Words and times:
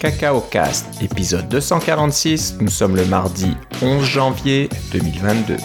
Cacao 0.00 0.40
Cast, 0.40 1.02
épisode 1.02 1.48
246. 1.48 2.58
Nous 2.60 2.68
sommes 2.68 2.94
le 2.94 3.04
mardi 3.04 3.56
11 3.82 4.04
janvier 4.04 4.68
2022. 4.92 5.56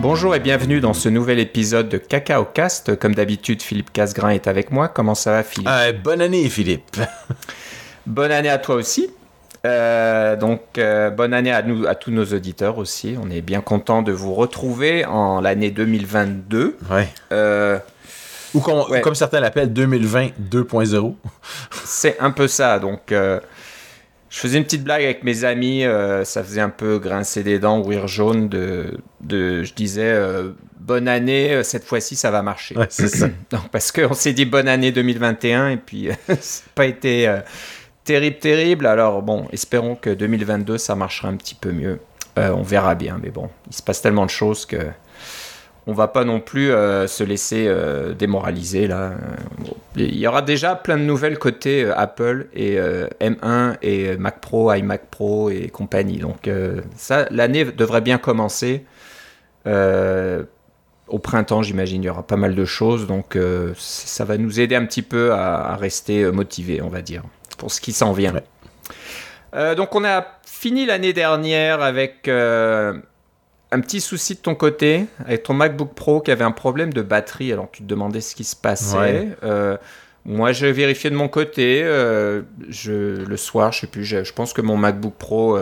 Bonjour 0.00 0.34
et 0.34 0.40
bienvenue 0.40 0.80
dans 0.80 0.92
ce 0.92 1.08
nouvel 1.08 1.38
épisode 1.38 1.88
de 1.88 1.98
Cacao 1.98 2.44
Cast. 2.44 2.98
Comme 2.98 3.14
d'habitude, 3.14 3.62
Philippe 3.62 3.92
Casgrain 3.92 4.30
est 4.30 4.48
avec 4.48 4.72
moi. 4.72 4.88
Comment 4.88 5.14
ça 5.14 5.30
va, 5.30 5.42
Philippe? 5.44 5.68
Euh, 5.70 5.92
bonne 5.92 6.20
année, 6.20 6.48
Philippe. 6.48 6.96
Bonne 8.06 8.32
année 8.32 8.48
à 8.48 8.58
toi 8.58 8.74
aussi. 8.74 9.08
Euh, 9.66 10.36
donc, 10.36 10.60
euh, 10.78 11.10
bonne 11.10 11.34
année 11.34 11.50
à, 11.52 11.62
nous, 11.62 11.86
à 11.86 11.94
tous 11.94 12.10
nos 12.10 12.24
auditeurs 12.24 12.78
aussi. 12.78 13.16
On 13.22 13.30
est 13.30 13.40
bien 13.40 13.60
content 13.60 14.02
de 14.02 14.12
vous 14.12 14.32
retrouver 14.34 15.04
en 15.04 15.40
l'année 15.40 15.70
2022. 15.70 16.76
Ouais. 16.90 17.08
Euh, 17.32 17.78
Ou, 18.54 18.60
com- 18.60 18.84
ou 18.88 18.92
Ouais. 18.92 19.00
comme 19.00 19.14
certains 19.16 19.40
l'appellent, 19.40 19.72
2020 19.72 20.28
2.0. 20.50 21.14
c'est 21.84 22.16
un 22.20 22.30
peu 22.30 22.46
ça. 22.48 22.78
Donc, 22.78 23.00
je 23.10 23.40
faisais 24.30 24.58
une 24.58 24.64
petite 24.64 24.84
blague 24.84 25.02
avec 25.02 25.24
mes 25.24 25.44
amis. 25.44 25.84
ça 26.24 26.44
faisait 26.44 26.60
un 26.60 26.70
peu 26.70 26.98
grincer 26.98 27.42
des 27.42 27.58
dents, 27.58 27.82
rire 27.82 28.06
jaune. 28.06 28.48
De, 28.48 28.98
de, 29.20 29.62
je 29.64 29.74
disais, 29.74 30.16
bonne 30.78 31.08
année, 31.08 31.62
cette 31.64 31.84
fois-ci, 31.84 32.14
ça 32.14 32.30
va 32.30 32.42
marcher. 32.42 32.76
Ouais, 32.78 32.86
c'est 32.88 33.08
ça. 33.08 33.26
Donc, 33.50 33.68
parce 33.72 33.90
qu'on 33.90 34.14
s'est 34.14 34.32
dit 34.32 34.44
bonne 34.44 34.68
année 34.68 34.92
2021 34.92 35.70
et 35.70 35.76
puis 35.76 36.08
c'est 36.40 36.64
pas 36.74 36.86
été 36.86 37.28
terrible, 38.06 38.38
terrible. 38.38 38.86
Alors 38.86 39.20
bon, 39.20 39.46
espérons 39.52 39.96
que 39.96 40.08
2022 40.08 40.78
ça 40.78 40.94
marchera 40.94 41.28
un 41.28 41.36
petit 41.36 41.54
peu 41.54 41.72
mieux. 41.72 42.00
Euh, 42.38 42.50
on 42.50 42.62
verra 42.62 42.94
bien, 42.94 43.18
mais 43.22 43.30
bon, 43.30 43.50
il 43.68 43.74
se 43.74 43.82
passe 43.82 44.00
tellement 44.00 44.24
de 44.24 44.30
choses 44.30 44.64
que 44.64 44.78
on 45.88 45.92
va 45.92 46.08
pas 46.08 46.24
non 46.24 46.40
plus 46.40 46.72
euh, 46.72 47.06
se 47.06 47.22
laisser 47.22 47.66
euh, 47.68 48.12
démoraliser 48.12 48.88
là. 48.88 49.12
Il 49.94 50.16
y 50.16 50.26
aura 50.26 50.42
déjà 50.42 50.74
plein 50.74 50.96
de 50.96 51.04
nouvelles 51.04 51.38
côté 51.38 51.88
Apple 51.96 52.48
et 52.54 52.78
euh, 52.78 53.06
M1 53.20 53.76
et 53.82 54.16
Mac 54.16 54.40
Pro, 54.40 54.72
iMac 54.72 55.06
Pro 55.10 55.48
et 55.48 55.68
compagnie. 55.68 56.18
Donc 56.18 56.50
ça, 56.96 57.26
l'année 57.30 57.64
devrait 57.64 58.00
bien 58.00 58.18
commencer. 58.18 58.84
Au 59.64 61.20
printemps, 61.20 61.62
j'imagine, 61.62 62.02
il 62.02 62.06
y 62.06 62.10
aura 62.10 62.26
pas 62.26 62.36
mal 62.36 62.56
de 62.56 62.64
choses, 62.64 63.06
donc 63.06 63.38
ça 63.76 64.24
va 64.24 64.36
nous 64.36 64.60
aider 64.60 64.74
un 64.74 64.84
petit 64.84 65.02
peu 65.02 65.32
à, 65.32 65.76
rester 65.76 66.30
motivés, 66.32 66.82
on 66.82 66.88
va 66.88 67.00
dire, 67.00 67.22
pour 67.56 67.72
ce 67.72 67.80
qui 67.80 67.92
s'en 67.92 68.12
vient. 68.12 68.34
Ouais. 68.34 68.44
Euh, 69.54 69.74
donc 69.74 69.94
on 69.94 70.04
a 70.04 70.26
fini 70.44 70.86
l'année 70.86 71.12
dernière 71.12 71.80
avec 71.80 72.28
euh, 72.28 72.94
un 73.72 73.80
petit 73.80 74.00
souci 74.00 74.34
de 74.34 74.40
ton 74.40 74.54
côté, 74.54 75.06
avec 75.24 75.44
ton 75.44 75.54
MacBook 75.54 75.94
Pro 75.94 76.20
qui 76.20 76.30
avait 76.30 76.44
un 76.44 76.52
problème 76.52 76.92
de 76.92 77.02
batterie, 77.02 77.52
alors 77.52 77.68
tu 77.70 77.82
te 77.82 77.88
demandais 77.88 78.20
ce 78.20 78.34
qui 78.34 78.44
se 78.44 78.56
passait. 78.56 78.96
Ouais. 78.96 79.28
Euh, 79.42 79.76
moi, 80.24 80.50
j'ai 80.50 80.72
vérifié 80.72 81.08
de 81.08 81.14
mon 81.14 81.28
côté. 81.28 81.82
je, 82.68 83.24
le 83.24 83.36
soir, 83.36 83.70
je 83.70 83.80
sais 83.80 83.86
plus. 83.86 84.04
Je, 84.04 84.24
je 84.24 84.32
pense 84.32 84.52
que 84.52 84.60
mon 84.60 84.76
MacBook 84.76 85.14
Pro 85.14 85.56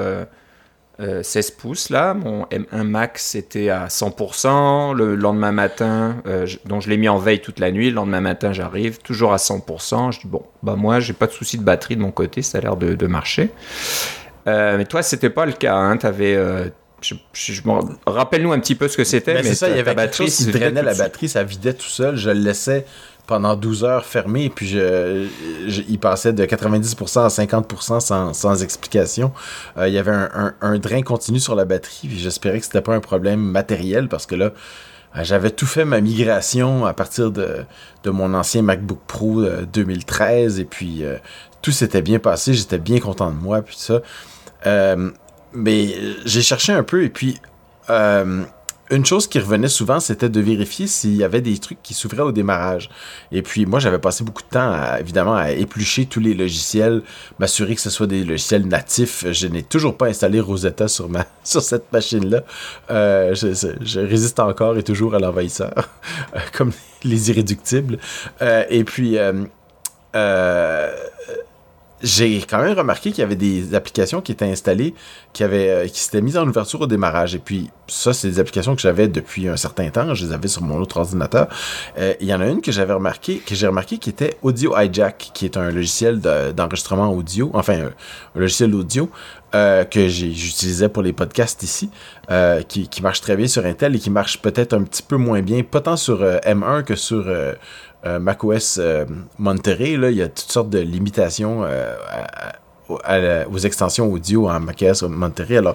euh, 1.00 1.20
euh, 1.20 1.22
16 1.22 1.50
pouces 1.52 1.90
là, 1.90 2.14
mon 2.14 2.44
M1 2.46 2.84
Max 2.84 3.34
était 3.34 3.68
à 3.68 3.88
100%. 3.88 4.94
Le 4.94 5.16
lendemain 5.16 5.52
matin, 5.52 6.16
euh, 6.26 6.46
je- 6.46 6.58
donc 6.66 6.82
je 6.82 6.88
l'ai 6.90 6.96
mis 6.96 7.08
en 7.08 7.18
veille 7.18 7.40
toute 7.40 7.58
la 7.58 7.70
nuit. 7.72 7.90
Le 7.90 7.96
lendemain 7.96 8.20
matin, 8.20 8.52
j'arrive 8.52 8.98
toujours 8.98 9.32
à 9.32 9.38
100%. 9.38 10.12
Je 10.12 10.20
dis 10.20 10.26
bon, 10.28 10.42
bah 10.62 10.76
moi, 10.76 11.00
j'ai 11.00 11.12
pas 11.12 11.26
de 11.26 11.32
souci 11.32 11.58
de 11.58 11.64
batterie 11.64 11.96
de 11.96 12.00
mon 12.02 12.10
côté. 12.12 12.42
Ça 12.42 12.58
a 12.58 12.60
l'air 12.60 12.76
de, 12.76 12.94
de 12.94 13.06
marcher. 13.06 13.50
Euh, 14.46 14.76
mais 14.76 14.84
toi, 14.84 15.02
c'était 15.02 15.30
pas 15.30 15.46
le 15.46 15.52
cas. 15.52 15.74
Hein, 15.74 15.96
T'avais 15.96 16.38
je, 17.00 17.14
je- 17.34 17.52
je 17.52 17.62
me- 17.68 17.80
Rappelle-nous 18.06 18.52
un 18.52 18.58
petit 18.60 18.74
peu 18.74 18.88
ce 18.88 18.96
que 18.96 19.04
c'était. 19.04 19.34
Mais 19.34 19.42
mais 19.42 19.48
c'est 19.50 19.54
ça, 19.56 19.68
il 19.68 19.76
y 19.76 19.80
avait 19.80 19.94
quelque 19.94 20.16
chose 20.16 20.34
qui 20.36 20.46
drainait 20.46 20.82
la 20.82 20.94
batterie, 20.94 21.28
ça 21.28 21.42
vidait 21.44 21.74
tout 21.74 21.84
seul. 21.88 22.16
Je 22.16 22.30
le 22.30 22.40
laissais 22.40 22.86
pendant 23.26 23.56
12 23.56 23.84
heures 23.84 24.04
fermé, 24.04 24.44
et 24.44 24.50
puis 24.50 24.66
je, 24.68 25.26
il 25.88 25.98
passait 25.98 26.32
de 26.32 26.44
90% 26.44 27.24
à 27.24 27.28
50% 27.28 28.00
sans, 28.00 28.34
sans 28.34 28.62
explication. 28.62 29.32
Euh, 29.78 29.88
il 29.88 29.94
y 29.94 29.98
avait 29.98 30.10
un, 30.12 30.54
un- 30.60 30.78
drain 30.78 31.00
continu 31.02 31.40
sur 31.40 31.54
la 31.54 31.64
batterie, 31.64 32.08
puis 32.08 32.18
j'espérais 32.18 32.58
que 32.60 32.66
c'était 32.66 32.82
pas 32.82 32.94
un 32.94 33.00
problème 33.00 33.40
matériel, 33.40 34.08
parce 34.08 34.26
que 34.26 34.34
là, 34.34 34.52
euh, 35.16 35.24
j'avais 35.24 35.50
tout 35.50 35.66
fait 35.66 35.84
ma 35.84 36.00
migration 36.00 36.84
à 36.84 36.92
partir 36.92 37.30
de, 37.30 37.64
de 38.02 38.10
mon 38.10 38.34
ancien 38.34 38.62
MacBook 38.62 39.00
Pro 39.06 39.40
euh, 39.40 39.64
2013, 39.72 40.60
et 40.60 40.64
puis 40.64 41.02
euh, 41.04 41.16
tout 41.62 41.72
s'était 41.72 42.02
bien 42.02 42.18
passé, 42.18 42.52
j'étais 42.52 42.78
bien 42.78 43.00
content 43.00 43.30
de 43.30 43.36
moi, 43.36 43.62
puis 43.62 43.76
ça. 43.78 44.00
Euh, 44.66 45.10
mais 45.54 45.94
euh, 45.96 46.14
j'ai 46.26 46.42
cherché 46.42 46.72
un 46.72 46.82
peu, 46.82 47.04
et 47.04 47.08
puis... 47.10 47.40
une 48.96 49.04
chose 49.04 49.26
qui 49.26 49.38
revenait 49.38 49.68
souvent, 49.68 50.00
c'était 50.00 50.28
de 50.28 50.40
vérifier 50.40 50.86
s'il 50.86 51.16
y 51.16 51.24
avait 51.24 51.40
des 51.40 51.58
trucs 51.58 51.82
qui 51.82 51.94
s'ouvraient 51.94 52.22
au 52.22 52.32
démarrage. 52.32 52.90
Et 53.32 53.42
puis, 53.42 53.66
moi, 53.66 53.80
j'avais 53.80 53.98
passé 53.98 54.24
beaucoup 54.24 54.42
de 54.42 54.48
temps, 54.48 54.96
évidemment, 54.98 55.34
à 55.34 55.52
éplucher 55.52 56.06
tous 56.06 56.20
les 56.20 56.34
logiciels, 56.34 57.02
m'assurer 57.38 57.74
que 57.74 57.80
ce 57.80 57.90
soit 57.90 58.06
des 58.06 58.24
logiciels 58.24 58.66
natifs. 58.66 59.24
Je 59.30 59.46
n'ai 59.46 59.62
toujours 59.62 59.96
pas 59.96 60.06
installé 60.06 60.40
Rosetta 60.40 60.88
sur, 60.88 61.08
ma, 61.08 61.26
sur 61.44 61.62
cette 61.62 61.92
machine-là. 61.92 62.42
Euh, 62.90 63.34
je, 63.34 64.00
résiste 64.00 64.40
encore 64.40 64.76
et 64.76 64.82
toujours 64.82 65.14
à 65.14 65.18
l'envahisseur, 65.18 65.88
comme 66.52 66.72
les 67.04 67.30
irréductibles. 67.30 67.98
Euh, 68.42 68.64
et 68.68 68.84
puis, 68.84 69.16
euh, 70.14 70.90
j'ai 72.04 72.38
quand 72.42 72.62
même 72.62 72.76
remarqué 72.76 73.10
qu'il 73.10 73.20
y 73.20 73.22
avait 73.24 73.34
des 73.34 73.74
applications 73.74 74.20
qui 74.20 74.30
étaient 74.32 74.44
installées 74.44 74.94
qui 75.32 75.42
avaient 75.42 75.68
euh, 75.70 75.88
qui 75.88 75.98
s'étaient 76.00 76.20
mises 76.20 76.36
en 76.36 76.46
ouverture 76.46 76.82
au 76.82 76.86
démarrage. 76.86 77.34
Et 77.34 77.38
puis 77.38 77.70
ça 77.88 78.12
c'est 78.12 78.28
des 78.28 78.38
applications 78.38 78.76
que 78.76 78.82
j'avais 78.82 79.08
depuis 79.08 79.48
un 79.48 79.56
certain 79.56 79.88
temps. 79.90 80.14
Je 80.14 80.26
les 80.26 80.32
avais 80.32 80.48
sur 80.48 80.62
mon 80.62 80.78
autre 80.78 80.98
ordinateur. 80.98 81.48
Euh, 81.98 82.14
il 82.20 82.28
y 82.28 82.34
en 82.34 82.40
a 82.40 82.46
une 82.46 82.60
que 82.60 82.70
j'avais 82.70 82.92
remarqué 82.92 83.38
que 83.38 83.54
j'ai 83.54 83.66
remarqué 83.66 83.98
qui 83.98 84.10
était 84.10 84.36
Audio 84.42 84.76
Hijack 84.78 85.30
qui 85.34 85.46
est 85.46 85.56
un 85.56 85.70
logiciel 85.70 86.20
de- 86.20 86.52
d'enregistrement 86.52 87.12
audio 87.12 87.50
enfin 87.54 87.74
un, 87.74 87.86
un 88.36 88.40
logiciel 88.40 88.74
audio 88.74 89.10
euh, 89.54 89.84
que 89.84 90.08
j'utilisais 90.08 90.88
pour 90.88 91.02
les 91.02 91.12
podcasts 91.12 91.62
ici 91.62 91.88
euh, 92.30 92.62
qui, 92.62 92.88
marche 93.02 93.20
très 93.20 93.36
bien 93.36 93.46
sur 93.46 93.64
Intel 93.64 93.94
et 93.94 93.98
qui 94.00 94.10
marche 94.10 94.42
peut-être 94.42 94.72
un 94.72 94.82
petit 94.82 95.02
peu 95.02 95.16
moins 95.16 95.42
bien 95.42 95.62
pas 95.62 95.80
tant 95.80 95.96
sur 95.96 96.22
euh, 96.22 96.38
M1 96.44 96.82
que 96.82 96.96
sur 96.96 97.28
euh, 97.28 97.52
euh, 97.52 97.54
macOS 98.04 98.78
euh, 98.80 99.04
Monterey, 99.38 99.96
là, 99.96 100.10
il 100.10 100.16
y 100.16 100.22
a 100.22 100.28
toutes 100.28 100.50
sortes 100.50 100.70
de 100.70 100.78
limitations 100.78 101.64
euh, 102.88 103.44
aux 103.50 103.58
extensions 103.58 104.12
audio 104.12 104.48
en 104.48 104.60
macOS 104.60 105.02
Monterey. 105.02 105.56
Alors, 105.56 105.74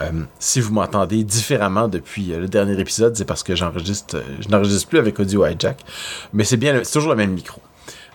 euh, 0.00 0.10
si 0.38 0.60
vous 0.60 0.72
m'entendez 0.72 1.24
différemment 1.24 1.88
depuis 1.88 2.32
euh, 2.32 2.40
le 2.40 2.48
dernier 2.48 2.78
épisode, 2.80 3.16
c'est 3.16 3.24
parce 3.24 3.42
que 3.42 3.54
j'enregistre, 3.54 4.16
euh, 4.16 4.22
je 4.40 4.48
n'enregistre 4.48 4.88
plus 4.88 4.98
avec 4.98 5.18
Audio 5.20 5.46
Hijack, 5.46 5.84
mais 6.32 6.44
c'est 6.44 6.56
bien, 6.56 6.80
c'est 6.82 6.92
toujours 6.92 7.10
le 7.10 7.16
même 7.16 7.32
micro. 7.32 7.60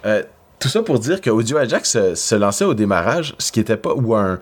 Euh, 0.06 0.24
tout 0.59 0.69
ça 0.69 0.81
pour 0.81 1.00
dire 1.00 1.19
que 1.19 1.30
Audio 1.30 1.59
Hijack 1.59 1.85
se, 1.85 2.35
lançait 2.35 2.66
au 2.66 2.74
démarrage, 2.74 3.35
ce 3.38 3.51
qui 3.51 3.59
était 3.59 3.78
pas, 3.78 3.94
ou 3.94 4.16
un, 4.16 4.40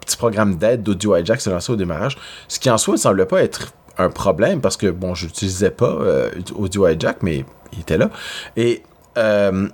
petit 0.00 0.16
programme 0.16 0.56
d'aide 0.56 0.82
d'Audio 0.82 1.16
Hijack 1.16 1.40
se 1.40 1.50
lançait 1.50 1.72
au 1.72 1.76
démarrage, 1.76 2.18
ce 2.48 2.58
qui 2.58 2.68
en 2.70 2.78
soi 2.78 2.94
ne 2.94 2.98
semblait 2.98 3.26
pas 3.26 3.42
être 3.42 3.72
un 3.98 4.10
problème 4.10 4.60
parce 4.60 4.76
que, 4.76 4.88
bon, 4.88 5.14
je 5.14 5.26
n'utilisais 5.26 5.70
pas 5.70 5.90
euh, 5.90 6.30
Audio 6.54 6.88
Hijack, 6.88 7.22
mais 7.22 7.44
il 7.72 7.80
était 7.80 7.98
là. 7.98 8.10
Et 8.56 8.82
euh, 9.18 9.68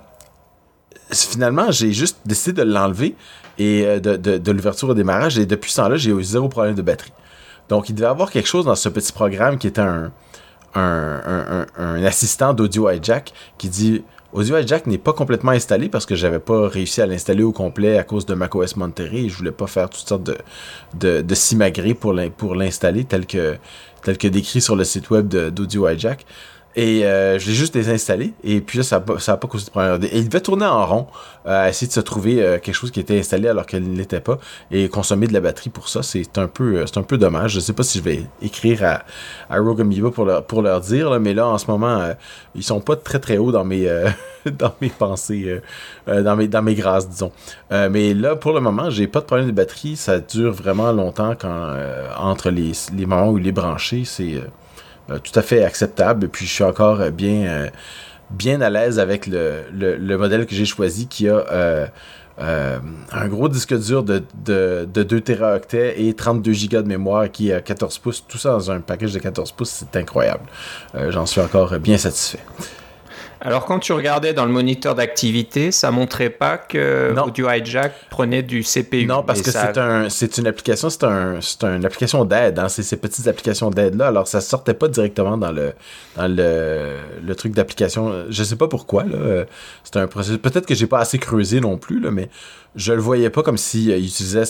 finalement, 1.11 1.71
j'ai 1.71 1.91
juste 1.91 2.17
décidé 2.25 2.63
de 2.63 2.71
l'enlever 2.71 3.15
et 3.57 3.85
euh, 3.85 3.99
de, 3.99 4.15
de, 4.15 4.37
de 4.37 4.51
l'ouverture 4.51 4.89
au 4.89 4.93
démarrage. 4.93 5.37
Et 5.39 5.45
depuis 5.45 5.71
ce 5.71 5.77
temps-là, 5.77 5.95
j'ai 5.97 6.11
eu 6.11 6.23
zéro 6.23 6.47
problème 6.49 6.75
de 6.75 6.81
batterie. 6.81 7.13
Donc, 7.69 7.89
il 7.89 7.95
devait 7.95 8.07
avoir 8.07 8.31
quelque 8.31 8.47
chose 8.47 8.65
dans 8.65 8.75
ce 8.75 8.89
petit 8.89 9.11
programme 9.11 9.57
qui 9.57 9.67
était 9.67 9.81
un, 9.81 10.11
un, 10.75 12.03
assistant 12.03 12.53
d'Audio 12.53 12.89
Hijack 12.89 13.33
qui 13.57 13.69
dit 13.69 14.03
Audio 14.33 14.57
Hijack 14.57 14.85
n'est 14.85 14.97
pas 14.99 15.13
complètement 15.13 15.51
installé 15.51 15.89
parce 15.89 16.05
que 16.05 16.15
j'avais 16.15 16.39
pas 16.39 16.67
réussi 16.67 17.01
à 17.01 17.07
l'installer 17.07 17.43
au 17.43 17.51
complet 17.51 17.97
à 17.97 18.03
cause 18.03 18.25
de 18.25 18.35
macOS 18.35 18.75
Monterey 18.75 19.23
et 19.23 19.29
je 19.29 19.35
voulais 19.35 19.51
pas 19.51 19.65
faire 19.67 19.89
toutes 19.89 20.07
sortes 20.07 20.23
de, 20.23 20.37
de, 20.95 21.21
de 21.21 21.35
simagrées 21.35 21.95
pour 21.95 22.13
l'in- 22.13 22.29
pour 22.29 22.53
l'installer 22.55 23.03
tel 23.05 23.25
que, 23.25 23.57
tel 24.03 24.17
que 24.17 24.27
décrit 24.27 24.61
sur 24.61 24.75
le 24.75 24.83
site 24.83 25.09
web 25.09 25.27
d'Audio 25.27 25.87
Hijack. 25.89 26.25
Et 26.75 27.03
euh, 27.05 27.39
je 27.39 27.47
l'ai 27.47 27.55
juste 27.55 27.73
désinstallé. 27.73 28.33
Et 28.43 28.61
puis 28.61 28.77
là, 28.77 28.83
ça 28.83 28.99
n'a 28.99 29.37
pas, 29.37 29.47
causé 29.47 29.65
de 29.65 29.71
problème. 29.71 30.03
Et 30.03 30.19
il 30.19 30.29
devait 30.29 30.41
tourner 30.41 30.65
en 30.65 30.85
rond, 30.85 31.07
euh, 31.47 31.67
essayer 31.67 31.87
de 31.87 31.93
se 31.93 31.99
trouver 31.99 32.43
euh, 32.43 32.59
quelque 32.59 32.75
chose 32.75 32.91
qui 32.91 32.99
était 32.99 33.17
installé 33.17 33.47
alors 33.47 33.65
qu'elle 33.65 33.89
ne 33.89 33.97
l'était 33.97 34.19
pas. 34.19 34.37
Et 34.69 34.87
consommer 34.87 35.25
de 35.25 35.33
la 35.33 35.39
batterie 35.39 35.71
pour 35.71 35.89
ça, 35.89 36.03
c'est 36.03 36.37
un 36.37 36.47
peu 36.47 36.77
euh, 36.77 36.85
c'est 36.85 36.99
un 36.99 37.03
peu 37.03 37.17
dommage. 37.17 37.53
Je 37.53 37.59
sais 37.59 37.73
pas 37.73 37.81
si 37.81 37.97
je 37.97 38.03
vais 38.03 38.23
écrire 38.41 38.83
à, 38.83 39.03
à 39.49 39.59
Rogue 39.59 39.81
Amoeba 39.81 40.11
pour 40.11 40.25
leur, 40.25 40.45
pour 40.45 40.61
leur 40.61 40.81
dire, 40.81 41.19
mais 41.19 41.33
là, 41.33 41.47
en 41.47 41.57
ce 41.57 41.65
moment, 41.67 42.13
ils 42.53 42.63
sont 42.63 42.81
pas 42.81 42.95
très 42.95 43.19
très 43.19 43.37
hauts 43.37 43.51
dans 43.51 43.65
mes, 43.65 43.89
dans 44.45 44.73
mes 44.79 44.89
pensées, 44.89 45.59
dans, 46.07 46.35
mes, 46.35 46.47
dans 46.47 46.61
mes 46.61 46.75
grâces, 46.75 47.09
disons. 47.09 47.31
Mais 47.71 48.13
là, 48.13 48.35
pour 48.35 48.53
le 48.53 48.59
moment, 48.59 48.89
j'ai 48.89 49.07
pas 49.07 49.21
de 49.21 49.25
problème 49.25 49.47
de 49.47 49.53
batterie. 49.53 49.95
Ça 49.95 50.19
dure 50.19 50.51
vraiment 50.51 50.91
longtemps 50.91 51.35
quand 51.39 51.73
entre 52.17 52.49
les, 52.51 52.71
les 52.95 53.05
moments 53.05 53.31
où 53.31 53.37
il 53.37 53.47
est 53.47 53.51
branché. 53.51 54.03
C'est. 54.05 54.41
Euh, 55.09 55.19
tout 55.19 55.37
à 55.37 55.41
fait 55.41 55.63
acceptable. 55.63 56.25
Et 56.25 56.27
puis 56.27 56.45
je 56.45 56.53
suis 56.53 56.63
encore 56.63 57.01
euh, 57.01 57.11
bien, 57.11 57.47
euh, 57.47 57.69
bien 58.29 58.61
à 58.61 58.69
l'aise 58.69 58.99
avec 58.99 59.27
le, 59.27 59.63
le, 59.71 60.17
modèle 60.17 60.45
que 60.45 60.55
j'ai 60.55 60.65
choisi 60.65 61.07
qui 61.07 61.27
a 61.27 61.89
un 62.37 63.27
gros 63.27 63.49
disque 63.49 63.77
dur 63.77 64.03
de, 64.03 64.23
de, 64.45 64.87
de 64.91 65.03
2 65.03 65.21
Teraoctets 65.21 66.01
et 66.01 66.13
32 66.13 66.51
Go 66.69 66.81
de 66.81 66.87
mémoire 66.87 67.29
qui 67.31 67.49
est 67.49 67.53
à 67.53 67.61
14 67.61 67.97
pouces. 67.97 68.23
Tout 68.27 68.37
ça 68.37 68.51
dans 68.51 68.71
un 68.71 68.79
package 68.79 69.13
de 69.13 69.19
14 69.19 69.51
pouces, 69.51 69.69
c'est 69.69 69.99
incroyable. 69.99 70.43
J'en 71.09 71.25
suis 71.25 71.41
encore 71.41 71.77
bien 71.79 71.97
satisfait. 71.97 72.39
Alors 73.41 73.65
quand 73.65 73.79
tu 73.79 73.93
regardais 73.93 74.33
dans 74.33 74.45
le 74.45 74.51
moniteur 74.51 74.95
d'activité, 74.95 75.71
ça 75.71 75.91
montrait 75.91 76.29
pas 76.29 76.57
que 76.57 77.13
Audio 77.25 77.49
Hijack 77.49 77.93
prenait 78.09 78.43
du 78.43 78.63
CPU. 78.63 79.05
Non, 79.05 79.23
parce 79.23 79.41
que 79.41 79.51
c'est 79.51 79.77
un, 79.77 80.09
c'est 80.09 80.37
une 80.37 80.47
application, 80.47 80.89
c'est 80.89 81.03
un, 81.03 81.39
une 81.63 81.85
application 81.85 82.25
d'aide. 82.25 82.59
Hein, 82.59 82.69
c'est 82.69 82.83
ces 82.83 82.97
petites 82.97 83.27
applications 83.27 83.69
d'aide 83.69 83.95
là. 83.95 84.07
Alors 84.07 84.27
ça 84.27 84.41
sortait 84.41 84.73
pas 84.73 84.87
directement 84.87 85.37
dans 85.37 85.51
le, 85.51 85.73
dans 86.17 86.27
le, 86.27 86.95
le 87.25 87.35
truc 87.35 87.53
d'application. 87.53 88.25
Je 88.29 88.43
sais 88.43 88.57
pas 88.57 88.67
pourquoi 88.67 89.03
là. 89.03 89.45
C'est 89.83 89.97
un 89.97 90.07
processus. 90.07 90.39
Peut-être 90.39 90.65
que 90.65 90.75
j'ai 90.75 90.87
pas 90.87 90.99
assez 90.99 91.19
creusé 91.19 91.61
non 91.61 91.77
plus 91.77 91.99
là, 91.99 92.11
mais 92.11 92.29
je 92.75 92.93
le 92.93 93.01
voyais 93.01 93.29
pas 93.29 93.43
comme 93.43 93.57
s'il 93.57 93.91
utilisait 93.91 94.45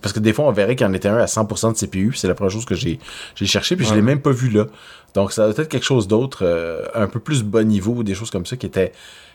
parce 0.00 0.12
que 0.12 0.20
des 0.20 0.32
fois, 0.32 0.46
on 0.46 0.52
verrait 0.52 0.74
qu'il 0.74 0.86
y 0.86 0.90
en 0.90 0.92
était 0.94 1.08
un 1.08 1.18
à 1.18 1.26
100% 1.26 1.72
de 1.72 1.78
CPU. 1.78 2.12
C'est 2.14 2.28
la 2.28 2.34
première 2.34 2.50
chose 2.50 2.64
que 2.64 2.74
j'ai 2.74 2.98
cherché, 3.34 3.76
puis 3.76 3.84
je 3.84 3.94
l'ai 3.94 4.02
même 4.02 4.20
pas 4.20 4.30
vu 4.30 4.48
là. 4.48 4.66
Donc, 5.14 5.32
ça 5.32 5.44
doit 5.44 5.62
être 5.62 5.68
quelque 5.68 5.84
chose 5.84 6.08
d'autre, 6.08 6.40
euh, 6.42 6.86
un 6.94 7.06
peu 7.06 7.20
plus 7.20 7.42
bas 7.42 7.64
niveau, 7.64 8.02
des 8.02 8.14
choses 8.14 8.30
comme 8.30 8.46
ça 8.46 8.56
qui 8.56 8.66
étaient 8.66 8.92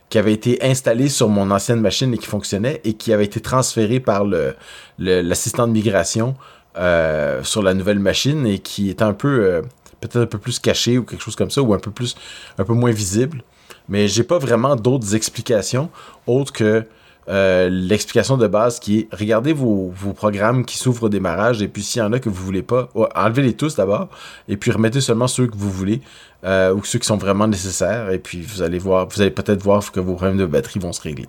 qui 0.09 0.17
avait 0.17 0.33
été 0.33 0.63
installé 0.63 1.09
sur 1.09 1.27
mon 1.27 1.51
ancienne 1.51 1.81
machine 1.81 2.13
et 2.13 2.17
qui 2.17 2.27
fonctionnait 2.27 2.79
et 2.85 2.93
qui 2.93 3.11
avait 3.11 3.25
été 3.25 3.41
transféré 3.41 3.99
par 3.99 4.23
le 4.23 4.55
l'assistant 4.99 5.67
de 5.67 5.73
migration 5.73 6.35
euh, 6.77 7.43
sur 7.43 7.61
la 7.61 7.73
nouvelle 7.73 7.99
machine 7.99 8.45
et 8.45 8.59
qui 8.59 8.89
est 8.89 9.01
un 9.01 9.13
peu 9.13 9.27
euh, 9.27 9.61
peut-être 9.99 10.17
un 10.17 10.25
peu 10.25 10.37
plus 10.37 10.59
caché 10.59 10.97
ou 10.97 11.03
quelque 11.03 11.23
chose 11.23 11.35
comme 11.35 11.51
ça 11.51 11.61
ou 11.61 11.73
un 11.73 11.79
peu 11.79 11.91
plus 11.91 12.15
un 12.57 12.63
peu 12.63 12.73
moins 12.73 12.91
visible. 12.91 13.43
Mais 13.89 14.07
j'ai 14.07 14.23
pas 14.23 14.37
vraiment 14.37 14.75
d'autres 14.75 15.15
explications 15.15 15.89
autres 16.25 16.53
que 16.53 16.85
euh, 17.29 17.67
l'explication 17.69 18.37
de 18.37 18.47
base 18.47 18.79
qui 18.79 18.99
est 18.99 19.07
regardez 19.13 19.51
vos, 19.51 19.91
programmes 20.15 20.63
qui 20.63 20.77
s'ouvrent 20.77 21.03
au 21.03 21.09
démarrage 21.09 21.61
et 21.61 21.67
puis 21.67 21.83
s'il 21.83 22.01
y 22.01 22.05
en 22.05 22.13
a 22.13 22.19
que 22.19 22.29
vous 22.29 22.45
voulez 22.45 22.61
pas, 22.61 22.89
enlevez-les 23.15 23.53
tous 23.53 23.75
d'abord 23.75 24.07
et 24.47 24.55
puis 24.55 24.71
remettez 24.71 25.01
seulement 25.01 25.27
ceux 25.27 25.47
que 25.47 25.57
vous 25.57 25.69
voulez 25.69 26.01
euh, 26.45 26.73
ou 26.73 26.85
ceux 26.85 26.99
qui 26.99 27.05
sont 27.05 27.17
vraiment 27.17 27.47
nécessaires 27.47 28.11
et 28.11 28.19
puis 28.19 28.41
vous 28.41 28.61
allez 28.61 28.79
voir, 28.79 29.09
vous 29.09 29.21
allez 29.21 29.31
peut-être 29.31 29.61
voir 29.61 29.91
que 29.91 29.99
vos 29.99 30.13
problèmes 30.13 30.37
de 30.37 30.45
batterie 30.45 30.79
vont 30.79 30.93
se 30.93 31.01
régler. 31.01 31.25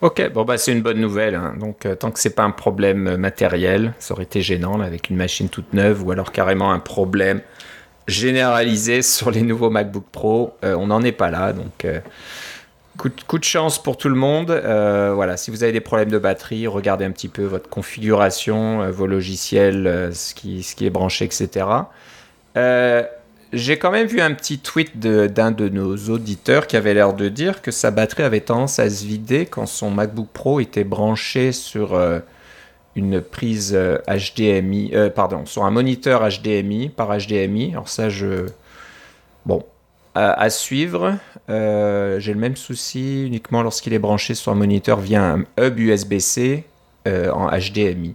Ok, 0.00 0.30
bon 0.32 0.44
bah 0.44 0.56
c'est 0.56 0.70
une 0.70 0.82
bonne 0.82 1.00
nouvelle. 1.00 1.34
Hein. 1.34 1.56
Donc 1.58 1.84
euh, 1.84 1.96
tant 1.96 2.12
que 2.12 2.20
c'est 2.20 2.36
pas 2.36 2.44
un 2.44 2.52
problème 2.52 3.16
matériel, 3.16 3.92
ça 3.98 4.14
aurait 4.14 4.22
été 4.22 4.40
gênant 4.40 4.80
avec 4.80 5.10
une 5.10 5.16
machine 5.16 5.48
toute 5.48 5.72
neuve 5.72 6.06
ou 6.06 6.12
alors 6.12 6.30
carrément 6.30 6.70
un 6.70 6.78
problème 6.78 7.40
généralisé 8.06 9.02
sur 9.02 9.32
les 9.32 9.42
nouveaux 9.42 9.70
MacBook 9.70 10.04
Pro, 10.12 10.54
on 10.62 10.86
n'en 10.88 11.02
est 11.02 11.12
pas 11.12 11.30
là 11.30 11.52
donc. 11.52 11.86
Coup 12.96 13.38
de, 13.38 13.44
chance 13.44 13.82
pour 13.82 13.96
tout 13.96 14.08
le 14.08 14.14
monde. 14.14 14.50
Euh, 14.50 15.12
voilà, 15.14 15.36
si 15.36 15.50
vous 15.50 15.64
avez 15.64 15.72
des 15.72 15.80
problèmes 15.80 16.10
de 16.10 16.18
batterie, 16.18 16.68
regardez 16.68 17.04
un 17.04 17.10
petit 17.10 17.28
peu 17.28 17.42
votre 17.42 17.68
configuration, 17.68 18.82
euh, 18.82 18.90
vos 18.92 19.08
logiciels, 19.08 19.86
euh, 19.88 20.12
ce, 20.12 20.32
qui, 20.32 20.64
est 20.80 20.90
branché, 20.90 21.24
etc. 21.24 21.66
J'ai 23.52 23.78
quand 23.78 23.90
même 23.90 24.06
vu 24.06 24.20
un 24.20 24.32
petit 24.32 24.58
tweet 24.58 24.98
d'un 24.98 25.50
de, 25.50 25.68
nos 25.68 25.96
auditeurs 26.08 26.66
qui 26.66 26.76
avait 26.76 26.94
l'air 26.94 27.14
de 27.14 27.28
dire 27.28 27.62
que 27.62 27.70
sa 27.70 27.90
batterie 27.90 28.22
avait 28.22 28.40
tendance 28.40 28.78
à 28.78 28.88
se 28.88 29.04
vider 29.04 29.46
quand 29.46 29.66
son 29.66 29.90
MacBook 29.90 30.28
Pro 30.32 30.58
était 30.58 30.82
branché 30.82 31.52
sur 31.52 31.96
une 32.96 33.20
prise 33.20 33.78
HDMI, 34.08 34.92
pardon, 35.14 35.46
sur 35.46 35.64
un 35.64 35.70
moniteur 35.70 36.28
HDMI 36.28 36.88
par 36.88 37.16
HDMI. 37.16 37.72
Alors 37.72 37.88
ça, 37.88 38.08
je... 38.08 38.46
Bon, 39.46 39.64
à, 40.14 40.50
suivre. 40.50 41.16
Euh, 41.50 42.20
j'ai 42.20 42.32
le 42.32 42.38
même 42.38 42.56
souci 42.56 43.26
uniquement 43.26 43.62
lorsqu'il 43.62 43.92
est 43.92 43.98
branché 43.98 44.34
sur 44.34 44.52
un 44.52 44.54
moniteur 44.54 45.00
via 45.00 45.22
un 45.22 45.44
hub 45.58 45.78
USB-C 45.78 46.64
euh, 47.06 47.30
en 47.30 47.48
HDMI. 47.50 48.14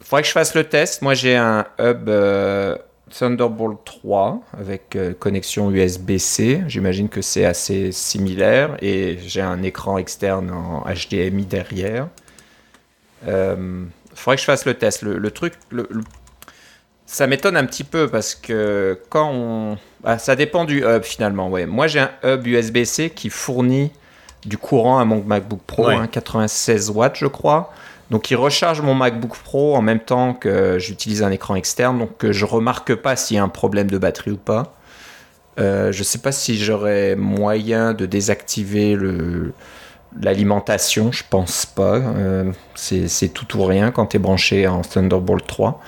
Il 0.00 0.06
faudrait 0.06 0.22
que 0.22 0.28
je 0.28 0.32
fasse 0.32 0.54
le 0.54 0.64
test. 0.64 1.02
Moi, 1.02 1.14
j'ai 1.14 1.36
un 1.36 1.66
hub 1.78 2.08
euh, 2.08 2.76
Thunderbolt 3.10 3.78
3 3.84 4.40
avec 4.58 4.96
connexion 5.18 5.70
USB-C. 5.70 6.62
J'imagine 6.66 7.08
que 7.08 7.22
c'est 7.22 7.44
assez 7.44 7.92
similaire. 7.92 8.76
Et 8.80 9.18
j'ai 9.26 9.40
un 9.42 9.62
écran 9.62 9.98
externe 9.98 10.50
en 10.50 10.84
HDMI 10.84 11.46
derrière. 11.46 12.08
Il 13.26 13.88
faudrait 14.14 14.36
que 14.36 14.40
je 14.40 14.46
fasse 14.46 14.66
le 14.66 14.74
test. 14.74 15.02
Le, 15.02 15.30
truc, 15.30 15.54
ça 17.14 17.28
m'étonne 17.28 17.56
un 17.56 17.64
petit 17.64 17.84
peu 17.84 18.08
parce 18.08 18.34
que 18.34 18.98
quand 19.08 19.30
on 19.32 19.78
ah, 20.02 20.18
ça 20.18 20.34
dépend 20.34 20.64
du 20.64 20.84
hub 20.84 21.04
finalement. 21.04 21.48
Ouais. 21.48 21.64
Moi 21.64 21.86
j'ai 21.86 22.00
un 22.00 22.10
hub 22.24 22.44
USB-C 22.44 23.10
qui 23.10 23.30
fournit 23.30 23.92
du 24.44 24.58
courant 24.58 24.98
à 24.98 25.04
mon 25.04 25.22
MacBook 25.22 25.60
Pro, 25.64 25.86
96 26.10 26.90
hein, 26.90 26.92
watts 26.92 27.16
je 27.16 27.26
crois. 27.26 27.72
Donc 28.10 28.32
il 28.32 28.34
recharge 28.34 28.80
mon 28.80 28.94
MacBook 28.94 29.36
Pro 29.44 29.76
en 29.76 29.80
même 29.80 30.00
temps 30.00 30.34
que 30.34 30.80
j'utilise 30.80 31.22
un 31.22 31.30
écran 31.30 31.54
externe, 31.54 32.00
donc 32.00 32.28
je 32.28 32.44
remarque 32.44 32.96
pas 32.96 33.14
s'il 33.14 33.36
y 33.36 33.38
a 33.38 33.44
un 33.44 33.48
problème 33.48 33.88
de 33.88 33.96
batterie 33.96 34.32
ou 34.32 34.36
pas. 34.36 34.74
Euh, 35.60 35.92
je 35.92 36.02
sais 36.02 36.18
pas 36.18 36.32
si 36.32 36.58
j'aurais 36.58 37.14
moyen 37.14 37.94
de 37.94 38.06
désactiver 38.06 38.96
le, 38.96 39.52
l'alimentation, 40.20 41.12
je 41.12 41.22
pense 41.30 41.64
pas. 41.64 41.94
Euh, 41.94 42.50
c'est, 42.74 43.28
tout 43.32 43.56
ou 43.56 43.64
rien 43.64 43.92
quand 43.92 44.06
tu 44.06 44.16
es 44.16 44.18
branché 44.18 44.66
en 44.66 44.80
Thunderbolt 44.82 45.46
3. 45.46 45.80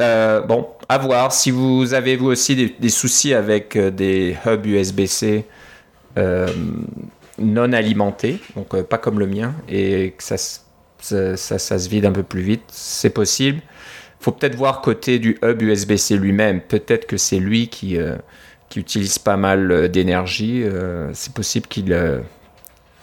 Euh, 0.00 0.40
bon, 0.40 0.68
à 0.88 0.98
voir. 0.98 1.32
Si 1.32 1.50
vous 1.50 1.94
avez 1.94 2.16
vous 2.16 2.26
aussi 2.26 2.74
des, 2.78 2.88
soucis 2.88 3.34
avec 3.34 3.76
euh, 3.76 3.90
des 3.90 4.36
hubs 4.46 4.66
USB-C 4.66 5.44
euh, 6.18 6.48
non 7.38 7.72
alimentés, 7.72 8.40
donc 8.56 8.80
pas 8.82 8.98
comme 8.98 9.18
le 9.18 9.26
mien, 9.26 9.54
et 9.68 10.14
que 10.16 10.22
ça, 10.22 10.36
se 10.38 11.88
vide 11.88 12.06
un 12.06 12.12
peu 12.12 12.22
plus 12.22 12.42
vite, 12.42 12.62
c'est 12.68 13.10
possible. 13.10 13.60
Faut 14.20 14.32
peut-être 14.32 14.54
voir 14.54 14.82
côté 14.82 15.18
du 15.18 15.38
hub 15.42 15.62
USB-C 15.62 16.16
lui-même. 16.16 16.60
Peut-être 16.60 17.06
que 17.06 17.16
c'est 17.16 17.38
lui 17.38 17.68
qui, 17.68 17.98
utilise 18.76 19.18
pas 19.18 19.36
mal 19.36 19.90
d'énergie. 19.90 20.64
c'est 21.12 21.34
possible 21.34 21.66
qu'il 21.66 21.94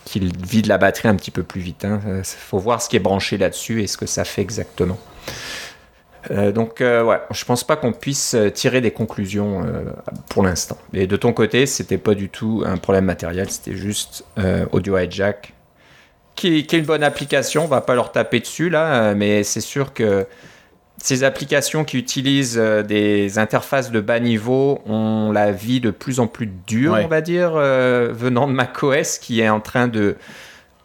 qu'il 0.05 0.35
vide 0.37 0.65
la 0.65 0.79
batterie 0.79 1.07
un 1.07 1.15
petit 1.15 1.29
peu 1.29 1.43
plus 1.43 1.61
vite. 1.61 1.83
Il 1.83 1.87
hein. 1.87 2.21
faut 2.23 2.57
voir 2.57 2.81
ce 2.81 2.89
qui 2.89 2.95
est 2.95 3.01
branché 3.01 3.37
là-dessus 3.37 3.83
et 3.83 3.87
ce 3.87 3.97
que 3.97 4.07
ça 4.07 4.23
fait 4.23 4.41
exactement. 4.41 4.97
Euh, 6.31 6.51
donc 6.51 6.81
euh, 6.81 7.03
ouais, 7.03 7.19
je 7.31 7.45
pense 7.45 7.63
pas 7.63 7.75
qu'on 7.75 7.93
puisse 7.93 8.33
euh, 8.33 8.49
tirer 8.49 8.81
des 8.81 8.91
conclusions 8.91 9.65
pour 10.29 10.43
l'instant. 10.43 10.77
Et 10.93 11.07
de 11.07 11.15
ton 11.15 11.33
côté, 11.33 11.65
c'était 11.65 11.97
pas 11.97 12.15
du 12.15 12.29
tout 12.29 12.63
un 12.65 12.77
problème 12.77 13.05
matériel, 13.05 13.49
c'était 13.49 13.75
juste 13.75 14.25
Audio 14.71 14.97
Hijack, 14.97 15.53
qui, 16.35 16.65
qui, 16.65 16.75
est 16.75 16.79
une 16.79 16.85
bonne 16.85 17.03
application. 17.03 17.63
On 17.63 17.67
va 17.67 17.81
pas 17.81 17.95
leur 17.95 18.11
taper 18.11 18.39
dessus 18.39 18.69
là, 18.69 19.13
mais 19.15 19.43
c'est 19.43 19.61
sûr 19.61 19.93
que 19.93 20.25
ces 21.01 21.23
applications 21.23 21.85
qui 21.85 21.97
utilisent 21.97 22.57
des 22.57 23.39
interfaces 23.39 23.91
de 23.91 24.01
bas 24.01 24.19
niveau 24.19 24.81
ont 24.85 25.31
la 25.31 25.51
vie 25.51 25.79
de 25.79 25.91
plus 25.91 26.19
en 26.19 26.27
plus 26.27 26.47
dure, 26.67 26.97
on 27.01 27.07
va 27.07 27.21
dire, 27.21 27.53
venant 27.53 28.47
de 28.47 28.53
macOS 28.53 29.17
qui 29.19 29.41
est 29.41 29.49
en 29.49 29.61
train 29.61 29.87
de 29.87 30.15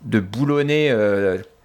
de 0.02 0.20
boulonner 0.20 0.94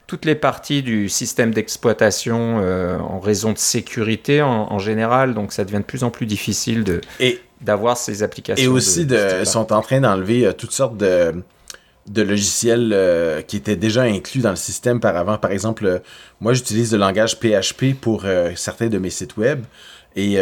toutes 0.09 0.25
les 0.25 0.33
parties 0.33 0.81
du 0.81 1.07
système 1.07 1.53
d'exploitation 1.53 2.61
euh, 2.63 2.97
en 2.97 3.19
raison 3.19 3.53
de 3.53 3.59
sécurité 3.59 4.41
en, 4.41 4.79
général, 4.79 5.35
donc 5.35 5.53
ça 5.53 5.63
devient 5.63 5.77
de 5.77 5.83
plus 5.83 6.03
en 6.03 6.09
plus 6.09 6.25
difficile 6.25 6.83
de 6.83 7.01
d'avoir 7.61 7.95
ces 7.95 8.23
applications. 8.23 8.63
Et 8.63 8.67
aussi, 8.67 9.05
de, 9.05 9.43
sont 9.43 9.71
en 9.71 9.81
train 9.81 9.99
d'enlever 9.99 10.47
euh, 10.47 10.53
toutes 10.53 10.71
sortes 10.71 10.97
de, 10.97 11.33
de 12.07 12.21
logiciels 12.23 12.91
euh, 12.91 13.41
qui 13.43 13.57
étaient 13.57 13.75
déjà 13.75 14.01
inclus 14.03 14.39
dans 14.39 14.49
le 14.49 14.55
système 14.55 14.99
par 14.99 15.15
avant. 15.15 15.37
Par 15.37 15.51
exemple, 15.51 16.01
moi 16.39 16.53
j'utilise 16.53 16.91
le 16.91 16.97
langage 16.97 17.37
PHP 17.39 17.93
pour 17.99 18.25
certains 18.55 18.87
de 18.87 18.97
mes 18.97 19.11
sites 19.11 19.37
web. 19.37 19.63
Et 20.15 20.37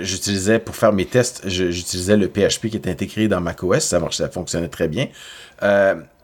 j'utilisais, 0.00 0.58
pour 0.58 0.74
faire 0.74 0.94
mes 0.94 1.04
tests, 1.04 1.42
j'utilisais 1.46 2.16
le 2.16 2.26
PHP 2.26 2.68
qui 2.68 2.76
est 2.76 2.88
intégré 2.88 3.28
dans 3.28 3.40
macOS. 3.40 3.84
Ça, 3.84 4.00
marchait, 4.00 4.22
ça 4.22 4.30
fonctionnait 4.30 4.68
très 4.68 4.88
bien. 4.88 5.08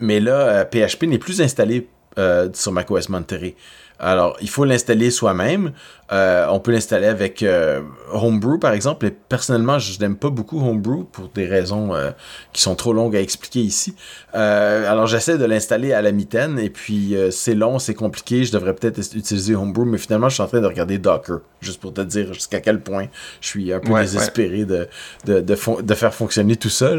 mais 0.00 0.18
là, 0.18 0.64
PHP 0.64 1.02
n'est 1.02 1.18
plus 1.18 1.42
installé 1.42 1.88
euh, 2.18 2.48
sur 2.54 2.72
macOS 2.72 3.08
Monterey. 3.08 3.54
Alors, 3.98 4.36
il 4.40 4.50
faut 4.50 4.64
l'installer 4.64 5.10
soi-même. 5.10 5.72
Euh, 6.12 6.46
on 6.50 6.60
peut 6.60 6.72
l'installer 6.72 7.06
avec 7.06 7.42
euh, 7.42 7.82
Homebrew, 8.12 8.58
par 8.58 8.72
exemple. 8.72 9.06
Et 9.06 9.10
personnellement, 9.10 9.78
je 9.78 9.98
n'aime 9.98 10.16
pas 10.16 10.30
beaucoup 10.30 10.60
Homebrew 10.60 11.04
pour 11.04 11.28
des 11.28 11.46
raisons 11.46 11.94
euh, 11.94 12.10
qui 12.52 12.62
sont 12.62 12.74
trop 12.74 12.92
longues 12.92 13.16
à 13.16 13.20
expliquer 13.20 13.60
ici. 13.60 13.94
alors, 14.32 15.06
j'essaie 15.06 15.38
de 15.38 15.44
l'installer 15.44 15.92
à 15.92 16.02
la 16.02 16.12
mitaine. 16.12 16.58
Et 16.58 16.70
puis, 16.70 17.16
c'est 17.30 17.54
long, 17.54 17.78
c'est 17.78 17.94
compliqué. 17.94 18.44
Je 18.44 18.52
devrais 18.52 18.74
peut-être 18.74 18.98
utiliser 19.14 19.54
Homebrew. 19.54 19.84
Mais 19.84 19.98
finalement, 19.98 20.28
je 20.28 20.34
suis 20.34 20.42
en 20.42 20.48
train 20.48 20.60
de 20.60 20.66
regarder 20.66 20.98
Docker. 20.98 21.40
Juste 21.60 21.80
pour 21.80 21.92
te 21.92 22.02
dire 22.02 22.32
jusqu'à 22.34 22.60
quel 22.60 22.80
point 22.80 23.06
je 23.40 23.48
suis 23.48 23.72
un 23.72 23.80
peu 23.80 23.98
désespéré 23.98 24.64
De, 24.64 24.88
de, 25.24 25.40
de, 25.40 25.94
faire 25.94 26.14
fonctionner 26.14 26.56
tout 26.56 26.68
ça. 26.68 26.92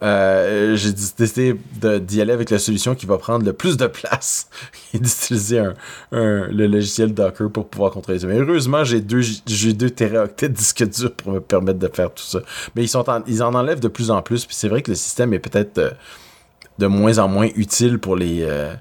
J'ai 0.00 0.92
décidé 0.92 1.56
d'y 2.00 2.20
aller 2.20 2.32
avec 2.32 2.50
la 2.50 2.58
solution 2.58 2.94
qui 2.94 3.06
va 3.06 3.18
prendre 3.18 3.44
le 3.44 3.52
plus 3.52 3.76
de 3.76 3.86
place 3.92 4.48
et 4.94 4.98
d'utiliser 4.98 5.58
un 5.58 5.74
le 6.12 6.66
logiciel 6.66 7.14
Docker 7.14 7.50
pour 7.50 7.68
pouvoir 7.68 7.90
contrôler 7.90 8.18
ça. 8.18 8.26
Mais 8.26 8.40
heureusement, 8.52 8.84
j'ai 8.84 9.00
deux, 9.00 9.22
j'ai 9.46 9.72
deux 9.72 9.90
teraoctets 9.90 10.48
de 10.48 10.54
disque 10.54 10.84
dur 10.88 11.12
pour 11.14 11.32
me 11.32 11.40
permettre 11.40 11.78
de 11.78 11.88
faire 11.88 12.12
tout 12.12 12.22
ça. 12.22 12.40
Mais 12.76 12.82
ils, 12.82 12.88
sont 12.88 13.08
en, 13.08 13.22
ils 13.26 13.42
en 13.42 13.54
enlèvent 13.54 13.80
de 13.80 13.88
plus 13.88 14.10
en 14.10 14.22
plus. 14.22 14.44
Puis 14.44 14.54
c'est 14.54 14.68
vrai 14.68 14.82
que 14.82 14.90
le 14.90 14.96
système 14.96 15.32
est 15.32 15.38
peut-être 15.38 15.78
euh, 15.78 15.90
de 16.78 16.86
moins 16.86 17.18
en 17.18 17.28
moins 17.28 17.48
utile 17.56 17.98
pour 17.98 18.16
les, 18.16 18.42
euh, 18.42 18.74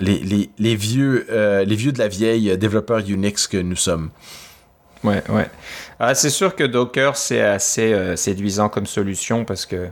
les, 0.00 0.50
les, 0.58 0.76
vieux, 0.76 1.26
euh, 1.30 1.64
les 1.64 1.76
vieux 1.76 1.92
de 1.92 1.98
la 1.98 2.08
vieille 2.08 2.56
développeurs 2.58 3.00
Unix 3.08 3.46
que 3.46 3.58
nous 3.58 3.76
sommes. 3.76 4.10
Ouais, 5.02 5.22
ouais. 5.28 5.48
Ah, 6.00 6.14
c'est 6.14 6.30
sûr 6.30 6.56
que 6.56 6.64
Docker, 6.64 7.16
c'est 7.16 7.42
assez 7.42 8.16
séduisant 8.16 8.70
comme 8.70 8.86
solution 8.86 9.44
parce 9.44 9.66
que 9.66 9.88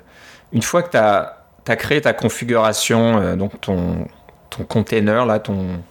une 0.52 0.62
fois 0.62 0.82
que 0.82 0.90
tu 0.90 0.96
as, 0.96 1.44
as, 1.68 1.76
créé 1.76 2.00
ta 2.00 2.14
configuration, 2.14 3.36
donc 3.36 3.60
ton, 3.60 4.06
ton 4.48 4.64
container, 4.64 5.26
là, 5.26 5.38
ton. 5.38 5.82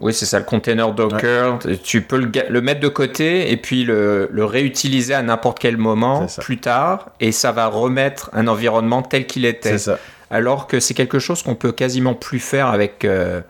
Oui, 0.00 0.14
c'est 0.14 0.26
ça, 0.26 0.38
le 0.38 0.44
container 0.44 0.92
Docker. 0.92 1.58
Tu 1.82 2.02
peux 2.02 2.16
le, 2.18 2.60
mettre 2.60 2.80
de 2.80 2.88
côté 2.88 3.52
et 3.52 3.56
puis 3.56 3.84
le, 3.84 4.28
réutiliser 4.44 5.14
à 5.14 5.22
n'importe 5.22 5.58
quel 5.58 5.76
moment 5.76 6.26
plus 6.38 6.58
tard 6.58 7.10
et 7.20 7.32
ça 7.32 7.52
va 7.52 7.66
remettre 7.66 8.30
un 8.32 8.48
environnement 8.48 9.02
tel 9.02 9.26
qu'il 9.26 9.44
était. 9.44 9.78
Ça. 9.78 9.98
Alors 10.30 10.66
que 10.66 10.80
c'est 10.80 10.94
quelque 10.94 11.18
chose 11.18 11.42
qu'on 11.42 11.56
peut 11.56 11.72
quasiment 11.72 12.14
plus 12.14 12.38
faire 12.38 12.68
avec 12.68 13.04
euh, 13.04 13.40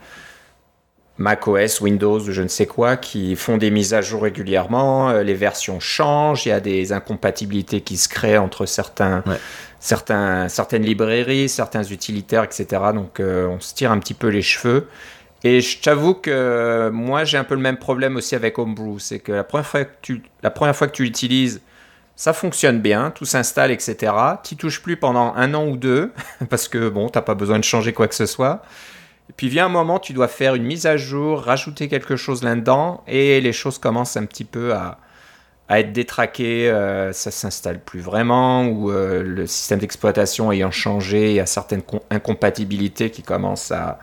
macOS, 1.19 1.83
Windows 1.83 2.19
ou 2.19 2.33
je 2.33 2.41
ne 2.41 2.49
sais 2.49 2.65
quoi 2.65 2.97
qui 2.97 3.37
font 3.37 3.59
des 3.59 3.71
mises 3.71 3.93
à 3.93 4.01
jour 4.01 4.23
régulièrement. 4.23 5.11
Euh, 5.11 5.23
les 5.23 5.35
versions 5.35 5.79
changent, 5.79 6.47
il 6.47 6.49
y 6.49 6.53
a 6.53 6.61
des 6.61 6.93
incompatibilités 6.93 7.83
qui 7.83 7.99
se 7.99 8.09
créent 8.09 8.39
entre 8.39 8.65
certains 8.65 9.23
certains, 9.81 10.49
certaines 10.49 10.83
librairies, 10.83 11.49
certains 11.49 11.83
utilitaires, 11.83 12.45
etc. 12.45 12.67
Donc 12.95 13.19
euh, 13.19 13.49
on 13.49 13.61
se 13.61 13.75
tire 13.75 13.91
un 13.91 13.99
petit 13.99 14.15
peu 14.15 14.29
les 14.29 14.43
cheveux. 14.43 14.87
Et 15.43 15.61
je 15.61 15.81
t'avoue 15.81 16.15
que 16.15 16.91
moi 16.91 17.25
j'ai 17.25 17.39
un 17.39 17.45
peu 17.45 17.55
le 17.55 17.61
même 17.61 17.79
problème 17.79 18.17
aussi 18.17 18.35
avec 18.35 18.59
Homebrew. 18.59 18.99
C'est 18.99 19.21
que 19.21 19.33
la 19.33 19.45
première 19.45 19.67
fois 19.67 19.85
que 19.85 20.93
tu, 20.93 21.03
l'utilises, 21.03 21.63
ça 22.17 22.33
fonctionne 22.33 22.81
bien, 22.81 23.11
tout 23.11 23.25
s'installe, 23.25 23.71
etc. 23.71 24.13
Tu 24.45 24.57
touches 24.57 24.83
plus 24.83 24.97
pendant 24.97 25.35
un 25.35 25.55
an 25.55 25.67
ou 25.67 25.77
deux, 25.77 26.13
parce 26.51 26.69
que 26.69 26.89
bon, 26.89 27.09
t'as 27.09 27.23
pas 27.23 27.35
besoin 27.35 27.59
de 27.59 27.65
changer 27.65 27.93
quoi 27.93 28.09
que 28.09 28.15
ce 28.15 28.27
soit. 28.27 28.63
Et 29.31 29.33
puis 29.33 29.49
vient 29.49 29.67
un 29.67 29.71
moment, 29.71 29.99
tu 29.99 30.13
dois 30.13 30.29
faire 30.29 30.55
une 30.55 30.65
mise 30.65 30.87
à 30.87 30.97
jour, 30.97 31.43
rajouter 31.43 31.89
quelque 31.89 32.17
chose 32.17 32.43
là-dedans, 32.43 33.03
et 33.07 33.41
les 33.41 33.53
choses 33.53 33.79
commencent 33.79 34.17
un 34.17 34.27
petit 34.27 34.45
peu 34.45 34.75
à, 34.75 34.99
à 35.69 35.79
être 35.79 35.93
détraqué, 35.93 36.69
euh, 36.69 37.13
ça 37.13 37.31
s'installe 37.31 37.81
plus 37.81 38.01
vraiment, 38.01 38.67
ou 38.67 38.91
euh, 38.91 39.23
le 39.23 39.47
système 39.47 39.79
d'exploitation 39.79 40.51
ayant 40.51 40.73
changé, 40.73 41.31
il 41.31 41.37
y 41.37 41.41
a 41.41 41.47
certaines 41.47 41.83
incompatibilités 42.11 43.11
qui 43.11 43.23
commencent 43.23 43.71
à, 43.71 44.01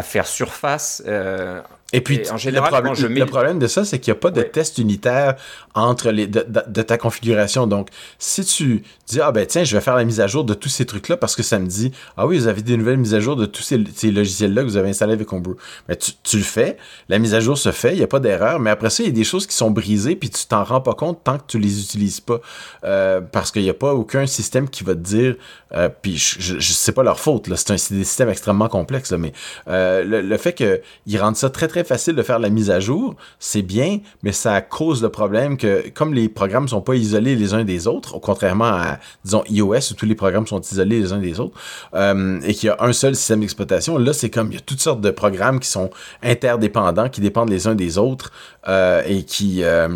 à 0.00 0.02
faire 0.02 0.26
surface. 0.26 1.02
Euh, 1.06 1.60
et 1.92 2.00
puis, 2.00 2.20
en 2.30 2.36
général, 2.36 2.72
le, 2.72 2.82
problème, 2.82 3.18
le 3.18 3.26
problème 3.26 3.58
de 3.58 3.66
ça, 3.66 3.84
c'est 3.84 3.98
qu'il 3.98 4.12
n'y 4.12 4.18
a 4.18 4.20
pas 4.20 4.30
de 4.30 4.42
test 4.42 4.78
unitaire 4.78 5.34
entre 5.74 6.10
les 6.10 6.26
de, 6.26 6.82
ta 6.82 6.98
configuration. 6.98 7.66
Donc, 7.66 7.88
si 8.18 8.44
tu 8.44 8.84
dis, 9.06 9.20
ah 9.20 9.32
ben 9.32 9.44
tiens, 9.46 9.64
je 9.64 9.76
vais 9.76 9.82
faire 9.82 9.96
la 9.96 10.04
mise 10.04 10.20
à 10.20 10.26
jour 10.26 10.44
de 10.44 10.54
tous 10.54 10.68
ces 10.68 10.86
trucs-là 10.86 11.16
parce 11.16 11.34
que 11.34 11.42
ça 11.42 11.58
me 11.58 11.66
dit, 11.66 11.90
ah 12.16 12.26
oui, 12.26 12.38
vous 12.38 12.46
avez 12.46 12.62
des 12.62 12.76
nouvelles 12.76 12.96
mises 12.96 13.14
à 13.14 13.20
jour 13.20 13.34
de 13.34 13.46
tous 13.46 13.62
ces, 13.62 14.10
logiciels-là 14.10 14.62
que 14.62 14.66
vous 14.66 14.76
avez 14.76 14.90
installés 14.90 15.14
avec 15.14 15.32
Homebrew. 15.32 15.56
Mais 15.88 15.96
tu, 15.96 16.12
tu, 16.22 16.36
le 16.38 16.44
fais, 16.44 16.76
la 17.08 17.18
mise 17.18 17.34
à 17.34 17.40
jour 17.40 17.58
se 17.58 17.72
fait, 17.72 17.92
il 17.92 17.98
n'y 17.98 18.04
a 18.04 18.08
pas 18.08 18.20
d'erreur, 18.20 18.60
mais 18.60 18.70
après 18.70 18.90
ça, 18.90 19.02
il 19.02 19.06
y 19.06 19.10
a 19.10 19.12
des 19.12 19.24
choses 19.24 19.46
qui 19.46 19.54
sont 19.54 19.70
brisées, 19.70 20.14
puis 20.14 20.30
tu 20.30 20.46
t'en 20.46 20.62
rends 20.62 20.80
pas 20.80 20.94
compte 20.94 21.24
tant 21.24 21.38
que 21.38 21.44
tu 21.48 21.58
les 21.58 21.80
utilises 21.80 22.20
pas. 22.20 22.40
Euh, 22.84 23.20
parce 23.20 23.50
qu'il 23.50 23.62
n'y 23.62 23.70
a 23.70 23.74
pas 23.74 23.94
aucun 23.94 24.26
système 24.26 24.68
qui 24.68 24.84
va 24.84 24.94
te 24.94 25.00
dire, 25.00 25.34
euh, 25.74 25.88
puis 25.88 26.16
je, 26.16 26.58
je, 26.58 26.72
sais 26.72 26.92
pas 26.92 27.02
leur 27.02 27.18
faute, 27.18 27.48
là, 27.48 27.56
c'est 27.56 27.70
un 27.70 27.74
des 27.74 28.04
systèmes 28.04 28.28
extrêmement 28.28 28.68
complexes, 28.68 29.10
là, 29.10 29.18
mais 29.18 29.32
euh, 29.68 30.04
le, 30.04 30.20
le, 30.20 30.36
fait 30.36 30.52
qu'ils 30.52 31.20
rendent 31.20 31.36
ça 31.36 31.50
très 31.50 31.68
très 31.68 31.79
facile 31.84 32.14
de 32.14 32.22
faire 32.22 32.38
la 32.38 32.48
mise 32.48 32.70
à 32.70 32.80
jour, 32.80 33.14
c'est 33.38 33.62
bien, 33.62 33.98
mais 34.22 34.32
ça 34.32 34.60
cause 34.60 35.02
le 35.02 35.08
problème 35.08 35.56
que 35.56 35.88
comme 35.90 36.14
les 36.14 36.28
programmes 36.28 36.68
sont 36.68 36.80
pas 36.80 36.94
isolés 36.94 37.36
les 37.36 37.54
uns 37.54 37.64
des 37.64 37.86
autres, 37.86 38.18
contrairement 38.18 38.66
à 38.66 38.98
disons 39.24 39.44
iOS 39.48 39.92
où 39.92 39.94
tous 39.94 40.06
les 40.06 40.14
programmes 40.14 40.46
sont 40.46 40.60
isolés 40.60 41.00
les 41.00 41.12
uns 41.12 41.18
des 41.18 41.40
autres, 41.40 41.58
euh, 41.94 42.40
et 42.42 42.54
qu'il 42.54 42.68
y 42.68 42.70
a 42.70 42.76
un 42.80 42.92
seul 42.92 43.14
système 43.14 43.40
d'exploitation, 43.40 43.98
là 43.98 44.12
c'est 44.12 44.30
comme 44.30 44.48
il 44.48 44.54
y 44.54 44.58
a 44.58 44.60
toutes 44.60 44.80
sortes 44.80 45.00
de 45.00 45.10
programmes 45.10 45.60
qui 45.60 45.68
sont 45.68 45.90
interdépendants, 46.22 47.08
qui 47.08 47.20
dépendent 47.20 47.50
les 47.50 47.66
uns 47.66 47.74
des 47.74 47.98
autres 47.98 48.32
euh, 48.68 49.02
et 49.06 49.24
qui 49.24 49.62
euh, 49.62 49.88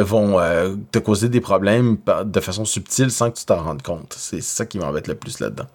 vont 0.00 0.38
te 0.90 0.98
causer 0.98 1.28
des 1.28 1.40
problèmes 1.40 1.96
de 2.24 2.40
façon 2.40 2.64
subtile 2.64 3.10
sans 3.10 3.30
que 3.30 3.38
tu 3.38 3.44
t'en 3.46 3.62
rendes 3.62 3.82
compte. 3.82 4.14
C'est 4.18 4.42
ça 4.42 4.66
qui 4.66 4.78
m'embête 4.78 5.08
le 5.08 5.14
plus 5.14 5.40
là-dedans. 5.40 5.66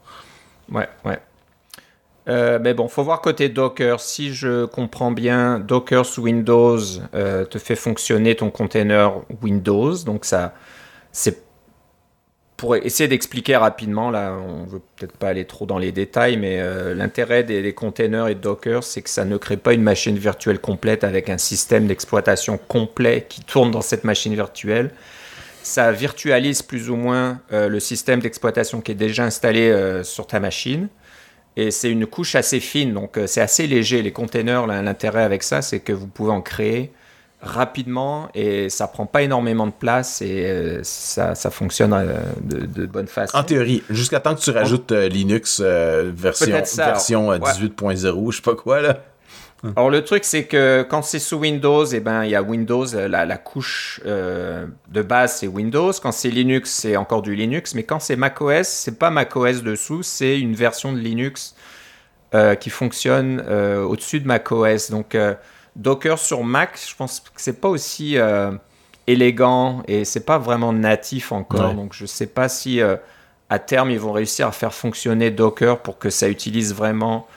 Ouais, 0.71 0.87
ouais. 1.05 1.19
Euh, 2.27 2.59
mais 2.61 2.73
bon, 2.73 2.87
faut 2.87 3.03
voir 3.03 3.21
côté 3.21 3.49
Docker. 3.49 3.99
Si 3.99 4.33
je 4.33 4.65
comprends 4.65 5.11
bien, 5.11 5.59
Docker 5.59 6.05
sous 6.05 6.23
Windows 6.23 6.79
euh, 7.13 7.45
te 7.45 7.57
fait 7.57 7.75
fonctionner 7.75 8.35
ton 8.35 8.49
container 8.49 9.13
Windows. 9.41 9.95
Donc 10.05 10.25
ça, 10.25 10.53
c'est 11.11 11.41
pour 12.57 12.75
essayer 12.75 13.07
d'expliquer 13.07 13.55
rapidement. 13.55 14.09
Là, 14.09 14.33
on 14.33 14.65
veut 14.65 14.81
peut-être 14.97 15.15
pas 15.15 15.29
aller 15.29 15.45
trop 15.45 15.65
dans 15.65 15.77
les 15.77 15.91
détails, 15.91 16.37
mais 16.37 16.59
euh, 16.59 16.93
l'intérêt 16.93 17.43
des, 17.43 17.73
containers 17.73 18.27
et 18.27 18.35
Docker, 18.35 18.83
c'est 18.83 19.03
que 19.03 19.09
ça 19.09 19.23
ne 19.23 19.37
crée 19.37 19.57
pas 19.57 19.73
une 19.73 19.83
machine 19.83 20.17
virtuelle 20.17 20.59
complète 20.59 21.03
avec 21.03 21.29
un 21.29 21.37
système 21.37 21.87
d'exploitation 21.87 22.57
complet 22.57 23.25
qui 23.29 23.41
tourne 23.41 23.71
dans 23.71 23.81
cette 23.81 24.03
machine 24.03 24.33
virtuelle. 24.33 24.91
Ça 25.63 25.91
virtualise 25.91 26.61
plus 26.61 26.89
ou 26.89 26.95
moins 26.95 27.41
le 27.51 27.79
système 27.81 28.21
d'exploitation 28.21 28.79
qui 28.79 28.93
est 28.93 28.95
déjà 28.95 29.25
installé 29.25 30.01
sur 30.01 30.25
ta 30.25 30.39
machine. 30.39 30.87
Et 31.57 31.71
c'est 31.71 31.89
une 31.89 32.05
couche 32.05 32.35
assez 32.35 32.59
fine, 32.59 32.93
donc 32.93 33.17
euh, 33.17 33.25
c'est 33.25 33.41
assez 33.41 33.65
léger. 33.65 34.03
Les 34.03 34.11
containers, 34.11 34.67
l'intérêt 34.67 35.23
avec 35.23 35.41
ça, 35.41 35.63
c'est 35.63 35.79
que 35.79 35.91
vous 35.91 36.05
pouvez 36.05 36.31
en 36.31 36.41
créer 36.41 36.91
rapidement 37.41 38.29
et 38.35 38.69
ça 38.69 38.87
prend 38.87 39.07
pas 39.07 39.23
énormément 39.23 39.65
de 39.65 39.71
place 39.71 40.21
et 40.21 40.45
euh, 40.45 40.79
ça, 40.83 41.33
ça, 41.33 41.49
fonctionne 41.49 41.93
euh, 41.93 42.19
de, 42.41 42.85
bonne 42.85 43.07
façon. 43.07 43.35
En 43.37 43.43
théorie, 43.43 43.81
jusqu'à 43.89 44.19
temps 44.19 44.35
que 44.35 44.39
tu 44.39 44.51
rajoutes 44.51 44.91
Linux 44.91 45.59
version, 45.61 46.51
version 46.51 47.31
18.0, 47.31 48.31
je 48.31 48.35
sais 48.35 48.41
pas 48.43 48.55
quoi 48.55 48.81
là. 48.81 48.99
Hum. 49.67 49.73
Alors 49.75 49.89
le 49.89 50.03
truc 50.03 50.23
c'est 50.23 50.45
que 50.45 50.85
quand 50.89 51.01
c'est 51.01 51.19
sous 51.19 51.37
Windows, 51.37 51.85
et 51.85 51.95
eh 51.95 51.99
ben 51.99 52.23
il 52.23 52.31
y 52.31 52.35
a 52.35 52.41
Windows, 52.41 52.85
la, 52.85 53.25
la 53.25 53.37
couche 53.37 54.01
euh, 54.05 54.67
de 54.89 55.01
base 55.01 55.37
c'est 55.37 55.47
Windows. 55.47 55.91
Quand 56.01 56.11
c'est 56.11 56.29
Linux, 56.29 56.71
c'est 56.71 56.95
encore 56.95 57.21
du 57.21 57.35
Linux. 57.35 57.75
Mais 57.75 57.83
quand 57.83 57.99
c'est 57.99 58.15
macOS, 58.15 58.67
c'est 58.67 58.97
pas 58.97 59.09
macOS 59.09 59.63
dessous, 59.63 60.03
c'est 60.03 60.39
une 60.39 60.55
version 60.55 60.93
de 60.93 60.99
Linux 60.99 61.55
euh, 62.33 62.55
qui 62.55 62.69
fonctionne 62.69 63.43
euh, 63.47 63.83
au-dessus 63.83 64.19
de 64.19 64.27
macOS. 64.27 64.91
Donc 64.91 65.17
Docker 65.75 66.17
sur 66.17 66.43
Mac, 66.43 66.79
je 66.87 66.95
pense 66.95 67.19
que 67.19 67.29
c'est 67.37 67.59
pas 67.59 67.69
aussi 67.69 68.17
élégant 69.07 69.83
et 69.87 70.05
c'est 70.05 70.25
pas 70.25 70.37
vraiment 70.37 70.73
natif 70.73 71.31
encore. 71.31 71.73
Donc 71.73 71.93
je 71.93 72.05
sais 72.05 72.27
pas 72.27 72.49
si 72.49 72.81
à 73.49 73.59
terme 73.59 73.91
ils 73.91 73.99
vont 73.99 74.11
réussir 74.11 74.47
à 74.47 74.51
faire 74.51 74.73
fonctionner 74.73 75.31
Docker 75.31 75.79
pour 75.79 75.97
que 75.97 76.09
ça 76.09 76.29
utilise 76.29 76.73
vraiment 76.73 77.27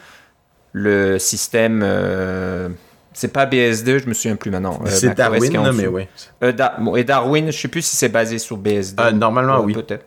le 0.73 1.19
système. 1.19 1.83
Euh, 1.85 2.69
c'est 3.13 3.33
pas 3.33 3.47
BSD, 3.47 3.99
je 3.99 4.07
me 4.07 4.15
souviens 4.15 4.37
plus 4.37 4.51
maintenant. 4.51 4.81
Euh, 4.85 4.89
c'est 4.89 5.15
Darwin, 5.15 5.53
non, 5.53 5.73
mais 5.73 5.87
oui. 5.87 6.07
Euh, 6.43 6.53
et 6.97 7.05
Darwin, 7.05 7.51
je 7.51 7.59
sais 7.59 7.69
plus 7.69 7.83
si 7.83 7.97
c'est 7.97 8.09
basé 8.09 8.39
sur 8.39 8.57
BSD. 8.57 9.13
normalement, 9.13 9.61
oui. 9.61 9.75
Peut-être. 9.75 10.07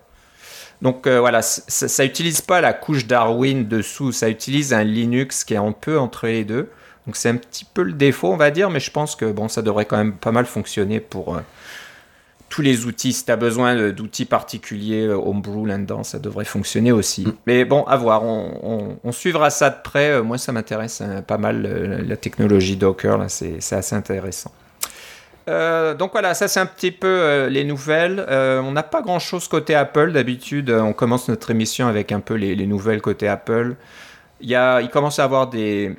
Donc 0.81 1.07
voilà, 1.07 1.41
ça, 1.41 1.87
ça 1.87 2.03
utilise 2.03 2.41
pas 2.41 2.59
la 2.59 2.73
couche 2.73 3.07
Darwin 3.07 3.65
dessous, 3.67 4.11
ça 4.11 4.27
utilise 4.27 4.73
un 4.73 4.83
Linux 4.83 5.45
qui 5.45 5.53
est 5.53 5.57
un 5.57 5.71
peu 5.71 5.97
entre 5.97 6.27
les 6.27 6.43
deux. 6.43 6.69
Donc 7.05 7.15
c'est 7.15 7.29
un 7.29 7.35
petit 7.35 7.65
peu 7.65 7.83
le 7.83 7.93
défaut, 7.93 8.31
on 8.31 8.37
va 8.37 8.51
dire, 8.51 8.69
mais 8.69 8.81
je 8.81 8.91
pense 8.91 9.15
que 9.15 9.31
bon, 9.31 9.47
ça 9.47 9.61
devrait 9.61 9.85
quand 9.85 9.97
même 9.97 10.13
pas 10.13 10.31
mal 10.31 10.45
fonctionner 10.45 10.99
pour 10.99 11.39
tous 12.53 12.61
les 12.61 12.85
outils. 12.85 13.13
Si 13.13 13.25
tu 13.25 13.31
as 13.31 13.35
besoin 13.35 13.89
d'outils 13.89 14.25
particuliers, 14.25 15.07
euh, 15.07 15.15
Homebrew 15.15 15.65
là-dedans, 15.65 16.03
ça 16.03 16.19
devrait 16.19 16.45
fonctionner 16.45 16.91
aussi. 16.91 17.25
Mm. 17.25 17.33
Mais 17.47 17.65
bon, 17.65 17.81
à 17.85 17.97
voir. 17.97 18.23
On, 18.23 19.11
suivra 19.11 19.49
ça 19.49 19.71
de 19.71 19.77
près. 19.83 20.11
Euh, 20.11 20.21
moi, 20.21 20.37
ça 20.37 20.51
m'intéresse 20.51 21.01
hein, 21.01 21.23
pas 21.25 21.39
mal, 21.39 21.65
euh, 21.65 22.03
la 22.05 22.15
technologie 22.15 22.75
Docker. 22.75 23.17
Là, 23.17 23.27
c'est 23.27 23.57
assez 23.73 23.95
intéressant. 23.95 24.51
donc 25.47 26.11
voilà, 26.11 26.35
ça 26.35 26.47
c'est 26.47 26.59
un 26.59 26.67
petit 26.67 26.91
peu 26.91 27.47
les 27.47 27.63
nouvelles. 27.63 28.23
on 28.29 28.71
n'a 28.71 28.83
pas 28.83 29.01
grand 29.01 29.19
chose 29.19 29.47
côté 29.47 29.73
Apple 29.73 30.11
d'habitude. 30.11 30.69
On 30.69 30.93
commence 30.93 31.27
notre 31.29 31.49
émission 31.49 31.87
avec 31.87 32.11
un 32.11 32.19
peu 32.19 32.35
les, 32.35 32.53
les 32.55 32.67
nouvelles 32.67 33.01
côté 33.01 33.27
Apple. 33.27 33.75
Il, 34.41 34.49
y 34.49 34.55
a, 34.55 34.79
il 34.81 34.89
commence 34.89 35.17
à 35.17 35.23
avoir 35.23 35.47
des, 35.47 35.95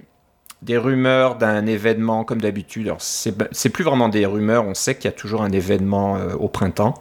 des 0.64 0.78
rumeurs 0.78 1.36
d'un 1.36 1.66
événement 1.66 2.24
comme 2.24 2.40
d'habitude. 2.40 2.86
Alors, 2.86 3.00
c'est 3.02 3.68
plus 3.68 3.84
vraiment 3.84 4.08
des 4.08 4.24
rumeurs, 4.24 4.66
on 4.66 4.74
sait 4.74 4.94
qu'il 4.94 5.04
y 5.04 5.08
a 5.08 5.16
toujours 5.16 5.42
un 5.42 5.52
événement 5.52 6.16
euh, 6.16 6.34
au 6.34 6.48
printemps. 6.48 6.94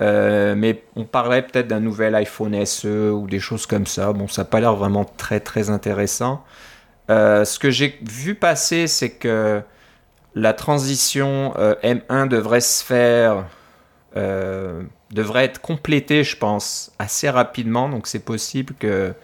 Euh, 0.00 0.54
mais 0.56 0.82
on 0.96 1.04
parlait 1.04 1.42
peut-être 1.42 1.68
d'un 1.68 1.80
nouvel 1.80 2.14
iPhone 2.14 2.64
SE 2.64 3.10
ou 3.10 3.26
des 3.26 3.40
choses 3.40 3.66
comme 3.66 3.86
ça. 3.86 4.12
Bon, 4.12 4.28
ça 4.28 4.42
n'a 4.42 4.46
pas 4.46 4.60
l'air 4.60 4.74
vraiment 4.74 5.04
très 5.04 5.40
très 5.40 5.70
intéressant. 5.70 6.44
Euh, 7.10 7.44
ce 7.44 7.58
que 7.58 7.70
j'ai 7.70 7.98
vu 8.02 8.34
passer, 8.34 8.86
c'est 8.86 9.10
que 9.10 9.62
la 10.34 10.52
transition 10.52 11.54
M1 11.84 12.26
devrait 12.26 12.60
se 12.60 12.84
faire, 12.84 13.44
devrait 14.16 15.44
être 15.44 15.60
complétée, 15.60 16.24
je 16.24 16.36
pense, 16.36 16.92
assez 16.98 17.30
rapidement. 17.30 17.88
Donc 17.88 18.08
c'est 18.08 18.24
possible 18.24 18.74
que 18.78 19.14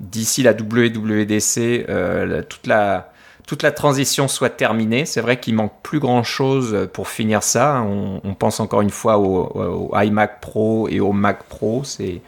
d'ici 0.00 0.42
la 0.42 0.52
WWDC, 0.52 1.86
euh, 1.88 2.42
toute 2.42 2.66
la 2.66 3.12
toute 3.46 3.62
la 3.62 3.70
transition 3.70 4.26
soit 4.26 4.50
terminée. 4.50 5.06
C'est 5.06 5.20
vrai 5.20 5.38
qu'il 5.38 5.54
manque 5.54 5.72
plus 5.84 6.00
grand 6.00 6.24
chose 6.24 6.88
pour 6.92 7.06
finir 7.06 7.44
ça. 7.44 7.80
On, 7.80 8.34
pense 8.34 8.58
encore 8.58 8.80
une 8.80 8.90
fois 8.90 9.18
au, 9.18 9.92
iMac 9.94 10.40
Pro 10.40 10.88
et 10.88 10.98
au 10.98 11.12
Mac 11.12 11.44
Pro. 11.44 11.84
C'est 11.84 12.22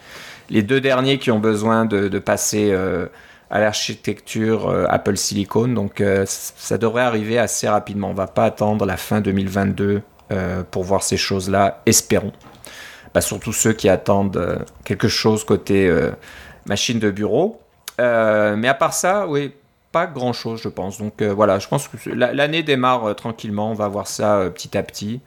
les 0.49 0.63
deux 0.63 0.81
derniers 0.81 1.19
qui 1.19 1.33
ont 1.33 1.41
besoin 1.41 1.87
de, 1.87 2.21
passer 2.21 2.69
euh, 2.71 3.07
à 3.51 3.59
l'architecture 3.59 4.69
euh, 4.69 4.87
Apple 4.89 5.17
Silicon. 5.17 5.67
Donc 5.67 6.01
ça 6.25 6.79
devrait 6.79 7.03
arriver 7.03 7.37
assez 7.37 7.69
rapidement. 7.69 8.11
On 8.11 8.15
va 8.15 8.29
pas 8.29 8.45
attendre 8.45 8.87
la 8.87 8.97
fin 8.97 9.21
2022 9.21 10.03
pour 10.71 10.85
voir 10.85 11.03
ces 11.03 11.17
choses-là. 11.17 11.83
Espérons. 11.85 12.33
Bah, 13.13 13.23
surtout 13.23 13.53
ceux 13.53 13.73
qui 13.73 13.89
attendent 13.89 14.65
quelque 14.85 15.09
chose 15.09 15.43
côté 15.43 15.91
machine 16.69 16.99
de 16.99 17.11
bureau. 17.11 17.61
mais 17.99 18.69
à 18.69 18.75
part 18.75 18.95
ça, 18.95 19.27
oui, 19.27 19.53
pas 19.93 20.07
grand 20.07 20.33
chose, 20.33 20.61
je 20.63 20.69
pense. 20.69 20.99
Donc 20.99 21.23
voilà, 21.23 21.59
je 21.59 21.69
pense 21.69 21.89
que 21.89 22.11
l'année 22.11 22.63
démarre 22.63 23.15
tranquillement. 23.17 23.71
On 23.71 23.75
va 23.75 23.89
voir 23.89 24.07
ça 24.07 24.51
petit 24.55 24.77
à 24.77 24.83
petit. 24.83 25.21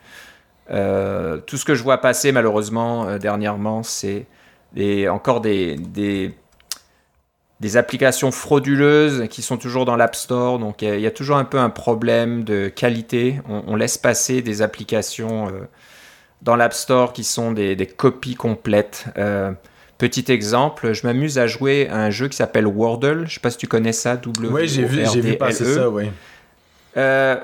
tout 0.68 1.58
ce 1.58 1.66
que 1.66 1.76
je 1.76 1.84
vois 1.84 1.98
passer 1.98 2.32
malheureusement 2.32 3.18
dernièrement, 3.18 3.84
c'est 3.84 4.26
encore 5.10 5.42
des, 5.42 6.34
applications 7.76 8.32
frauduleuses 8.32 9.28
qui 9.30 9.42
sont 9.42 9.58
toujours 9.58 9.86
dans 9.86 9.96
l'App 9.96 10.16
Store. 10.16 10.60
Donc 10.60 10.82
il 10.82 11.00
y, 11.00 11.08
a 11.08 11.12
toujours 11.12 11.38
un 11.38 11.46
peu 11.46 11.60
un 11.60 11.70
problème 11.70 12.44
de 12.44 12.70
qualité. 12.70 13.40
On, 13.48 13.76
laisse 13.76 13.98
passer 13.98 14.42
des 14.42 14.62
applications 14.62 15.48
euh, 15.48 15.68
dans 16.42 16.56
l'App 16.56 16.74
Store 16.74 17.14
qui 17.14 17.24
sont 17.24 17.52
des, 17.52 17.76
copies 17.86 18.36
complètes. 18.36 19.06
Euh, 20.01 20.08
petit 20.08 20.31
exemple, 20.31 20.93
je 20.93 21.05
m'amuse 21.05 21.38
à 21.38 21.48
jouer 21.48 21.88
à 21.89 21.98
un 21.98 22.10
jeu 22.10 22.27
qui 22.27 22.38
s'appelle 22.38 22.67
Wordle. 22.67 23.25
Je 23.27 23.36
sais 23.36 23.39
pas 23.39 23.51
si 23.51 23.58
tu 23.58 23.67
connais 23.67 23.93
ça, 23.93 24.17
W. 24.17 24.48
Oui, 24.51 24.67
j'ai 24.67 24.86
vu, 24.86 25.03
j'ai 25.12 25.22
vu 25.22 25.38
passer 25.38 25.65
ça, 25.65 25.89
oui. 25.89 26.10
Euh, 26.98 27.36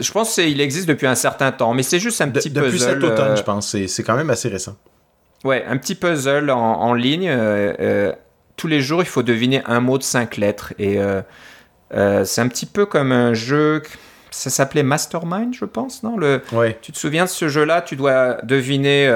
je 0.00 0.12
pense 0.12 0.34
qu'il 0.34 0.60
existe 0.60 0.88
depuis 0.88 1.06
un 1.06 1.14
certain 1.14 1.52
temps, 1.52 1.74
mais 1.74 1.82
c'est 1.82 1.98
juste 1.98 2.20
un 2.20 2.28
petit 2.28 2.50
puzzle. 2.50 2.64
Depuis 2.64 2.80
cet 2.80 3.02
automne, 3.02 3.36
je 3.36 3.42
pense. 3.42 3.76
C'est 3.86 4.02
quand 4.02 4.16
même 4.16 4.30
assez 4.30 4.48
récent. 4.48 4.76
Ouais, 5.44 5.64
un 5.68 5.76
petit 5.76 5.94
puzzle 5.94 6.50
en, 6.50 6.94
ligne. 6.94 7.28
Euh, 7.28 7.74
euh, 7.78 8.12
tous 8.56 8.66
les 8.66 8.80
jours, 8.80 9.02
il 9.02 9.08
faut 9.08 9.22
deviner 9.22 9.62
un 9.66 9.80
mot 9.80 9.98
de 9.98 10.02
cinq 10.02 10.36
lettres. 10.36 10.72
Et 10.78 10.98
euh, 10.98 12.24
c'est 12.24 12.40
un 12.40 12.48
petit 12.48 12.66
peu 12.66 12.86
comme 12.86 13.12
un 13.12 13.34
jeu. 13.34 13.82
Ça 14.30 14.50
s'appelait 14.50 14.82
Mastermind, 14.82 15.54
je 15.54 15.64
pense, 15.64 16.02
non? 16.02 16.16
Le, 16.16 16.42
ouais. 16.52 16.76
Tu 16.82 16.90
te 16.90 16.98
souviens 16.98 17.24
de 17.24 17.30
ce 17.30 17.48
jeu-là? 17.48 17.82
Tu 17.82 17.94
dois 17.94 18.38
deviner 18.42 19.08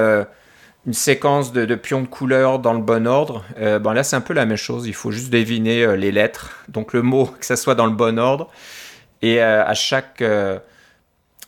une 0.85 0.93
séquence 0.93 1.51
de, 1.51 1.75
pions 1.75 2.01
de 2.01 2.07
couleurs 2.07 2.59
dans 2.59 2.73
le 2.73 2.81
bon 2.81 3.05
ordre. 3.05 3.43
bon, 3.57 3.91
là, 3.91 4.03
c'est 4.03 4.15
un 4.15 4.21
peu 4.21 4.33
la 4.33 4.45
même 4.45 4.57
chose. 4.57 4.87
Il 4.87 4.93
faut 4.93 5.11
juste 5.11 5.29
deviner 5.29 5.97
les 5.97 6.11
lettres. 6.11 6.63
Donc, 6.69 6.93
le 6.93 7.01
mot, 7.01 7.25
que 7.39 7.45
ça 7.45 7.55
soit 7.55 7.75
dans 7.75 7.85
le 7.85 7.91
bon 7.91 8.17
ordre. 8.17 8.49
Et 9.21 9.41
à 9.41 9.73
chaque 9.73 10.23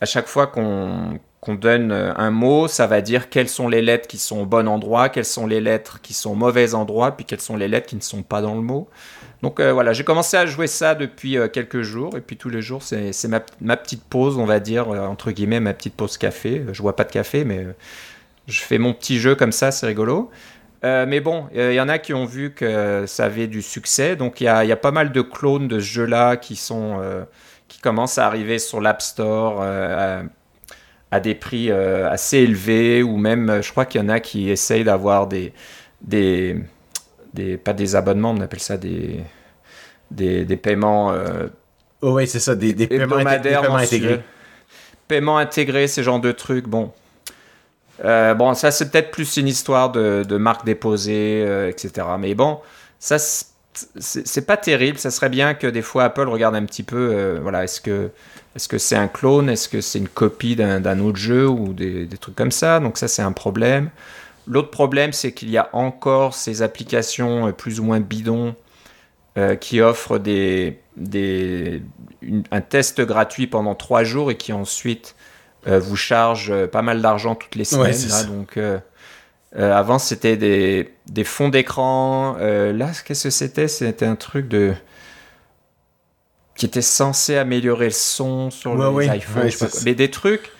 à 0.01 0.05
chaque 0.05 0.27
fois 0.27 0.47
qu'on 0.47 1.19
qu'on 1.41 1.55
donne 1.55 1.91
euh, 1.91 2.13
un 2.17 2.29
mot, 2.29 2.67
ça 2.67 2.85
va 2.85 3.01
dire 3.01 3.27
quelles 3.29 3.49
sont 3.49 3.67
les 3.67 3.81
lettres 3.81 4.07
qui 4.07 4.19
sont 4.19 4.41
au 4.41 4.45
bon 4.45 4.67
endroit, 4.67 5.09
quelles 5.09 5.25
sont 5.25 5.47
les 5.47 5.59
lettres 5.59 5.99
qui 5.99 6.13
sont 6.13 6.31
au 6.31 6.35
mauvais 6.35 6.75
endroit, 6.75 7.17
puis 7.17 7.25
quelles 7.25 7.41
sont 7.41 7.57
les 7.57 7.67
lettres 7.67 7.87
qui 7.87 7.95
ne 7.95 8.01
sont 8.01 8.21
pas 8.21 8.43
dans 8.43 8.53
le 8.53 8.61
mot. 8.61 8.87
Donc 9.41 9.59
euh, 9.59 9.73
voilà, 9.73 9.91
j'ai 9.91 10.03
commencé 10.03 10.37
à 10.37 10.45
jouer 10.45 10.67
ça 10.67 10.93
depuis 10.93 11.39
euh, 11.39 11.47
quelques 11.47 11.81
jours, 11.81 12.15
et 12.15 12.21
puis 12.21 12.37
tous 12.37 12.49
les 12.49 12.61
jours, 12.61 12.83
c'est 12.83 13.27
ma, 13.27 13.41
ma, 13.59 13.75
petite 13.75 14.03
pause, 14.03 14.37
on 14.37 14.45
va 14.45 14.59
dire, 14.59 14.87
entre 14.89 15.31
guillemets, 15.31 15.59
ma 15.59 15.73
petite 15.73 15.95
pause 15.95 16.19
café. 16.19 16.63
Je 16.71 16.81
vois 16.83 16.95
pas 16.95 17.05
de 17.05 17.11
café, 17.11 17.43
mais 17.43 17.65
je 18.51 18.61
fais 18.61 18.77
mon 18.77 18.93
petit 18.93 19.19
jeu 19.19 19.35
comme 19.35 19.51
ça, 19.51 19.71
c'est 19.71 19.87
rigolo. 19.87 20.29
mais 20.83 21.19
bon, 21.21 21.47
il 21.53 21.73
y 21.73 21.81
en 21.81 21.89
a 21.89 21.99
qui 21.99 22.13
ont 22.13 22.25
vu 22.25 22.53
que 22.53 23.05
ça 23.07 23.25
avait 23.25 23.47
du 23.47 23.61
succès, 23.61 24.15
donc 24.15 24.41
il 24.41 24.45
y 24.45 24.47
a, 24.47 24.65
y 24.65 24.71
a, 24.71 24.77
pas 24.77 24.91
mal 24.91 25.11
de 25.11 25.21
clones 25.21 25.67
de 25.67 25.79
ce 25.79 25.85
jeu-là 25.85 26.37
qui 26.37 26.55
sont... 26.55 27.01
qui 27.67 27.79
commencent 27.79 28.17
à 28.17 28.27
arriver 28.27 28.59
sur 28.59 28.81
l'App 28.81 29.01
Store, 29.01 29.63
à 31.11 31.19
des 31.19 31.35
prix 31.35 31.69
euh, 31.69 32.09
assez 32.09 32.37
élevés, 32.37 33.03
ou 33.03 33.17
même, 33.17 33.49
euh, 33.49 33.61
je 33.61 33.69
crois 33.71 33.85
qu'il 33.85 34.01
y 34.01 34.03
en 34.03 34.09
a 34.09 34.21
qui 34.21 34.49
essayent 34.49 34.85
d'avoir 34.85 35.27
des, 35.27 35.53
des, 36.01 36.57
des, 37.33 37.57
pas 37.57 37.73
des 37.73 37.95
abonnements, 37.95 38.31
on 38.31 38.39
appelle 38.39 38.61
ça 38.61 38.77
des, 38.77 39.19
des, 40.09 40.45
des 40.45 40.57
paiements. 40.57 41.11
Euh, 41.11 41.47
oh 42.01 42.13
oui, 42.15 42.27
c'est 42.27 42.39
ça, 42.39 42.55
des, 42.55 42.73
des 42.73 42.87
paiements, 42.87 43.17
intégrés. 43.17 44.21
Paiements 45.09 45.37
intégrés, 45.37 45.87
ce 45.87 46.01
genre 46.01 46.21
de 46.21 46.31
trucs, 46.31 46.67
bon. 46.67 46.93
Bon, 48.03 48.53
ça 48.53 48.71
c'est 48.71 48.89
peut-être 48.89 49.11
plus 49.11 49.37
une 49.37 49.47
histoire 49.47 49.91
de, 49.91 50.37
marque 50.37 50.65
déposée, 50.65 51.41
etc. 51.69 52.07
Mais 52.19 52.35
bon, 52.35 52.59
ça 52.99 53.17
c'est 53.19 54.45
pas 54.45 54.57
terrible. 54.57 54.97
Ça 54.97 55.11
serait 55.11 55.29
bien 55.29 55.53
que 55.53 55.67
des 55.67 55.81
fois 55.81 56.05
Apple 56.05 56.27
regarde 56.27 56.55
un 56.55 56.65
petit 56.65 56.83
peu, 56.83 57.37
voilà, 57.41 57.63
est-ce 57.63 57.81
que 57.81 58.11
est-ce 58.55 58.67
que 58.67 58.77
c'est 58.77 58.95
un 58.95 59.07
clone? 59.07 59.49
Est-ce 59.49 59.69
que 59.69 59.81
c'est 59.81 59.99
une 59.99 60.09
copie 60.09 60.55
d'un 60.55 60.99
autre 60.99 61.17
jeu 61.17 61.47
ou 61.47 61.73
des, 61.73 62.07
trucs 62.19 62.35
comme 62.35 62.51
ça? 62.51 62.79
Donc 62.79 62.97
ça, 62.97 63.07
c'est 63.07 63.21
un 63.21 63.31
problème. 63.31 63.89
L'autre 64.47 64.71
problème, 64.71 65.13
c'est 65.13 65.33
qu'il 65.33 65.49
y 65.49 65.57
a 65.57 65.69
encore 65.73 66.33
ces 66.33 66.61
applications 66.61 67.47
euh, 67.47 67.51
plus 67.51 67.79
ou 67.79 67.83
moins 67.83 67.99
bidons 67.99 68.55
euh, 69.37 69.55
qui 69.55 69.79
offrent 69.79 70.17
des, 70.17 70.79
des, 70.97 71.81
un 72.51 72.61
test 72.61 73.01
gratuit 73.01 73.47
pendant 73.47 73.75
trois 73.75 74.03
jours 74.03 74.31
et 74.31 74.35
qui 74.37 74.51
ensuite 74.51 75.15
euh, 75.15 75.30
vous 75.65 75.95
chargent 75.95 76.65
pas 76.67 76.81
mal 76.81 77.01
d'argent 77.01 77.35
toutes 77.35 77.55
les 77.55 77.65
semaines. 77.65 77.95
donc 78.27 78.59
avant, 79.55 79.99
c'était 79.99 80.37
des, 80.37 80.93
des 81.07 81.23
fonds 81.23 81.49
d'écran. 81.49 82.37
là, 82.39 82.89
qu'est-ce 83.05 83.25
que 83.25 83.29
c'était? 83.29 83.67
C'était 83.67 84.05
un 84.05 84.15
truc 84.15 84.47
de 84.47 84.73
qui 86.61 86.67
était 86.67 86.83
censé 86.83 87.37
améliorer 87.37 87.85
le 87.85 87.91
son 87.91 88.51
sur 88.51 88.75
les 88.75 89.07
iPhones, 89.07 89.49
mais 89.83 89.95
des 89.95 90.11
trucs, 90.11 90.51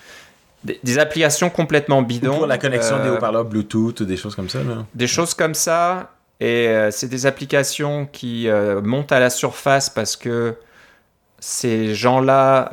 des, 0.63 0.97
applications 0.97 1.51
complètement 1.51 2.01
bidons. 2.01 2.37
pour 2.37 2.47
la 2.47 2.57
connexion 2.57 2.97
des 3.03 3.09
euh, 3.09 3.17
haut-parleurs 3.17 3.45
Bluetooth, 3.45 4.01
des 4.01 4.17
choses 4.17 4.35
comme 4.35 4.49
ça. 4.49 4.63
Là. 4.63 4.85
Des 4.95 5.05
choses 5.05 5.35
comme 5.35 5.53
ça, 5.53 6.15
et 6.39 6.69
euh, 6.69 6.89
c'est 6.89 7.07
des 7.07 7.27
applications 7.27 8.07
qui 8.11 8.47
euh, 8.47 8.81
montent 8.81 9.11
à 9.11 9.19
la 9.19 9.29
surface 9.29 9.91
parce 9.91 10.15
que 10.15 10.55
ces 11.41 11.95
gens-là 11.95 12.71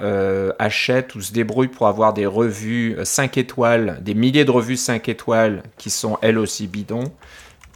achètent 0.59 1.15
ou 1.15 1.21
se 1.21 1.33
débrouillent 1.33 1.69
pour 1.69 1.89
avoir 1.89 2.13
des 2.13 2.27
revues 2.27 2.97
5 3.03 3.37
étoiles, 3.39 3.99
des 4.03 4.15
milliers 4.15 4.45
de 4.45 4.51
revues 4.51 4.77
5 4.77 5.09
étoiles 5.09 5.63
qui 5.79 5.91
sont 5.91 6.19
elles 6.23 6.39
aussi 6.39 6.67
bidons. 6.67 7.11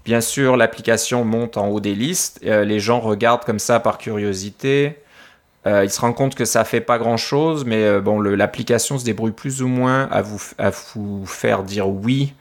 Bien 0.04 0.20
sûr, 0.20 0.56
l'application 0.56 1.24
monte 1.24 1.56
en 1.56 1.68
haut 1.68 1.80
des 1.80 1.94
listes. 1.94 2.40
les 2.42 2.78
gens 2.78 3.00
regardent 3.00 3.44
comme 3.44 3.58
ça 3.58 3.80
par 3.80 3.98
curiosité. 3.98 5.02
Euh, 5.66 5.84
il 5.84 5.90
se 5.90 6.00
rend 6.00 6.12
compte 6.12 6.34
que 6.34 6.44
ça 6.44 6.64
fait 6.64 6.80
pas 6.80 6.98
grand 6.98 7.16
chose, 7.16 7.64
mais 7.64 7.84
euh, 7.84 8.00
bon, 8.00 8.20
l'application 8.20 8.98
se 8.98 9.04
débrouille 9.04 9.32
plus 9.32 9.62
ou 9.62 9.68
moins 9.68 10.08
à 10.10 10.20
vous, 10.20 10.42
à 10.58 10.70
vous 10.70 11.24
faire 11.24 11.62
dire 11.62 11.88
oui 11.88 12.34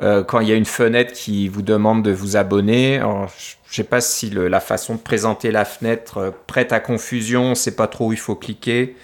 euh, 0.00 0.22
quand 0.22 0.40
il 0.40 0.48
y 0.48 0.52
a 0.52 0.54
une 0.54 0.64
fenêtre 0.64 1.12
qui 1.12 1.48
vous 1.48 1.62
demande 1.62 2.02
de 2.02 2.10
vous 2.10 2.36
abonner. 2.36 2.98
Alors, 2.98 3.28
je 3.68 3.76
sais 3.76 3.84
pas 3.84 4.00
si 4.00 4.30
la 4.30 4.60
façon 4.60 4.94
de 4.94 5.00
présenter 5.00 5.50
la 5.50 5.64
fenêtre 5.64 6.32
prête 6.46 6.72
à 6.72 6.80
confusion, 6.80 7.54
c'est 7.54 7.76
pas 7.76 7.86
trop 7.86 8.08
où 8.08 8.12
il 8.12 8.18
faut 8.18 8.36
cliquer. 8.36 8.96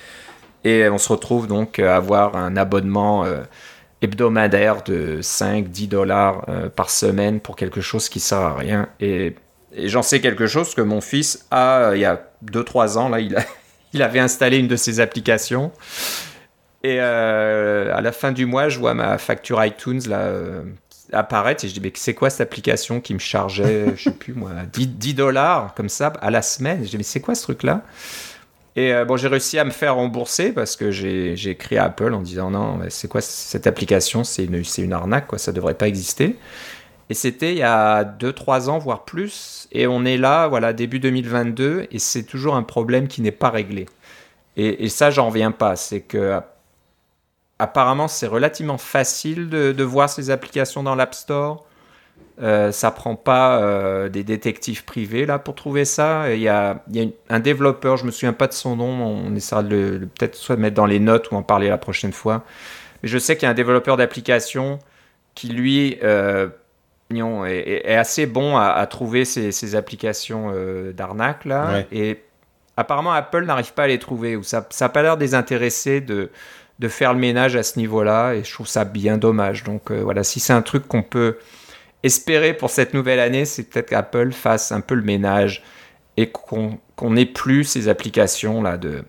Et 0.65 0.89
on 0.89 0.99
se 0.99 1.11
retrouve 1.11 1.47
donc 1.47 1.79
à 1.79 1.97
avoir 1.97 2.37
un 2.37 2.57
abonnement 2.57 3.27
hebdomadaire 4.01 4.83
de 4.83 5.21
5-10 5.21 5.89
dollars 5.89 6.47
par 6.75 6.89
semaine 6.89 7.41
pour 7.41 7.57
quelque 7.57 7.83
chose 7.83 8.09
qui 8.09 8.19
sert 8.21 8.39
à 8.39 8.55
rien. 8.55 8.89
Et 8.99 9.35
j'en 9.77 10.03
sais 10.03 10.21
quelque 10.21 10.47
chose 10.47 10.75
que 10.75 10.81
mon 10.81 11.01
fils 11.01 11.47
a, 11.51 11.93
il 11.95 12.01
y 12.01 12.05
a 12.05 12.23
2-3 12.47 12.99
ans, 12.99 13.09
là, 13.09 13.21
il, 13.93 14.03
avait 14.03 14.21
installé 14.21 14.59
une 14.59 14.69
de 14.69 14.77
ces 14.77 15.01
applications. 15.01 15.73
Et 16.83 16.99
euh, 17.01 17.95
à 17.95 18.01
la 18.01 18.13
fin 18.13 18.33
du 18.33 18.47
mois, 18.47 18.69
je 18.69 18.79
vois 18.79 18.95
ma 18.95 19.17
facture 19.19 19.65
iTunes 19.65 20.03
là, 20.07 20.21
euh, 20.21 20.63
apparaître 21.15 21.65
et 21.65 21.69
je 21.69 21.75
dis 21.75 21.81
mais 21.81 21.93
c'est 21.95 22.15
quoi 22.15 22.31
cette 22.31 22.43
application 22.43 23.01
qui 23.01 23.15
me 23.15 23.19
chargeait, 23.19 23.95
je 23.97 24.05
sais 24.05 24.11
plus 24.11 24.35
moi, 24.35 24.51
10, 24.73 25.15
dollars 25.15 25.75
comme 25.75 25.89
ça 25.89 26.13
à 26.21 26.31
la 26.31 26.43
semaine? 26.43 26.85
Je 26.85 26.91
dis 26.91 26.97
mais 26.97 27.03
c'est 27.03 27.21
quoi 27.21 27.35
ce 27.35 27.43
truc 27.43 27.63
là 27.63 27.83
Et 28.77 28.93
euh, 28.93 29.05
bon, 29.05 29.17
j'ai 29.17 29.29
réussi 29.29 29.59
à 29.59 29.65
me 29.65 29.71
faire 29.71 29.95
rembourser 29.97 30.53
parce 30.53 30.77
que 30.77 30.91
j'ai 30.91 31.33
écrit 31.49 31.79
à 31.79 31.85
Apple 31.85 32.13
en 32.13 32.23
disant 32.23 32.51
non, 32.51 32.81
c'est 32.89 33.09
quoi 33.09 33.21
cette 33.21 33.67
application? 33.67 34.25
C'est 34.25 34.45
une, 34.45 34.63
une 34.79 34.93
arnaque, 34.93 35.27
quoi, 35.29 35.39
ça 35.39 35.53
devrait 35.53 35.75
pas 35.75 35.89
exister. 35.89 36.37
Et 37.11 37.15
c'était 37.15 37.53
il 37.53 37.59
y 37.59 37.63
a 37.63 38.05
2-3 38.05 38.69
ans, 38.71 38.79
voire 38.79 39.05
plus. 39.05 39.69
Et 39.73 39.87
on 39.87 40.05
est 40.05 40.17
là, 40.17 40.49
voilà, 40.49 40.73
début 40.73 41.01
2022, 41.01 41.89
et 41.91 41.99
c'est 41.99 42.23
toujours 42.23 42.57
un 42.57 42.63
problème 42.63 43.09
qui 43.09 43.21
n'est 43.21 43.31
pas 43.31 43.51
réglé. 43.51 43.87
Et, 44.57 44.89
ça, 44.89 45.11
j'en 45.11 45.27
reviens 45.27 45.51
pas. 45.51 45.75
C'est 45.77 46.01
que 46.01 46.41
apparemment, 47.65 48.09
c'est 48.09 48.27
relativement 48.27 48.79
facile 48.79 49.49
de, 49.49 49.83
voir 49.83 50.09
ces 50.09 50.31
applications 50.31 50.83
dans 50.83 50.95
l'App 50.95 51.15
Store. 51.15 51.67
Euh, 52.43 52.73
ça 52.73 52.91
prend 52.91 53.15
pas 53.15 53.61
euh, 53.61 54.09
des 54.09 54.25
détectives 54.25 54.85
privés 54.85 55.25
là 55.25 55.39
pour 55.39 55.55
trouver 55.55 55.85
ça. 55.85 56.33
Il 56.33 56.41
y 56.41 56.49
a, 56.49 56.83
un 57.29 57.41
développeur, 57.41 57.97
je 57.97 58.05
me 58.05 58.11
souviens 58.11 58.33
pas 58.33 58.49
de 58.49 58.53
son 58.53 58.77
nom, 58.77 58.87
on 58.87 59.35
essaiera 59.35 59.63
de 59.63 59.69
le, 59.69 60.07
peut-être 60.07 60.35
soit 60.35 60.57
mettre 60.57 60.75
dans 60.75 60.87
les 60.87 60.99
notes 61.01 61.31
ou 61.31 61.37
en 61.37 61.43
parler 61.43 61.69
la 61.69 61.79
prochaine 61.79 62.13
fois. 62.13 62.45
Mais 63.03 63.09
je 63.09 63.19
sais 63.19 63.37
qu'il 63.37 63.45
y 63.45 63.47
a 63.47 63.51
un 63.51 63.55
développeur 63.55 63.97
d'application 63.97 64.79
qui 65.35 65.49
lui 65.49 65.99
euh, 66.03 66.49
est, 67.11 67.91
est, 67.91 67.97
assez 67.97 68.27
bon 68.27 68.57
à, 68.57 68.85
trouver 68.87 69.25
ces, 69.25 69.75
applications 69.77 70.51
euh, 70.53 70.93
d'arnaque 70.93 71.45
là. 71.45 71.83
Et 71.93 72.21
apparemment 72.77 73.13
Apple 73.13 73.45
n'arrive 73.45 73.73
pas 73.75 73.85
à 73.85 73.87
les 73.87 73.99
trouver, 73.99 74.37
ou 74.37 74.43
ça 74.43 74.67
n'a 74.81 74.89
pas 74.89 75.03
l'air 75.03 75.17
désintéressé 75.17 76.01
de, 76.01 76.31
de 76.79 76.89
faire 76.89 77.15
le 77.15 77.21
ménage 77.21 77.57
à 77.57 77.63
ce 77.63 77.79
niveau-là, 77.79 78.35
et 78.35 78.45
je 78.45 78.53
trouve 78.53 78.67
ça 78.67 78.85
bien 78.85 79.17
dommage. 79.17 79.65
Donc 79.65 79.93
voilà, 79.93 80.25
si 80.25 80.41
c'est 80.41 80.53
un 80.53 80.63
truc 80.63 80.89
qu'on 80.89 81.03
peut 81.03 81.39
espérer 82.03 82.55
pour 82.55 82.71
cette 82.71 82.95
nouvelle 82.95 83.21
année, 83.21 83.45
c'est 83.45 83.65
peut-être 83.65 83.91
qu'Apple 83.91 84.33
fasse 84.33 84.73
un 84.73 84.81
peu 84.81 84.95
le 84.95 85.03
ménage 85.03 85.63
et 86.17 86.31
qu'on 86.31 86.79
n'ait 87.03 87.27
plus 87.27 87.65
ces 87.65 87.89
applications 87.89 88.63
là 88.63 88.77
de 88.77 89.05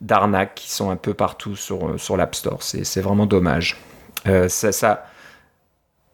d'arnaque 0.00 0.54
qui 0.54 0.70
sont 0.70 0.90
un 0.90 0.96
peu 0.96 1.12
partout 1.14 1.56
sur, 1.56 1.98
sur 1.98 2.16
l'App 2.16 2.34
Store. 2.34 2.62
C'est 2.62 3.00
vraiment 3.00 3.26
dommage. 3.26 3.80
Euh, 4.26 4.48
ça, 4.48 4.70
ça, 4.70 5.06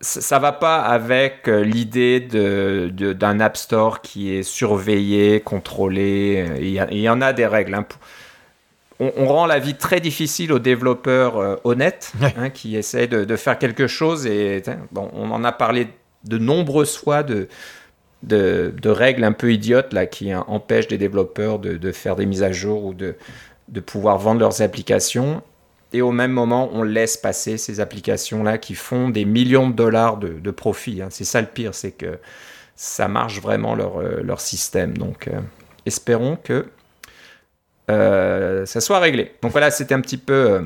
ça, 0.00 0.38
va 0.38 0.52
pas 0.52 0.80
avec 0.82 1.48
euh, 1.48 1.62
l'idée 1.62 2.20
d'un 2.20 2.88
de, 2.94 3.42
App 3.42 3.56
Store 3.56 4.00
qui 4.00 4.34
est 4.34 4.42
surveillé, 4.42 5.40
contrôlé. 5.40 6.46
Il 6.60 6.98
y, 6.98 7.08
en 7.08 7.20
a 7.20 7.32
des 7.32 7.46
règles. 7.46 7.74
Hein. 7.74 7.86
On, 9.00 9.26
rend 9.26 9.46
la 9.46 9.58
vie 9.58 9.74
très 9.74 10.00
difficile 10.00 10.52
aux 10.52 10.60
développeurs 10.60 11.38
euh, 11.38 11.56
honnêtes 11.64 12.12
hein, 12.36 12.50
qui 12.50 12.76
essaient 12.76 13.08
de, 13.08 13.24
de, 13.24 13.36
faire 13.36 13.58
quelque 13.58 13.86
chose. 13.88 14.26
Et 14.26 14.62
bon, 14.92 15.10
on 15.14 15.30
en 15.32 15.42
a 15.42 15.52
parlé 15.52 15.88
de 16.24 16.38
nombreuses 16.38 16.96
fois 16.96 17.22
de, 17.22 17.48
de, 18.22 18.88
règles 18.88 19.24
un 19.24 19.32
peu 19.32 19.52
idiotes 19.52 19.92
là, 19.92 20.06
qui 20.06 20.34
empêchent 20.34 20.88
des 20.88 20.98
développeurs 20.98 21.58
de, 21.58 21.92
faire 21.92 22.16
des 22.16 22.26
mises 22.26 22.42
à 22.42 22.52
jour 22.52 22.84
ou 22.84 22.94
de, 22.94 23.16
de 23.68 23.80
pouvoir 23.80 24.18
vendre 24.18 24.40
leurs 24.40 24.62
applications. 24.62 25.42
Et 25.92 26.02
au 26.02 26.10
même 26.10 26.32
moment, 26.32 26.70
on 26.72 26.82
laisse 26.82 27.16
passer 27.16 27.56
ces 27.56 27.78
applications-là 27.78 28.58
qui 28.58 28.74
font 28.74 29.10
des 29.10 29.24
millions 29.24 29.68
de 29.68 29.74
dollars 29.74 30.16
de, 30.16 30.28
de 30.28 30.50
profit. 30.50 31.02
Hein. 31.02 31.08
C'est 31.10 31.24
ça 31.24 31.40
le 31.40 31.46
pire, 31.46 31.74
c'est 31.74 31.92
que 31.92 32.18
ça 32.74 33.06
marche 33.06 33.40
vraiment 33.40 33.76
leur, 33.76 34.00
euh, 34.00 34.20
leur 34.22 34.40
système. 34.40 34.98
Donc, 34.98 35.28
euh, 35.28 35.40
espérons 35.86 36.36
que 36.42 36.66
euh, 37.90 38.66
ça 38.66 38.80
soit 38.80 38.98
réglé. 38.98 39.32
Donc 39.42 39.52
voilà, 39.52 39.70
c'était 39.70 39.94
un 39.94 40.00
petit 40.00 40.18
peu 40.18 40.60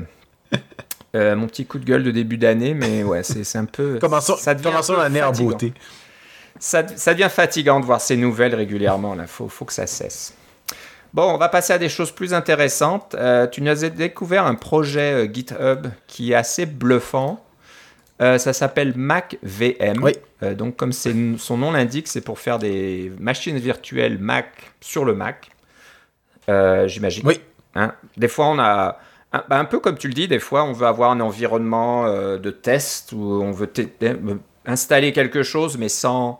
mon 1.13 1.47
petit 1.47 1.65
coup 1.65 1.79
de 1.79 1.85
gueule 1.85 2.03
de 2.03 2.11
début 2.11 2.37
d'année, 2.37 2.73
mais 2.73 3.03
ouais, 3.03 3.23
c'est 3.23 3.57
un 3.57 3.65
peu. 3.65 3.99
commençons 4.01 4.97
l'année 4.97 5.23
en 5.23 5.31
beauté 5.31 5.73
ça, 6.59 6.83
devient 6.83 7.29
fatigant 7.29 7.79
de 7.79 7.85
voir 7.85 8.01
ces 8.01 8.17
nouvelles 8.17 8.55
régulièrement. 8.55 9.15
Il 9.15 9.27
faut, 9.27 9.47
faut 9.47 9.65
que 9.65 9.73
ça 9.73 9.87
cesse. 9.87 10.33
Bon, 11.13 11.23
on 11.33 11.37
va 11.37 11.49
passer 11.49 11.73
à 11.73 11.77
des 11.77 11.89
choses 11.89 12.11
plus 12.11 12.33
intéressantes. 12.33 13.15
Euh, 13.15 13.47
tu 13.47 13.61
nous 13.61 13.83
as 13.83 13.89
découvert 13.89 14.45
un 14.45 14.55
projet 14.55 15.25
euh, 15.25 15.33
GitHub 15.33 15.87
qui 16.05 16.33
est 16.33 16.35
assez 16.35 16.65
bluffant. 16.65 17.43
Euh, 18.21 18.37
ça 18.37 18.53
s'appelle 18.53 18.93
MacVM. 18.95 20.03
Oui. 20.03 20.13
donc, 20.55 20.75
comme 20.75 20.91
son 20.91 21.57
nom 21.57 21.71
l'indique, 21.71 22.07
c'est 22.07 22.21
pour 22.21 22.37
faire 22.37 22.59
des 22.59 23.11
machines 23.17 23.57
virtuelles 23.57 24.19
Mac 24.19 24.71
sur 24.81 25.05
le 25.05 25.15
Mac. 25.15 25.49
J'imagine. 26.87 27.23
Oui. 27.25 27.39
Hein? 27.75 27.93
Des 28.17 28.27
fois, 28.27 28.47
on 28.47 28.59
a. 28.59 28.97
Un, 29.31 29.43
bah, 29.47 29.59
un, 29.59 29.65
peu 29.65 29.79
comme 29.79 29.97
tu 29.97 30.07
le 30.07 30.13
dis, 30.13 30.27
des 30.27 30.39
fois, 30.39 30.63
on 30.63 30.73
veut 30.73 30.87
avoir 30.87 31.11
un 31.11 31.19
environnement 31.19 32.05
de 32.07 32.49
test 32.49 33.11
où 33.11 33.41
on 33.41 33.51
veut 33.51 33.69
installer 34.65 35.11
quelque 35.13 35.43
chose, 35.43 35.77
mais 35.77 35.89
sans, 35.89 36.39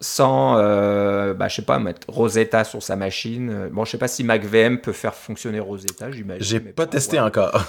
sans 0.00 0.56
euh, 0.58 1.34
bah, 1.34 1.48
je 1.48 1.56
sais 1.56 1.62
pas, 1.62 1.78
mettre 1.78 2.08
Rosetta 2.08 2.64
sur 2.64 2.82
sa 2.82 2.96
machine. 2.96 3.68
Bon, 3.72 3.84
je 3.84 3.92
sais 3.92 3.98
pas 3.98 4.08
si 4.08 4.24
MacVM 4.24 4.78
peut 4.78 4.92
faire 4.92 5.14
fonctionner 5.14 5.60
Rosetta, 5.60 6.10
j'imagine. 6.10 6.44
J'ai 6.44 6.60
pas 6.60 6.86
testé 6.86 7.18
encore. 7.20 7.64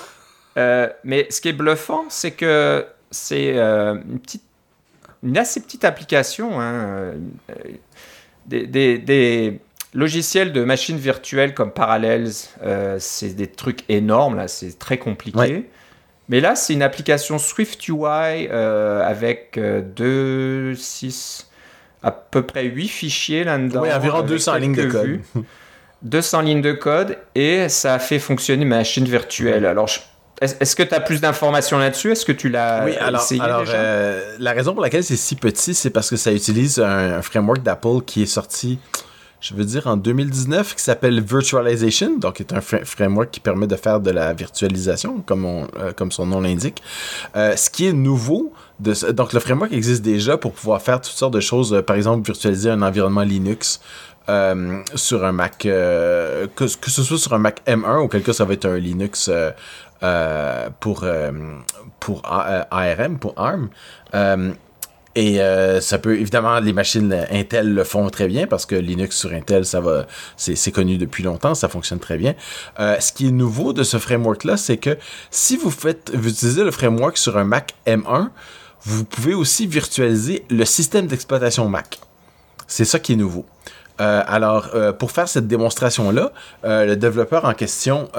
Euh, 0.57 0.87
mais 1.03 1.27
ce 1.29 1.41
qui 1.41 1.49
est 1.49 1.53
bluffant, 1.53 2.05
c'est 2.07 2.31
que 2.31 2.85
c'est 3.11 3.57
euh, 3.57 3.95
une 4.09 4.19
petite, 4.19 4.43
une 5.21 5.37
assez 5.37 5.59
petite 5.59 5.83
application. 5.83 6.61
Hein, 6.61 7.15
des, 8.45 8.65
des, 8.97 9.59
logiciels 9.95 10.53
de 10.53 10.63
machines 10.63 10.97
virtuelles 10.97 11.55
comme 11.55 11.71
Parallels, 11.71 12.29
c'est 12.99 13.35
des 13.35 13.47
trucs 13.47 13.83
énormes 13.89 14.35
là, 14.35 14.47
c'est 14.47 14.77
très 14.77 14.97
compliqué. 14.97 15.65
Mais 16.27 16.39
là, 16.39 16.55
c'est 16.55 16.73
une 16.73 16.81
application 16.81 17.37
Swift 17.37 17.87
UI 17.87 18.47
euh, 18.49 19.03
avec 19.05 19.59
2, 19.59 20.73
6, 20.75 21.49
à 22.01 22.11
peu 22.11 22.41
près 22.41 22.63
8 22.65 22.87
fichiers 22.87 23.43
là-dedans. 23.43 23.81
Oui, 23.81 23.93
environ 23.93 24.21
200 24.21 24.55
lignes 24.55 24.75
de 24.75 24.85
code. 24.85 25.19
200 26.01 26.41
lignes 26.41 26.61
de 26.61 26.73
code 26.73 27.17
et 27.33 27.69
ça 27.69 27.95
a 27.95 27.99
fait 27.99 28.19
fonctionner 28.19 28.65
ma 28.65 28.77
machine 28.77 29.05
virtuelle. 29.05 29.65
Alors, 29.65 29.89
est-ce 30.41 30.75
que 30.75 30.83
tu 30.83 30.93
as 30.93 30.99
plus 30.99 31.21
d'informations 31.21 31.79
là-dessus? 31.79 32.11
Est-ce 32.11 32.25
que 32.25 32.31
tu 32.31 32.49
l'as 32.49 32.85
oui, 32.85 32.95
alors, 32.97 33.21
essayé 33.21 33.41
alors, 33.41 33.63
euh, 33.67 34.35
la 34.37 34.51
raison 34.51 34.73
pour 34.73 34.83
laquelle 34.83 35.03
c'est 35.03 35.15
si 35.15 35.35
petit, 35.35 35.73
c'est 35.73 35.89
parce 35.89 36.09
que 36.09 36.15
ça 36.15 36.31
utilise 36.31 36.79
un 36.79 37.21
framework 37.21 37.63
d'Apple 37.63 38.01
qui 38.05 38.23
est 38.23 38.27
sorti 38.27 38.77
je 39.41 39.53
veux 39.53 39.65
dire, 39.65 39.87
en 39.87 39.97
2019, 39.97 40.75
qui 40.75 40.83
s'appelle 40.83 41.21
Virtualization, 41.21 42.17
donc 42.17 42.39
est 42.39 42.53
un 42.53 42.61
framework 42.61 43.31
qui 43.31 43.39
permet 43.39 43.67
de 43.67 43.75
faire 43.75 43.99
de 43.99 44.11
la 44.11 44.33
virtualisation, 44.33 45.21
comme, 45.21 45.45
euh, 45.45 45.91
son 46.09 46.25
nom 46.25 46.41
l'indique. 46.41 46.81
Euh, 47.35 47.55
ce 47.55 47.69
qui 47.69 47.85
est 47.87 47.93
nouveau, 47.93 48.53
donc 48.79 49.33
le 49.33 49.39
framework 49.39 49.71
existe 49.71 50.01
déjà 50.01 50.37
pour 50.37 50.53
pouvoir 50.53 50.81
faire 50.81 51.01
toutes 51.01 51.13
sortes 51.13 51.33
de 51.33 51.39
choses, 51.39 51.73
euh, 51.73 51.81
par 51.81 51.95
exemple 51.95 52.25
virtualiser 52.25 52.69
un 52.69 52.81
environnement 52.81 53.23
Linux. 53.23 53.81
sur 54.95 55.23
un 55.23 55.31
Mac, 55.31 55.59
que, 55.59 56.47
que, 56.55 56.67
ce 56.67 57.03
soit 57.03 57.19
sur 57.19 57.33
un 57.33 57.37
Mac 57.37 57.61
M1, 57.67 57.99
auquel 57.99 58.23
cas 58.23 58.33
ça 58.33 58.43
va 58.45 58.53
être 58.53 58.65
un 58.65 58.77
Linux 58.77 59.29
pour, 60.79 61.05
pour 61.99 62.21
ARM, 62.25 63.19
pour 63.19 63.33
ARM. 63.37 63.69
Et 65.15 65.39
euh, 65.39 65.79
ça 65.79 65.97
peut 65.97 66.19
évidemment 66.19 66.59
les 66.59 66.73
machines 66.73 67.25
Intel 67.31 67.73
le 67.73 67.83
font 67.85 68.09
très 68.09 68.27
bien 68.27 68.47
parce 68.47 68.65
que 68.65 68.75
Linux 68.75 69.17
sur 69.17 69.31
Intel 69.31 69.65
ça 69.65 69.79
va 69.79 70.07
c'est 70.35 70.71
connu 70.71 70.97
depuis 70.97 71.23
longtemps, 71.23 71.55
ça 71.55 71.69
fonctionne 71.69 71.99
très 71.99 72.17
bien. 72.17 72.35
Euh, 72.81 72.99
ce 72.99 73.13
qui 73.13 73.27
est 73.27 73.31
nouveau 73.31 73.71
de 73.71 73.83
ce 73.83 73.97
framework 73.97 74.43
là, 74.43 74.57
c'est 74.57 74.77
que 74.77 74.97
si 75.31 75.55
vous 75.55 75.71
faites 75.71 76.11
vous 76.13 76.29
utilisez 76.29 76.63
le 76.63 76.71
framework 76.71 77.17
sur 77.17 77.37
un 77.37 77.45
Mac 77.45 77.75
M1, 77.87 78.29
vous 78.81 79.05
pouvez 79.05 79.33
aussi 79.33 79.67
virtualiser 79.67 80.43
le 80.49 80.65
système 80.65 81.07
d'exploitation 81.07 81.69
Mac. 81.69 81.99
C'est 82.67 82.85
ça 82.85 82.99
qui 82.99 83.13
est 83.13 83.17
nouveau. 83.17 83.45
Euh, 84.01 84.23
alors, 84.27 84.69
euh, 84.75 84.91
pour 84.91 85.11
faire 85.11 85.29
cette 85.29 85.47
démonstration-là, 85.47 86.31
euh, 86.65 86.85
le 86.85 86.95
développeur 86.97 87.45
en 87.45 87.53
question, 87.53 88.09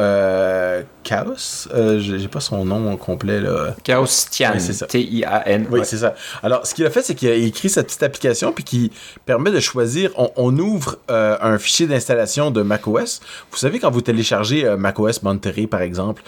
Chaos, 1.03 1.69
j'ai 1.99 2.29
pas 2.29 2.41
son 2.41 2.65
nom 2.65 2.97
complet 2.97 3.41
là. 3.41 3.75
Chaos 3.85 4.07
Tian, 4.31 4.55
T-I-A-N. 4.89 5.67
Oui, 5.71 5.81
c'est 5.85 5.99
ça. 5.99 6.15
Alors, 6.43 6.67
ce 6.67 6.75
qu'il 6.75 6.87
a 6.87 6.91
fait, 6.91 7.03
c'est 7.03 7.15
qu'il 7.15 7.29
a 7.29 7.35
écrit 7.35 7.69
cette 7.69 7.87
petite 7.87 8.03
application 8.03 8.53
puis 8.53 8.65
qui 8.65 8.93
permet 9.25 9.51
de 9.51 9.61
choisir. 9.61 10.11
On, 10.17 10.57
ouvre 10.57 10.97
un 11.09 11.59
fichier 11.59 11.87
d'installation 11.87 12.51
de 12.51 12.63
macOS. 12.63 13.21
Vous 13.51 13.59
savez 13.59 13.79
quand 13.79 13.91
vous 13.91 14.01
téléchargez 14.01 14.65
macOS 14.77 15.23
Monterey, 15.23 15.67
par 15.67 15.83
exemple, 15.83 16.23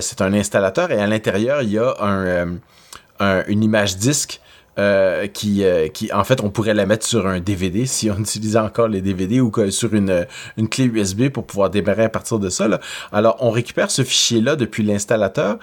c'est 0.00 0.22
un 0.22 0.32
installateur 0.32 0.90
et 0.90 1.00
à 1.00 1.06
l'intérieur 1.06 1.62
il 1.62 1.72
y 1.72 1.78
a 1.78 1.94
un, 2.00 3.44
une 3.46 3.62
image 3.62 3.96
disque 3.98 4.40
euh, 4.78 5.26
qui, 5.26 5.64
euh, 5.64 5.88
qui, 5.88 6.12
en 6.12 6.24
fait, 6.24 6.42
on 6.42 6.50
pourrait 6.50 6.74
la 6.74 6.86
mettre 6.86 7.06
sur 7.06 7.26
un 7.26 7.40
DVD 7.40 7.86
si 7.86 8.10
on 8.10 8.16
utilisait 8.20 8.58
encore 8.58 8.88
les 8.88 9.00
DVD 9.00 9.40
ou 9.40 9.50
sur 9.70 9.94
une, 9.94 10.26
une 10.56 10.68
clé 10.68 10.84
USB 10.84 11.28
pour 11.28 11.46
pouvoir 11.46 11.70
démarrer 11.70 12.04
à 12.04 12.08
partir 12.08 12.38
de 12.38 12.48
ça. 12.48 12.68
Alors, 13.12 13.36
on 13.40 13.50
récupère 13.50 13.90
ce 13.90 14.02
fichier-là 14.02 14.56
depuis 14.56 14.82
l'installateur, 14.82 15.58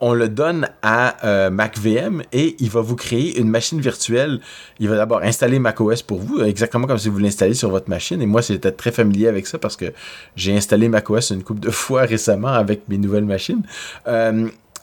on 0.00 0.14
le 0.14 0.28
donne 0.28 0.68
à 0.82 1.26
euh, 1.26 1.50
MacVM 1.50 2.22
et 2.32 2.56
il 2.60 2.70
va 2.70 2.80
vous 2.80 2.96
créer 2.96 3.38
une 3.38 3.48
machine 3.48 3.80
virtuelle. 3.80 4.40
Il 4.78 4.88
va 4.88 4.96
d'abord 4.96 5.22
installer 5.22 5.58
macOS 5.58 6.02
pour 6.02 6.20
vous, 6.20 6.40
exactement 6.42 6.86
comme 6.86 6.98
si 6.98 7.08
vous 7.08 7.18
l'installez 7.18 7.54
sur 7.54 7.70
votre 7.70 7.88
machine. 7.88 8.22
Et 8.22 8.26
moi, 8.26 8.42
c'était 8.42 8.70
très 8.70 8.92
familier 8.92 9.28
avec 9.28 9.46
ça 9.46 9.58
parce 9.58 9.76
que 9.76 9.92
j'ai 10.36 10.56
installé 10.56 10.88
macOS 10.88 11.30
une 11.30 11.42
couple 11.42 11.60
de 11.60 11.70
fois 11.72 12.02
récemment 12.02 12.48
avec 12.48 12.88
mes 12.88 12.98
nouvelles 12.98 13.24
machines. 13.24 13.62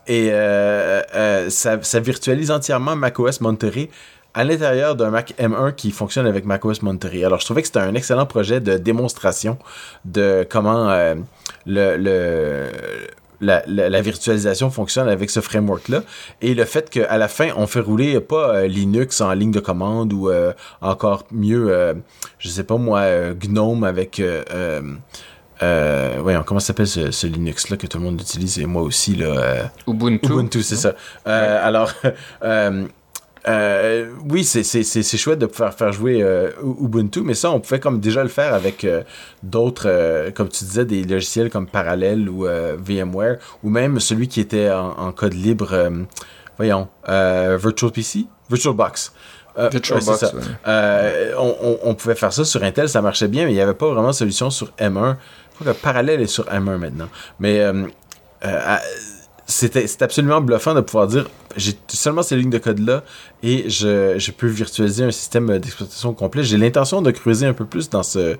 Euh, 0.10 0.12
et 0.12 0.30
euh, 0.32 1.02
euh, 1.16 1.50
ça, 1.50 1.82
ça, 1.82 2.00
virtualise 2.00 2.52
entièrement 2.52 2.96
macOS 2.96 3.42
Monterey 3.42 3.90
à 4.34 4.44
l'intérieur 4.44 4.96
d'un 4.96 5.12
Mac 5.12 5.34
M1 5.40 5.74
qui 5.76 5.92
fonctionne 5.92 6.28
avec 6.28 6.46
macOS 6.46 6.82
Monterey. 6.82 7.24
Alors, 7.24 7.40
je 7.40 7.46
trouvais 7.46 7.62
que 7.62 7.68
c'était 7.68 7.80
un 7.80 7.96
excellent 7.96 8.26
projet 8.26 8.60
de 8.60 8.78
démonstration 8.78 9.58
de 10.04 10.46
comment 10.50 10.90
euh, 10.90 11.16
la, 13.40 14.02
virtualisation 14.02 14.70
fonctionne 14.72 15.08
avec 15.08 15.30
ce 15.30 15.40
framework-là. 15.40 16.04
Et 16.42 16.54
le 16.54 16.66
fait 16.66 16.90
qu'à 16.90 17.18
la 17.18 17.30
fin, 17.30 17.52
on 17.56 17.66
fait 17.66 17.80
rouler 17.80 18.20
pas 18.20 18.68
Linux 18.68 19.22
en 19.22 19.32
ligne 19.32 19.52
de 19.52 19.62
commande 19.62 20.12
ou 20.12 20.30
encore 20.82 21.24
mieux, 21.32 21.96
je 22.38 22.50
sais 22.50 22.66
pas 22.66 22.76
moi, 22.76 23.34
GNOME 23.34 23.86
avec 23.86 24.22
euh, 25.64 26.18
voyons, 26.22 26.44
comment 26.44 26.60
s'appelle 26.60 26.88
ce, 26.88 27.28
Linux-là 27.28 27.78
que 27.78 27.88
tout 27.88 27.98
le 27.98 28.04
monde 28.04 28.20
utilise 28.20 28.60
et 28.60 28.66
moi 28.66 28.82
aussi, 28.82 29.16
là, 29.16 29.28
euh, 29.28 29.64
Ubuntu. 29.88 30.32
Ubuntu, 30.32 30.64
c'est 30.64 30.76
ça. 30.76 30.96
Euh, 31.28 31.68
alors, 31.68 31.92
euh, 32.44 32.86
oui, 34.30 34.44
c'est 34.44 35.18
chouette 35.18 35.40
de 35.40 35.46
pouvoir 35.46 35.74
faire 35.74 35.94
jouer 35.94 36.26
Ubuntu, 36.82 37.22
mais 37.22 37.36
ça, 37.36 37.52
on 37.52 37.60
pouvait 37.60 37.80
comme 37.80 38.00
déjà 38.00 38.24
le 38.24 38.30
faire 38.30 38.54
avec 38.54 38.86
d'autres, 39.44 40.32
comme 40.36 40.50
tu 40.50 40.66
disais, 40.66 40.86
des 40.86 41.04
logiciels 41.04 41.50
comme 41.50 41.68
Parallel 41.68 42.30
ou 42.30 42.46
VMware, 42.78 43.38
ou 43.64 43.70
même 43.70 44.00
celui 44.00 44.28
qui 44.28 44.42
était 44.42 44.72
en, 44.72 45.12
code 45.12 45.34
libre, 45.34 45.90
voyons, 46.58 46.90
Virtual 47.08 47.92
PC, 47.92 48.26
VirtualBox. 48.50 49.14
VirtualBox, 49.58 50.26
on, 51.38 51.78
on, 51.84 51.96
pouvait 51.96 52.16
faire 52.16 52.34
ça 52.34 52.44
sur 52.44 52.62
Intel, 52.62 52.90
ça 52.90 53.02
marchait 53.02 53.30
bien, 53.30 53.46
mais 53.46 53.52
il 53.52 53.56
n'y 53.56 53.62
avait 53.62 53.74
pas 53.74 53.88
vraiment 53.88 54.10
de 54.10 54.16
solution 54.16 54.50
sur 54.50 54.74
M1 54.80 55.16
crois 55.56 55.74
que 55.74 55.80
Parallèle 55.80 56.22
est 56.22 56.28
sur 56.28 56.46
M1 56.46 56.78
maintenant. 56.78 57.10
Mais 57.40 57.62
c'est 59.48 60.02
absolument 60.02 60.42
bluffant 60.42 60.74
de 60.74 60.82
pouvoir 60.82 61.08
dire 61.08 61.28
j'ai 61.56 61.74
seulement 61.88 62.24
ces 62.24 62.36
lignes 62.36 62.50
de 62.50 62.58
code 62.58 62.80
là 62.80 63.04
et 63.44 63.70
je, 63.70 64.16
je 64.18 64.32
peux 64.32 64.48
virtualiser 64.48 65.04
un 65.06 65.12
système 65.12 65.58
d'exploitation 65.60 66.14
complet. 66.14 66.44
J'ai 66.44 66.58
l'intention 66.58 67.02
de 67.02 67.12
creuser 67.12 67.46
un 67.46 67.54
peu 67.54 67.66
plus 67.66 67.90
dans 67.90 68.04
ce 68.04 68.38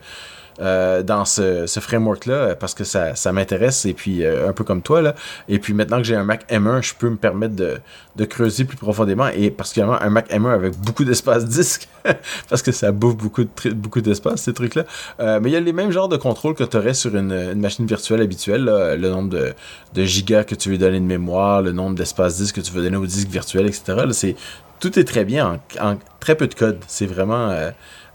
euh, 0.62 1.04
dans 1.04 1.26
ce, 1.26 1.66
framework-là 1.68 2.56
parce 2.56 2.74
que 2.74 2.86
ça, 2.86 3.14
ça 3.16 3.34
m'intéresse 3.34 3.86
et 3.86 3.94
puis 3.94 4.24
euh, 4.24 4.48
un 4.48 4.54
peu 4.54 4.64
comme 4.64 4.82
toi 4.82 5.02
là. 5.02 5.14
Et 5.50 5.60
puis 5.60 5.74
maintenant 5.74 5.98
que 5.98 6.04
j'ai 6.04 6.16
un 6.16 6.24
Mac 6.24 6.50
M1, 6.50 6.82
je 6.82 6.94
peux 6.94 7.10
me 7.10 7.18
permettre 7.18 7.56
de, 7.56 7.80
de 8.16 8.26
creuser 8.26 8.64
plus 8.64 8.78
profondément 8.78 9.28
et 9.28 9.52
particulièrement 9.52 10.02
un 10.02 10.10
Mac 10.10 10.32
M1 10.32 10.54
avec 10.54 10.78
beaucoup 10.78 11.04
d'espace 11.04 11.46
disque 11.46 11.90
parce 12.50 12.62
que 12.62 12.72
ça 12.72 12.94
bouffe 12.94 13.18
beaucoup 13.18 13.44
de 13.44 13.74
beaucoup 13.74 14.00
d'espace 14.00 14.44
ces 14.44 14.54
trucs-là. 14.54 14.86
Euh, 15.20 15.42
mais 15.42 15.50
il 15.50 15.54
y 15.54 15.58
a 15.58 15.60
les 15.60 15.74
mêmes 15.74 15.92
genres 15.92 16.08
de 16.08 16.16
contrôles 16.16 16.56
que 16.56 16.64
tu 16.64 16.78
aurais 16.78 16.94
sur 16.94 17.14
une, 17.18 17.54
machine 17.56 17.86
virtuelle 17.86 18.22
habituelle, 18.22 18.64
le 18.64 19.10
nombre 19.10 19.30
de, 19.30 19.54
de, 19.94 20.04
gigas 20.06 20.46
que 20.46 20.56
tu 20.56 20.70
veux 20.70 20.78
donner 20.78 21.02
de 21.02 21.06
mémoire, 21.06 21.64
le 21.64 21.74
nombre 21.74 21.98
d'espace 21.98 22.38
disque 22.38 22.56
que 22.56 22.62
tu 22.62 22.72
veux 22.72 22.82
donner 22.82 22.98
au 22.98 23.06
disque 23.06 23.28
virtuel, 23.28 23.68
etc. 23.68 24.06
C'est 24.12 24.38
tout 24.80 24.98
est 24.98 25.04
très 25.04 25.26
bien 25.26 25.60
en, 25.82 25.92
en 25.92 25.98
très 26.22 26.36
peu 26.36 26.48
de 26.48 26.54
code. 26.54 26.80
C'est 26.88 27.08
vraiment 27.08 27.54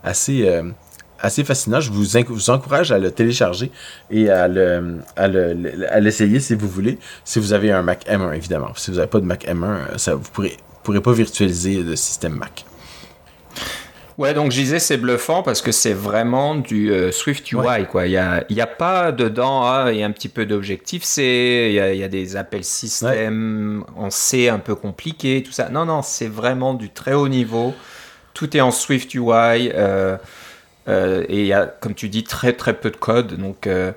assez 0.03 0.47
assez 1.21 1.43
fascinant. 1.43 1.79
Je 1.79 1.91
vous, 1.91 2.03
vous, 2.29 2.49
encourage 2.49 2.91
à 2.91 2.99
le 2.99 3.11
télécharger 3.11 3.71
et 4.09 4.29
à 4.29 4.47
le 4.47 4.99
à 5.15 5.99
l'essayer 5.99 6.39
si 6.39 6.55
vous 6.55 6.67
voulez. 6.67 6.97
Si 7.23 7.39
vous 7.39 7.53
avez 7.53 7.71
un 7.71 7.81
Mac 7.81 8.05
M1, 8.07 8.33
évidemment. 8.35 8.71
Si 8.75 8.91
vous 8.91 8.97
n'avez 8.97 9.09
pas 9.09 9.19
de 9.19 9.25
Mac 9.25 9.45
M1, 9.45 9.97
ça, 9.97 10.15
vous 10.15 10.21
ne 10.21 10.27
pourrez, 10.27 10.57
pourrez 10.83 11.01
pas 11.01 11.13
virtualiser 11.13 11.83
le 11.83 11.95
système 11.95 12.33
Mac. 12.33 12.65
Ouais, 14.17 14.35
donc 14.35 14.51
je 14.51 14.57
disais 14.57 14.77
c'est 14.77 14.97
bluffant 14.97 15.41
parce 15.41 15.61
que 15.61 15.71
c'est 15.71 15.93
vraiment 15.93 16.53
du 16.53 16.91
euh, 16.91 17.11
Swift 17.11 17.51
UI. 17.51 17.87
Quoi. 17.89 18.05
Il 18.05 18.11
n'y 18.11 18.17
a, 18.17 18.43
y 18.49 18.61
a 18.61 18.67
pas 18.67 19.11
dedans, 19.11 19.63
ah, 19.63 19.87
il 19.91 19.97
y 19.97 20.03
a 20.03 20.05
un 20.05 20.11
petit 20.11 20.29
peu 20.29 20.45
d'objectif 20.45 21.03
C, 21.03 21.67
il 21.69 21.73
y 21.73 21.79
a, 21.79 21.93
y 21.93 22.03
a, 22.03 22.07
des 22.07 22.35
appels 22.35 22.63
système 22.63 23.83
en 23.95 24.09
C 24.09 24.49
un 24.49 24.59
peu 24.59 24.75
compliqués, 24.75 25.41
tout 25.43 25.51
ça. 25.51 25.69
Non, 25.69 25.85
non, 25.85 26.01
c'est 26.01 26.27
vraiment 26.27 26.73
du 26.73 26.89
très 26.91 27.13
haut 27.13 27.29
niveau. 27.29 27.73
Tout 28.33 28.55
est 28.55 28.61
en 28.61 28.71
Swift 28.71 29.13
UI. 29.15 29.21
Euh, 29.29 29.71
euh, 29.73 30.17
et 30.87 31.41
il 31.41 31.45
y 31.45 31.53
a, 31.53 31.65
comme 31.65 31.93
tu 31.93 32.09
dis, 32.09 32.23
très 32.23 32.53
très 32.53 32.73
peu 32.73 32.89
de 32.89 32.97
code. 32.97 33.35
Donc 33.37 33.67
euh, 33.67 33.91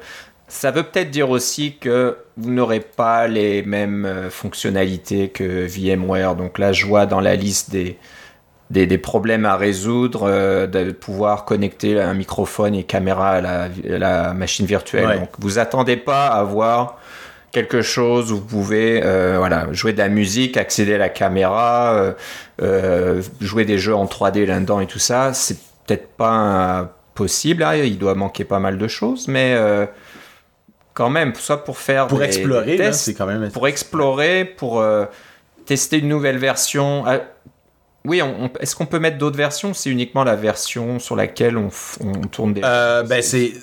ça 0.48 0.70
veut 0.70 0.82
peut-être 0.82 1.10
dire 1.10 1.30
aussi 1.30 1.76
que 1.78 2.16
vous 2.36 2.50
n'aurez 2.50 2.80
pas 2.80 3.26
les 3.26 3.62
mêmes 3.62 4.04
euh, 4.04 4.30
fonctionnalités 4.30 5.28
que 5.28 5.66
VMware. 5.66 6.36
Donc 6.36 6.58
là, 6.58 6.72
je 6.72 6.86
vois 6.86 7.06
dans 7.06 7.20
la 7.20 7.36
liste 7.36 7.70
des, 7.70 7.98
des, 8.70 8.98
problèmes 8.98 9.46
à 9.46 9.56
résoudre, 9.56 10.28
de 10.66 10.90
pouvoir 10.92 11.44
connecter 11.44 12.00
un 12.00 12.14
microphone 12.14 12.74
et 12.74 12.84
caméra 12.84 13.30
à 13.30 13.40
la, 13.40 13.68
la 13.84 14.34
machine 14.34 14.66
virtuelle. 14.66 15.20
Donc 15.20 15.30
vous 15.38 15.58
attendez 15.58 15.96
pas 15.96 16.26
à 16.26 16.42
voir 16.42 16.98
quelque 17.52 17.82
chose 17.82 18.32
où 18.32 18.36
vous 18.36 18.44
pouvez 18.44 19.00
voilà, 19.00 19.72
jouer 19.72 19.92
de 19.92 19.98
la 19.98 20.08
musique, 20.08 20.56
accéder 20.56 20.94
à 20.94 20.98
la 20.98 21.08
caméra, 21.08 22.14
jouer 23.40 23.64
des 23.64 23.78
jeux 23.78 23.94
en 23.94 24.06
3D 24.06 24.44
là-dedans 24.44 24.80
et 24.80 24.86
tout 24.86 24.98
ça. 24.98 25.32
C'est 25.34 25.58
peut-être 25.86 26.08
pas 26.08 26.96
possible. 27.14 27.62
Hein, 27.62 27.76
il 27.76 27.98
doit 27.98 28.14
manquer 28.14 28.44
pas 28.44 28.58
mal 28.58 28.78
de 28.78 28.88
choses, 28.88 29.28
mais 29.28 29.54
euh, 29.54 29.86
quand 30.92 31.10
même, 31.10 31.34
soit 31.34 31.64
pour 31.64 31.78
faire 31.78 32.06
pour 32.06 32.22
explorer, 32.22 32.92
c'est 32.92 33.14
quand 33.14 33.26
même 33.26 33.50
pour 33.50 33.66
explorer, 33.68 34.44
pour 34.44 34.80
euh, 34.80 35.06
tester 35.66 35.98
une 35.98 36.08
nouvelle 36.08 36.38
version. 36.38 37.04
Ah, 37.06 37.20
oui, 38.04 38.20
est-ce 38.60 38.76
qu'on 38.76 38.86
peut 38.86 38.98
mettre 38.98 39.16
d'autres 39.16 39.36
versions 39.36 39.72
C'est 39.72 39.88
uniquement 39.88 40.24
la 40.24 40.36
version 40.36 40.98
sur 40.98 41.16
laquelle 41.16 41.56
on, 41.56 41.70
tourne 42.30 42.52
des. 42.52 42.60
Euh, 42.62 43.02
ben 43.02 43.22
c'est 43.22 43.54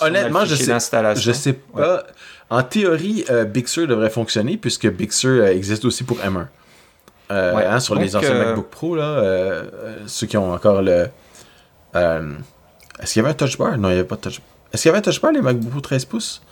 honnêtement, 0.00 0.44
je 0.44 0.54
sais, 0.54 0.76
je 1.16 1.32
sais 1.32 1.54
pas. 1.54 2.04
En 2.50 2.62
théorie, 2.62 3.24
Big 3.46 3.66
Sur 3.66 3.86
devrait 3.86 4.10
fonctionner 4.10 4.56
puisque 4.56 4.88
Big 4.88 5.12
Sur 5.12 5.46
existe 5.46 5.84
aussi 5.84 6.04
pour 6.04 6.18
M1. 6.18 6.46
Euh, 7.30 7.52
hein, 7.56 7.80
sur 7.80 7.94
les 7.94 8.16
anciens 8.16 8.30
euh, 8.30 8.46
MacBook 8.46 8.68
Pro, 8.68 8.96
là, 8.96 9.04
euh, 9.04 9.64
ceux 10.06 10.26
qui 10.26 10.36
ont 10.36 10.52
encore 10.52 10.82
le. 10.82 11.08
Est-ce 11.94 13.12
qu'il 13.12 13.22
y 13.22 13.24
avait 13.24 13.30
un 13.30 13.34
touch 13.34 13.58
bar? 13.58 13.76
Non, 13.76 13.88
il 13.88 13.92
n'y 13.92 13.98
avait 13.98 14.08
pas 14.08 14.16
de 14.16 14.22
touch 14.22 14.40
Est-ce 14.72 14.82
qu'il 14.82 14.88
y 14.88 14.90
avait 14.90 14.98
un 14.98 15.02
touch 15.02 15.20
bar, 15.20 15.32
les 15.32 15.42
MacBook 15.42 15.70
Pro 15.70 15.80
13 15.80 16.04
pouces? 16.06 16.42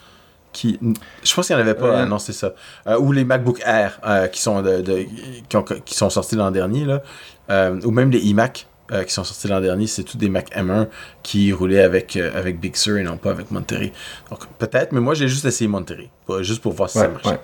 Qui... 0.53 0.79
Je 1.23 1.35
pense 1.35 1.47
qu'il 1.47 1.57
n'y 1.57 1.63
en 1.63 1.65
avait 1.65 1.75
pas. 1.75 2.07
non, 2.07 2.19
c'est 2.19 2.33
ça. 2.33 2.53
ou 2.99 3.13
les 3.13 3.25
MacBook 3.25 3.61
Air 3.65 4.01
qui, 4.33 4.41
sont 4.41 4.63
de, 4.63 5.07
qui, 5.85 5.95
sont 5.95 6.11
sortis 6.11 6.37
l'an 6.37 6.51
dernier, 6.51 6.85
là. 6.85 7.73
ou 7.85 7.91
même 7.91 8.11
les 8.11 8.21
iMac. 8.21 8.67
qui 9.07 9.13
sont 9.13 9.25
sortis 9.25 9.49
l'an 9.49 9.61
dernier, 9.61 9.87
c'est 9.87 10.05
tous 10.05 10.19
des 10.19 10.29
Mac 10.29 10.55
M1 10.55 10.89
qui 11.23 11.53
roulaient 11.53 11.83
avec, 11.83 12.17
avec 12.17 12.61
Big 12.61 12.77
Sur 12.77 12.97
et 12.97 13.03
non 13.03 13.17
pas 13.17 13.31
avec 13.31 13.51
Monterey. 13.51 13.93
Donc 14.31 14.47
peut-être, 14.59 14.93
mais 14.93 15.01
moi 15.01 15.15
j'ai 15.15 15.29
juste 15.29 15.45
essayé 15.45 15.69
Monterey, 15.69 16.11
juste 16.41 16.63
pour 16.63 16.73
voir 16.73 16.91
si 16.91 16.99
ça 16.99 17.09
marchait. 17.09 17.41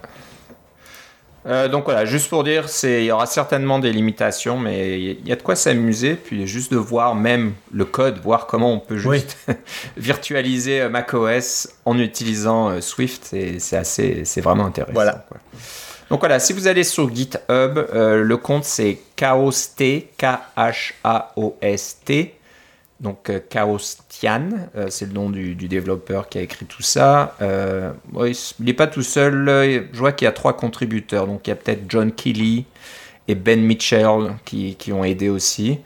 Euh, 1.44 1.68
donc 1.68 1.84
voilà, 1.84 2.04
juste 2.04 2.28
pour 2.28 2.44
dire, 2.44 2.66
il 2.84 3.04
y 3.04 3.10
aura 3.10 3.26
certainement 3.26 3.80
des 3.80 3.92
limitations, 3.92 4.58
mais 4.58 5.00
il 5.00 5.26
y 5.26 5.32
a 5.32 5.36
de 5.36 5.42
quoi 5.42 5.56
s'amuser, 5.56 6.14
puis 6.14 6.46
juste 6.46 6.70
de 6.72 6.76
voir 6.76 7.14
même 7.14 7.54
le 7.72 7.84
code, 7.84 8.20
voir 8.20 8.46
comment 8.46 8.72
on 8.72 8.78
peut 8.78 8.96
juste 8.96 9.36
virtualiser 9.96 10.82
euh, 10.82 10.88
macOS 10.88 11.68
en 11.84 11.98
utilisant 11.98 12.70
euh, 12.70 12.80
Swift, 12.80 13.34
c'est 13.58 13.76
assez, 13.76 14.24
c'est 14.24 14.40
vraiment 14.40 14.66
intéressant. 14.66 14.94
Voilà. 14.94 15.26
Donc 16.10 16.20
voilà, 16.20 16.38
si 16.38 16.52
vous 16.52 16.68
allez 16.68 16.84
sur 16.84 17.12
GitHub, 17.12 17.78
le 17.94 18.36
compte 18.36 18.64
c'est 18.64 18.98
chaost, 19.16 19.82
K-H-A-O-S-T, 20.18 20.44
donc 23.02 23.30
euh, 23.30 23.40
Chaostian, 23.50 24.48
euh, 24.76 24.86
c'est 24.88 25.06
le 25.06 25.12
nom 25.12 25.28
du, 25.28 25.54
développeur 25.54 26.28
qui 26.28 26.38
a 26.38 26.40
écrit 26.40 26.66
tout 26.66 26.82
ça. 26.82 27.36
Euh, 27.42 27.92
il 28.16 28.64
n'est 28.64 28.72
pas 28.72 28.86
tout 28.86 29.02
seul. 29.02 29.46
Je 29.92 29.98
vois 29.98 30.12
qu'il 30.12 30.26
y 30.26 30.28
a 30.28 30.32
trois 30.32 30.56
contributeurs. 30.56 31.26
Donc 31.26 31.46
il 31.46 31.50
y 31.50 31.52
a 31.52 31.56
peut-être 31.56 31.82
John 31.88 32.12
Kelly 32.12 32.64
et 33.26 33.34
Ben 33.34 33.60
Mitchell 33.60 34.34
qui, 34.44 34.92
ont 34.92 35.02
aidé 35.02 35.28
aussi. 35.28 35.80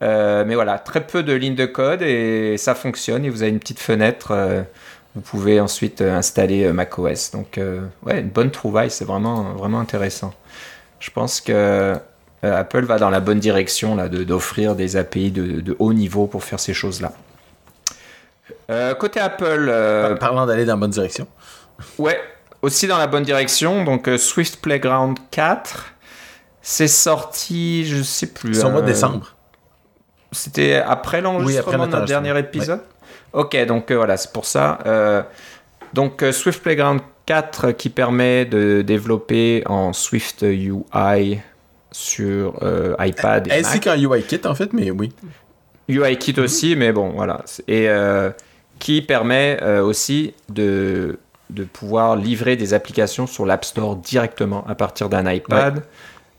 mais 0.00 0.54
voilà, 0.54 0.78
très 0.78 1.06
peu 1.06 1.22
de 1.22 1.32
lignes 1.32 1.54
de 1.54 1.66
code 1.66 2.02
et 2.02 2.56
ça 2.58 2.74
fonctionne. 2.74 3.24
Et 3.24 3.30
vous 3.30 3.42
avez 3.42 3.52
une 3.52 3.60
petite 3.60 3.80
fenêtre. 3.80 4.34
vous 5.14 5.20
pouvez 5.20 5.60
ensuite 5.60 6.00
installer 6.00 6.72
macOS. 6.72 7.30
Donc 7.30 7.60
ouais, 8.02 8.20
une 8.20 8.30
bonne 8.30 8.50
trouvaille. 8.50 8.90
C'est 8.90 9.04
vraiment 9.04 9.54
vraiment 9.54 9.78
intéressant. 9.78 10.34
Je 11.00 11.10
pense 11.10 11.40
que 11.40 11.52
euh, 11.54 11.94
Apple 12.42 12.84
va 12.84 12.98
dans 12.98 13.10
la 13.10 13.20
bonne 13.20 13.40
direction 13.40 13.96
là, 13.96 14.08
d'offrir 14.08 14.74
des 14.74 14.96
API 14.96 15.30
de, 15.30 15.76
haut 15.78 15.92
niveau 15.92 16.26
pour 16.26 16.44
faire 16.44 16.60
ces 16.60 16.74
choses-là. 16.74 17.12
Euh, 18.70 18.94
côté 18.94 19.18
Apple. 19.18 19.66
Euh, 19.68 20.14
parlant 20.16 20.46
d'aller 20.46 20.64
dans 20.64 20.74
la 20.74 20.80
bonne 20.80 20.90
direction. 20.90 21.26
Ouais, 21.98 22.20
aussi 22.62 22.86
dans 22.86 22.98
la 22.98 23.06
bonne 23.06 23.24
direction. 23.24 23.84
Donc 23.84 24.08
Swift 24.18 24.60
Playground 24.60 25.18
4, 25.30 25.86
c'est 26.62 26.88
sorti, 26.88 27.86
je 27.86 28.02
sais 28.02 28.28
plus. 28.28 28.54
C'est 28.54 28.64
au 28.64 28.70
mois 28.70 28.82
de 28.82 28.86
décembre. 28.86 29.34
C'était 30.30 30.76
après 30.76 31.20
l'enregistrement 31.20 31.86
de 31.86 31.92
notre 31.92 32.04
dernier 32.04 32.38
épisode. 32.38 32.82
Ok, 33.32 33.56
donc 33.66 33.90
voilà, 33.90 34.16
c'est 34.16 34.32
pour 34.32 34.44
ça. 34.44 34.78
donc 35.92 36.24
Swift 36.32 36.62
Playground 36.62 37.00
4 37.26 37.72
qui 37.72 37.90
permet 37.90 38.44
de 38.44 38.82
développer 38.82 39.62
en 39.66 39.92
Swift 39.92 40.42
UI 40.42 41.40
sur 41.92 42.62
euh, 42.62 42.94
iPad 42.98 43.48
et 43.48 43.52
Ainsi 43.52 43.80
qu'un 43.80 43.96
UIKit 43.96 44.46
en 44.46 44.54
fait, 44.54 44.72
mais 44.72 44.90
oui. 44.90 45.12
UIKit 45.88 46.38
aussi, 46.38 46.76
mais 46.76 46.92
bon, 46.92 47.10
voilà. 47.10 47.42
Et 47.66 47.88
euh, 47.88 48.30
qui 48.78 49.00
permet 49.00 49.58
euh, 49.62 49.82
aussi 49.82 50.34
de, 50.50 51.18
de 51.50 51.64
pouvoir 51.64 52.16
livrer 52.16 52.56
des 52.56 52.74
applications 52.74 53.26
sur 53.26 53.46
l'App 53.46 53.64
Store 53.64 53.96
directement 53.96 54.66
à 54.66 54.74
partir 54.74 55.08
d'un 55.08 55.30
iPad. 55.30 55.82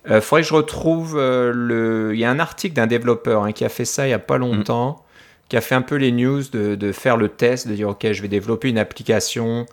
Il 0.10 0.22
faudrait 0.22 0.42
que 0.42 0.48
je 0.48 0.54
retrouve 0.54 1.18
le. 1.18 2.12
Il 2.14 2.20
y 2.20 2.26
a 2.26 2.32
un 2.32 2.40
article 2.40 2.76
d'un 2.76 2.88
développeur 2.88 3.44
hein, 3.44 3.52
qui 3.52 3.66
a 3.66 3.70
fait 3.70 3.86
ça 3.86 4.06
il 4.06 4.10
n'y 4.10 4.14
a 4.14 4.20
pas 4.20 4.38
longtemps, 4.38 5.04
qui 5.50 5.58
a 5.58 5.62
fait 5.62 5.76
un 5.76 5.82
peu 5.82 5.96
les 5.96 6.12
news 6.12 6.42
de, 6.52 6.74
de, 6.76 6.92
faire 6.92 7.18
le 7.18 7.28
test, 7.28 7.68
de 7.68 7.76
dire 7.76 7.90
ok, 7.90 8.12
je 8.12 8.22
vais 8.22 8.28
développer 8.28 8.70
une 8.70 8.78
application. 8.78 9.66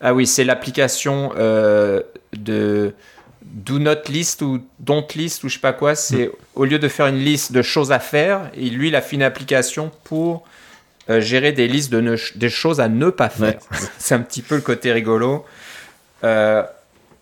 Ah 0.00 0.14
oui, 0.14 0.26
c'est 0.26 0.44
l'application 0.44 1.32
de 1.34 2.94
do 3.44 3.78
not 3.78 4.08
list 4.08 4.42
ou 4.42 4.60
don't 4.78 5.06
list 5.14 5.44
ou 5.44 5.48
je 5.48 5.54
sais 5.54 5.60
pas 5.60 5.72
quoi, 5.72 5.94
c'est 5.94 6.28
hmm. 6.28 6.32
au 6.54 6.64
lieu 6.64 6.78
de 6.78 6.88
faire 6.88 7.06
une 7.06 7.18
liste 7.18 7.52
de 7.52 7.62
choses 7.62 7.92
à 7.92 7.98
faire, 7.98 8.50
et 8.54 8.70
lui 8.70 8.88
il 8.88 8.96
a 8.96 9.00
fait 9.00 9.16
une 9.16 9.22
application 9.22 9.90
pour 10.04 10.44
euh, 11.10 11.20
gérer 11.20 11.52
des 11.52 11.66
listes 11.66 11.92
de 11.92 12.16
des 12.36 12.48
choses 12.48 12.80
à 12.80 12.88
ne 12.88 13.10
pas 13.10 13.28
faire. 13.28 13.58
c'est 13.98 14.14
un 14.14 14.20
petit 14.20 14.42
peu 14.42 14.54
le 14.54 14.60
côté 14.60 14.92
rigolo. 14.92 15.44
Euh, 16.22 16.62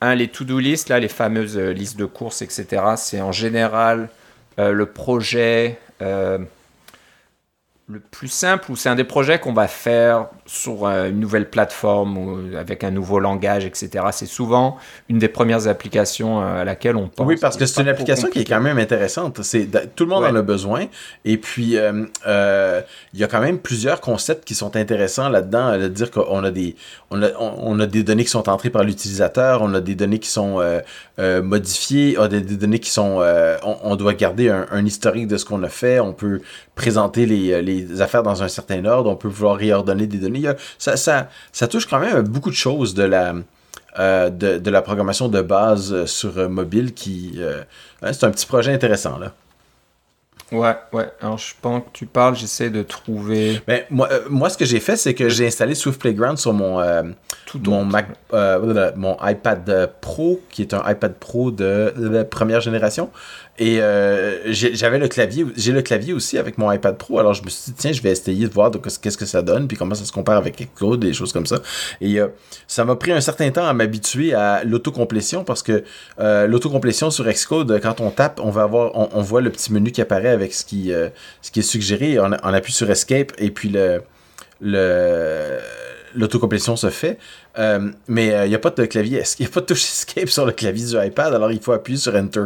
un, 0.02 0.14
les 0.14 0.28
to-do 0.28 0.59
list, 0.59 0.88
là, 0.88 0.98
les 0.98 1.09
fameuses 1.09 1.56
euh, 1.56 1.72
listes 1.72 1.96
de 1.96 2.04
courses, 2.04 2.42
etc. 2.42 2.83
C'est 2.96 3.20
en 3.20 3.33
général 3.33 4.09
le 4.59 4.85
projet, 4.85 5.78
le 6.00 6.46
plus 8.11 8.28
simple 8.28 8.70
ou 8.70 8.76
c'est 8.76 8.90
un 8.90 8.94
des 8.94 9.04
projets 9.04 9.38
qu'on 9.38 9.54
va 9.54 9.68
faire 9.68 10.26
sur 10.52 10.84
euh, 10.84 11.10
une 11.10 11.20
nouvelle 11.20 11.48
plateforme 11.48 12.18
ou 12.18 12.56
avec 12.56 12.82
un 12.82 12.90
nouveau 12.90 13.20
langage, 13.20 13.64
etc. 13.64 14.06
C'est 14.10 14.26
souvent 14.26 14.78
une 15.08 15.20
des 15.20 15.28
premières 15.28 15.68
applications 15.68 16.42
euh, 16.42 16.62
à 16.62 16.64
laquelle 16.64 16.96
on 16.96 17.06
pense. 17.06 17.24
Oui, 17.24 17.36
parce 17.40 17.56
que 17.56 17.66
c'est 17.66 17.80
une 17.80 17.88
application 17.88 18.28
qui 18.28 18.40
est 18.40 18.44
quand 18.44 18.60
même 18.60 18.78
intéressante. 18.78 19.44
C'est 19.44 19.68
tout 19.94 20.04
le 20.04 20.10
monde 20.10 20.24
en 20.24 20.34
a 20.34 20.42
besoin. 20.42 20.86
Et 21.24 21.36
puis 21.36 21.76
euh, 21.76 22.02
il 23.14 23.20
y 23.20 23.22
a 23.22 23.28
quand 23.28 23.40
même 23.40 23.60
plusieurs 23.60 24.00
concepts 24.00 24.44
qui 24.44 24.56
sont 24.56 24.74
intéressants 24.74 25.28
là-dedans. 25.28 25.78
De 25.78 25.86
dire 25.86 26.10
qu'on 26.10 26.42
a 26.42 26.50
des 26.50 26.74
on 27.10 27.22
a, 27.22 27.28
on 27.38 27.78
a 27.78 27.86
des 27.86 28.02
données 28.02 28.24
qui 28.24 28.30
sont 28.30 28.48
entrées 28.48 28.70
par 28.70 28.82
l'utilisateur, 28.82 29.62
on 29.62 29.72
a 29.74 29.80
des 29.80 29.94
données 29.94 30.18
qui 30.18 30.30
sont 30.30 30.60
modifiées, 31.18 32.16
on 32.18 32.22
a 32.22 32.28
des, 32.28 32.40
données 32.40 32.80
qui 32.80 32.90
sont 32.90 33.22
on, 33.62 33.94
doit 33.94 34.14
garder 34.14 34.48
un, 34.48 34.66
un, 34.72 34.84
historique 34.84 35.28
de 35.28 35.36
ce 35.36 35.44
qu'on 35.44 35.62
a 35.62 35.68
fait. 35.68 36.00
On 36.00 36.12
peut 36.12 36.40
présenter 36.74 37.26
les, 37.26 37.62
les 37.62 38.00
affaires 38.00 38.22
dans 38.24 38.42
un 38.42 38.48
certain 38.48 38.84
ordre, 38.84 39.10
on 39.10 39.16
peut 39.16 39.28
vouloir 39.28 39.56
réordonner 39.56 40.08
des 40.08 40.18
données. 40.18 40.39
Ça, 40.79 40.96
ça, 40.96 41.29
ça 41.53 41.68
touche 41.68 41.87
quand 41.87 42.00
même 42.00 42.22
beaucoup 42.22 42.50
de 42.50 42.55
choses 42.55 42.94
de 42.94 43.05
la, 43.05 43.35
euh, 43.98 44.31
de, 44.31 44.70
la 44.70 44.83
programmation 44.83 45.29
de 45.29 45.42
base 45.42 46.05
sur 46.05 46.38
euh, 46.38 46.48
mobile 46.48 46.94
qui... 46.94 47.35
Euh, 47.38 47.62
c'est 48.12 48.24
un 48.24 48.31
petit 48.31 48.46
projet 48.46 48.72
intéressant, 48.72 49.18
là. 49.18 49.33
Ouais, 50.53 50.74
ouais. 50.92 51.09
Alors, 51.20 51.38
je 51.38 51.55
pense 51.61 51.83
que 51.83 51.88
tu 51.92 52.07
parles, 52.07 52.37
j'essaie 52.37 52.70
de 52.70 52.83
trouver. 52.83 53.61
Mais 53.68 53.87
ben, 53.90 53.96
moi, 53.96 54.09
moi, 54.29 54.48
ce 54.50 54.59
que 54.59 54.64
j'ai 54.64 54.81
fait, 54.81 54.96
c'est 54.96 55.14
que 55.14 55.29
j'ai 55.29 55.46
installé 55.46 55.74
Swift 55.74 56.00
Playground 56.00 56.38
sur 56.38 56.53
mon, 56.53 56.83
Tout 57.46 57.61
mon, 57.66 57.85
Mac, 57.85 58.09
mon 58.96 59.16
iPad 59.22 59.92
Pro, 60.00 60.40
qui 60.50 60.62
est 60.62 60.74
un 60.74 60.83
iPad 60.90 61.14
Pro 61.14 61.53
de, 61.53 61.94
de 61.96 62.22
première 62.24 62.61
génération. 62.61 63.11
Et 63.61 63.83
euh, 63.83 64.53
j'avais 64.53 64.99
le 64.99 65.07
clavier, 65.07 65.44
j'ai 65.55 65.73
le 65.73 65.83
clavier 65.83 66.14
aussi 66.14 66.38
avec 66.38 66.57
mon 66.57 66.73
iPad 66.73 66.96
Pro. 66.96 67.18
Alors 67.18 67.35
je 67.35 67.44
me 67.44 67.51
suis 67.51 67.70
dit 67.70 67.77
tiens, 67.79 67.92
je 67.92 68.01
vais 68.01 68.11
essayer 68.11 68.49
de 68.49 68.53
voir 68.53 68.70
qu'est-ce 68.70 69.18
que 69.18 69.27
ça 69.27 69.42
donne, 69.42 69.68
puis 69.68 69.77
comment 69.77 69.94
ça 69.94 70.07
se 70.07 70.12
compare 70.12 70.38
avec 70.38 70.57
Xcode, 70.57 71.01
des 71.01 71.12
choses 71.12 71.31
comme 71.35 71.44
ça. 71.44 71.61
Et 72.01 72.18
euh, 72.18 72.29
ça 72.66 72.87
m'a 72.87 72.96
pris 72.96 73.12
un 73.12 73.20
certain 73.20 73.51
temps 73.51 73.66
à 73.66 73.75
m'habituer 73.75 74.33
à 74.33 74.64
l'autocomplétion 74.64 75.44
parce 75.44 75.62
que 75.62 75.85
euh, 76.20 76.46
l'autocomplétion 76.46 77.11
sur 77.11 77.27
Xcode, 77.31 77.79
quand 77.83 78.01
on 78.01 78.11
tape, 78.11 78.40
on 78.42 78.51
va 78.51 78.62
avoir, 78.62 78.96
on, 78.96 79.20
voit 79.20 79.42
le 79.42 79.51
petit 79.51 79.75
menu 79.75 79.92
qui 79.92 80.01
apparaît 80.01 80.31
avec 80.31 80.55
ce 80.55 80.64
qui, 80.64 80.90
ce 81.42 81.51
qui 81.51 81.61
est 81.61 81.62
suggéré. 81.62 82.18
On, 82.18 82.31
on 82.31 82.55
appuie 82.55 82.73
sur 82.73 82.90
Escape 82.90 83.33
et 83.37 83.51
puis 83.51 83.68
le 83.68 84.01
le 84.61 85.59
l'autocomplétion 86.14 86.77
se 86.77 86.90
fait. 86.90 87.18
Euh, 87.59 87.90
mais 88.09 88.27
il 88.27 88.33
euh, 88.33 88.49
n'y 88.49 88.55
a 88.55 88.59
pas 88.59 88.70
de 88.70 88.85
clavier, 88.85 89.23
il 89.38 89.42
n'y 89.42 89.46
a 89.46 89.53
pas 89.53 89.61
de 89.61 89.66
touche 89.66 89.83
escape 89.85 90.29
sur 90.29 90.46
le 90.46 90.53
clavier 90.53 90.87
du 90.87 91.07
iPad, 91.07 91.35
alors 91.35 91.53
il 91.53 91.61
faut 91.61 91.73
appuyer 91.73 91.99
sur 91.99 92.14
Enter. 92.14 92.44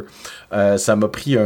Euh, 0.53 0.77
ça 0.77 0.97
m'a 0.97 1.09
pris 1.09 1.37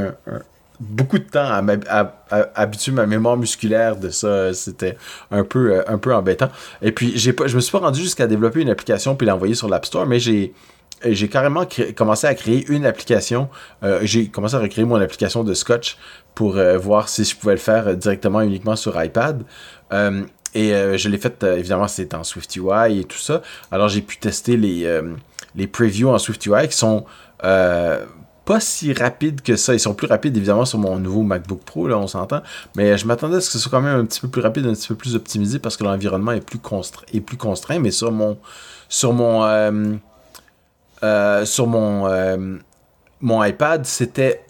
beaucoup 0.80 1.18
de 1.18 1.24
temps 1.24 1.48
à, 1.88 2.12
habituer 2.54 2.92
ma 2.92 3.06
mémoire 3.06 3.36
musculaire 3.36 3.96
de 3.96 4.10
ça. 4.10 4.52
C'était 4.54 4.96
un 5.30 5.44
peu, 5.44 5.82
un 5.86 5.98
peu 5.98 6.14
embêtant. 6.14 6.50
Et 6.82 6.92
puis, 6.92 7.12
j'ai 7.16 7.32
pas, 7.32 7.46
je 7.46 7.56
me 7.56 7.60
suis 7.60 7.72
pas 7.72 7.78
rendu 7.78 8.00
jusqu'à 8.00 8.26
développer 8.26 8.60
une 8.60 8.70
application 8.70 9.16
puis 9.16 9.26
l'envoyer 9.26 9.54
sur 9.54 9.68
l'App 9.68 9.86
Store, 9.86 10.06
mais 10.06 10.20
j'ai 10.20 10.52
carrément 11.28 11.66
commencé 11.96 12.26
à 12.26 12.34
créer 12.34 12.64
une 12.68 12.86
application. 12.86 13.48
j'ai 14.02 14.28
commencé 14.28 14.54
à 14.54 14.60
recréer 14.60 14.84
mon 14.84 15.00
application 15.00 15.42
de 15.42 15.54
Scotch 15.54 15.98
pour 16.34 16.56
voir 16.80 17.08
si 17.08 17.24
je 17.24 17.36
pouvais 17.36 17.54
le 17.54 17.58
faire 17.58 17.96
directement 17.96 18.40
uniquement 18.40 18.76
sur 18.76 19.02
iPad. 19.02 19.42
Et 20.54 20.74
euh, 20.74 20.96
je 20.96 21.08
l'ai 21.08 21.18
fait, 21.18 21.42
euh, 21.44 21.56
évidemment, 21.56 21.88
c'est 21.88 22.14
en 22.14 22.24
SwiftUI 22.24 23.00
et 23.00 23.04
tout 23.04 23.18
ça. 23.18 23.42
Alors, 23.70 23.88
j'ai 23.88 24.02
pu 24.02 24.18
tester 24.18 24.56
les, 24.56 24.84
euh, 24.84 25.14
les 25.54 25.66
previews 25.66 26.08
en 26.08 26.18
SwiftUI 26.18 26.68
qui 26.68 26.76
sont 26.76 27.04
pas 27.40 28.60
si 28.60 28.94
rapides 28.94 29.42
que 29.42 29.56
ça. 29.56 29.74
Ils 29.74 29.80
sont 29.80 29.92
plus 29.92 30.06
rapides, 30.06 30.34
évidemment, 30.36 30.64
sur 30.64 30.78
mon 30.78 30.98
nouveau 30.98 31.22
MacBook 31.22 31.60
Pro, 31.64 31.86
là, 31.86 31.98
on 31.98 32.06
s'entend. 32.06 32.40
Mais 32.76 32.96
je 32.96 33.06
m'attendais 33.06 33.36
à 33.36 33.40
ce 33.42 33.48
que 33.48 33.52
ce 33.52 33.58
soit 33.58 33.70
quand 33.70 33.82
même 33.82 34.00
un 34.00 34.06
petit 34.06 34.20
peu 34.20 34.28
plus 34.28 34.40
rapide, 34.40 34.66
un 34.66 34.72
petit 34.72 34.88
peu 34.88 34.94
plus 34.94 35.14
optimisé 35.14 35.58
parce 35.58 35.76
que 35.76 35.84
l'environnement 35.84 36.32
est 36.32 36.40
plus, 36.40 36.58
constraint, 36.58 37.04
est 37.12 37.20
plus 37.20 37.36
contraint. 37.36 37.78
Mais 37.78 37.90
sur 37.90 38.10
mon. 38.10 38.38
Sur 38.88 39.12
mon. 39.12 40.00
sur 41.44 41.66
mon. 41.66 42.58
mon 43.20 43.44
iPad, 43.44 43.84
c'était 43.84 44.40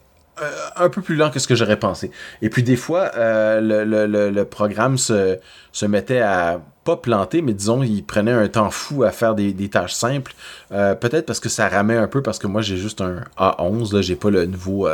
un 0.77 0.88
peu 0.88 1.03
plus 1.03 1.16
lent 1.16 1.31
que 1.31 1.38
ce 1.38 1.48
que 1.48 1.55
j'aurais 1.55 1.79
pensé. 1.79 2.11
Et 2.42 2.51
puis 2.51 2.62
des 2.62 2.77
fois, 2.77 3.12
euh, 3.16 3.61
le, 3.61 4.44
programme 4.44 4.98
se 4.98 5.38
mettait 5.87 6.20
à 6.20 6.61
pas 6.88 6.96
planter, 6.96 7.42
mais 7.42 7.53
disons, 7.53 7.83
il 7.83 8.03
prenait 8.03 8.33
un 8.33 8.48
temps 8.48 8.70
fou 8.70 9.03
à 9.03 9.11
faire 9.11 9.35
des, 9.35 9.53
des 9.53 9.68
tâches 9.68 9.92
simples. 9.92 10.35
Euh, 10.72 10.94
peut-être 10.94 11.27
parce 11.27 11.38
que 11.38 11.51
ça 11.51 11.68
ramait 11.68 11.96
un 11.96 12.09
peu, 12.09 12.22
parce 12.22 12.38
que 12.38 12.46
moi 12.46 12.62
j'ai 12.62 12.79
juste 12.79 13.03
un 13.03 13.24
A11, 13.37 13.94
là, 13.94 14.01
j'ai 14.01 14.16
pas 14.16 14.31
le 14.31 14.46
nouveau 14.46 14.88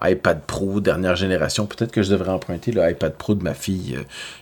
iPad 0.00 0.40
Pro 0.46 0.80
dernière 0.80 1.16
génération. 1.16 1.66
Peut-être 1.66 1.90
que 1.90 2.02
je 2.02 2.10
devrais 2.10 2.30
emprunter 2.30 2.70
le 2.70 2.88
iPad 2.88 3.14
Pro 3.14 3.34
de 3.34 3.42
ma 3.42 3.54
fille, 3.54 3.98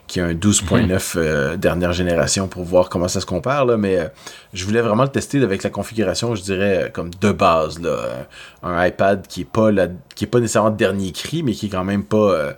qui 0.06 0.20
a 0.20 0.26
un 0.26 0.34
12.9 0.34 1.52
mhm. 1.52 1.56
dernière 1.56 1.92
génération, 1.94 2.48
pour 2.48 2.64
voir 2.64 2.90
comment 2.90 3.08
ça 3.08 3.20
se 3.20 3.26
compare, 3.26 3.64
là, 3.64 3.78
mais 3.78 4.10
je 4.52 4.64
voulais 4.66 4.82
vraiment 4.82 5.04
le 5.04 5.08
tester 5.08 5.42
avec 5.42 5.62
la 5.62 5.70
configuration, 5.70 6.34
je 6.34 6.42
dirais, 6.42 6.90
comme 6.92 7.10
de 7.14 7.32
base, 7.32 7.80
là, 7.80 8.26
un 8.62 8.86
iPad 8.86 9.26
qui 9.26 9.42
est 9.42 9.50
pas 9.50 9.70
la, 9.70 9.88
qui 10.14 10.24
est 10.24 10.28
pas 10.28 10.40
nécessairement 10.40 10.70
dernier 10.70 11.12
cri, 11.12 11.42
mais 11.42 11.52
qui 11.52 11.66
est 11.66 11.70
quand 11.70 11.84
même 11.84 12.04
pas 12.04 12.16
euh, 12.16 12.52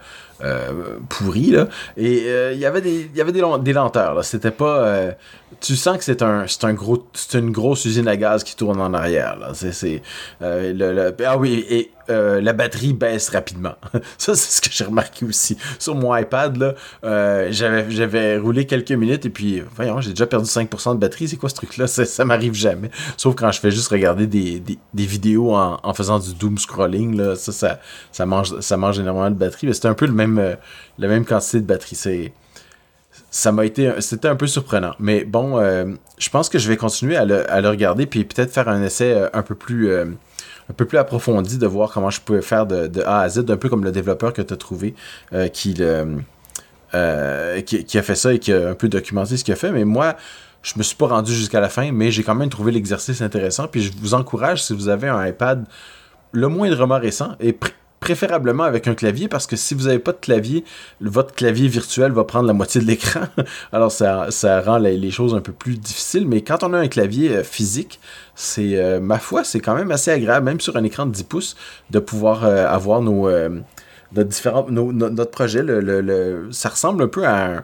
pourri 1.09 1.51
là. 1.51 1.69
Et 1.97 2.25
euh, 2.27 2.53
il 2.53 2.59
y 2.59 2.67
avait 2.67 2.81
des 2.81 3.11
y 3.15 3.21
avait 3.21 3.33
des, 3.33 3.43
des 3.63 3.73
lenteurs 3.73 4.15
là. 4.15 4.23
C'était 4.23 4.51
pas 4.51 4.79
euh, 4.79 5.13
tu 5.61 5.77
sens 5.77 5.99
que 5.99 6.05
c'est 6.05 6.23
un 6.23 6.47
c'est 6.47 6.65
un 6.65 6.75
gros 6.75 7.07
c'est 7.15 7.39
une 7.39 7.51
grosse 7.51 7.85
usine 7.85 8.09
à 8.09 8.17
gaz 8.17 8.45
qui 8.45 8.57
tourne 8.57 8.81
en 8.81 8.95
arrière 8.95 9.37
là. 9.39 9.53
C'est 9.55 9.73
c'est 9.73 10.03
le, 10.41 10.73
le, 10.73 11.15
ah 11.25 11.37
oui 11.37 11.65
et 11.69 11.91
euh, 12.11 12.41
la 12.41 12.53
batterie 12.53 12.93
baisse 12.93 13.29
rapidement. 13.29 13.75
ça, 14.19 14.35
c'est 14.35 14.51
ce 14.51 14.61
que 14.61 14.69
j'ai 14.71 14.85
remarqué 14.85 15.25
aussi. 15.25 15.57
Sur 15.79 15.95
mon 15.95 16.15
iPad, 16.17 16.57
là, 16.57 16.75
euh, 17.05 17.49
j'avais, 17.51 17.91
j'avais 17.91 18.39
roulé 18.39 18.67
quelques 18.67 18.93
minutes 18.93 19.25
et 19.27 19.31
puis, 19.31 19.63
voyons, 19.77 20.01
j'ai 20.01 20.11
déjà 20.11 20.27
perdu 20.27 20.47
5% 20.47 20.95
de 20.95 20.99
batterie. 20.99 21.29
C'est 21.29 21.37
quoi 21.37 21.49
ce 21.49 21.55
truc-là? 21.55 21.87
Ça, 21.87 22.25
m'arrive 22.25 22.55
jamais. 22.55 22.91
Sauf 23.17 23.35
quand 23.37 23.53
je 23.53 23.61
fais 23.61 23.71
juste 23.71 23.89
regarder 23.89 24.27
des, 24.27 24.61
des, 24.61 25.07
vidéos 25.07 25.55
en, 25.55 25.79
en, 25.83 25.95
faisant 25.95 26.19
du 26.19 26.35
doom 26.35 26.59
scrolling, 26.59 27.17
là, 27.17 27.37
ça, 27.37 27.53
ça, 27.53 27.81
ça, 28.11 28.27
mange, 28.27 28.59
ça 28.61 28.77
mange 28.77 28.99
énormément 28.99 29.31
de 29.31 29.37
batterie. 29.37 29.69
Mais 29.69 29.73
c'était 29.73 29.89
un 29.89 29.95
peu 29.95 30.07
le 30.07 30.13
même, 30.13 30.39
euh, 30.39 30.57
la 30.99 31.09
même 31.09 31.25
quantité 31.25 31.61
de 31.61 31.67
batterie. 31.67 31.97
C'est, 31.97 32.33
ça 33.33 33.51
m'a 33.51 33.65
été, 33.65 33.91
c'était 34.01 34.29
un 34.29 34.37
peu 34.37 34.47
surprenant. 34.47 34.95
Mais 35.01 35.25
bon, 35.25 35.59
je 35.59 36.31
pense 36.31 36.49
que 36.49 36.59
je 36.59 36.69
vais 36.69 36.77
continuer 36.77 37.17
à 37.17 37.25
le, 37.25 37.69
regarder 37.69 38.07
puis 38.07 38.25
peut-être 38.25 38.53
faire 38.53 38.69
un 38.69 38.83
essai 38.83 39.29
un 39.33 39.43
peu 39.43 39.55
plus 39.55 39.91
un 40.71 40.75
peu 40.75 40.85
plus 40.85 40.99
approfondi 40.99 41.59
de 41.59 41.67
voir 41.67 41.91
comment 41.91 42.11
je 42.11 42.21
pouvais 42.21 42.43
faire 42.43 42.67
de, 42.67 43.03
A 43.03 43.21
à 43.21 43.29
Z, 43.29 43.45
un 43.49 43.57
peu 43.57 43.69
comme 43.69 43.85
le 43.85 43.93
développeur 43.93 44.33
que 44.33 44.43
tu 44.43 44.55
as 44.55 44.57
trouvé 44.57 44.95
euh, 45.33 45.49
euh, 46.95 47.61
qui, 47.63 47.85
qui, 47.85 47.99
a 47.99 48.03
fait 48.03 48.15
ça 48.15 48.33
et 48.35 48.39
qui 48.39 48.53
a 48.53 48.71
un 48.71 48.75
peu 48.75 48.89
documenté 48.89 49.37
ce 49.37 49.45
qu'il 49.45 49.53
a 49.53 49.57
fait. 49.57 49.73
Mais 49.73 49.85
moi, 49.85 50.17
je 50.63 50.75
me 50.77 50.83
suis 50.83 50.97
pas 50.97 51.09
rendu 51.09 51.35
jusqu'à 51.35 51.61
la 51.61 51.69
fin, 51.69 51.91
mais 51.93 52.11
j'ai 52.11 52.23
quand 52.23 52.35
même 52.35 52.51
trouvé 52.51 52.73
l'exercice 52.73 53.23
intéressant. 53.23 53.67
Puis 53.67 53.83
je 53.83 53.93
vous 53.99 54.15
encourage, 54.15 54.63
si 54.63 54.75
vous 54.75 54.89
avez 54.89 55.09
un 55.09 55.27
iPad 55.27 55.65
le 56.33 56.49
moindrement 56.49 56.99
récent, 56.99 57.33
et 57.41 57.53
préférablement 58.03 58.65
avec 58.65 58.89
un 58.89 58.95
clavier 58.95 59.29
parce 59.29 59.47
que 59.47 59.55
si 59.55 59.75
vous 59.75 59.85
n'avez 59.85 60.01
pas 60.01 60.11
de 60.11 60.19
clavier, 60.19 60.65
votre 61.01 61.33
clavier 61.33 61.69
virtuel 61.69 62.11
va 62.11 62.25
prendre 62.25 62.49
la 62.49 62.53
moitié 62.53 62.81
de 62.81 62.87
l'écran. 62.87 63.21
Alors 63.73 63.93
ça, 63.93 64.27
ça 64.31 64.61
rend 64.61 64.79
les, 64.79 65.11
choses 65.13 65.35
un 65.35 65.41
peu 65.41 65.53
plus 65.53 65.77
difficiles. 65.77 66.27
Mais 66.27 66.43
quand 66.43 66.65
on 66.65 66.73
a 66.73 66.79
un 66.79 66.89
clavier 66.89 67.31
euh, 67.31 67.45
physique, 67.45 68.01
c'est 68.35 68.77
euh, 68.77 68.99
ma 68.99 69.21
foi, 69.21 69.45
c'est 69.45 69.61
quand 69.61 69.77
même 69.77 69.93
assez 69.93 70.11
agréable, 70.11 70.47
même 70.47 70.61
sur 70.61 70.77
un 70.77 70.83
écran 70.83 71.07
de 71.07 71.13
10 71.13 71.23
pouces, 71.23 71.57
de 71.91 72.01
pouvoir 72.01 72.45
euh, 72.45 72.67
avoir 72.67 73.03
nos, 73.03 73.31
notre, 74.13 74.29
différents, 74.29 74.67
notre 74.69 75.31
projet. 75.31 75.63
Le, 75.63 76.49
ça 76.51 76.71
ressemble 76.71 77.05
un 77.05 77.09
peu 77.09 77.25
à 77.25 77.59
un 77.59 77.63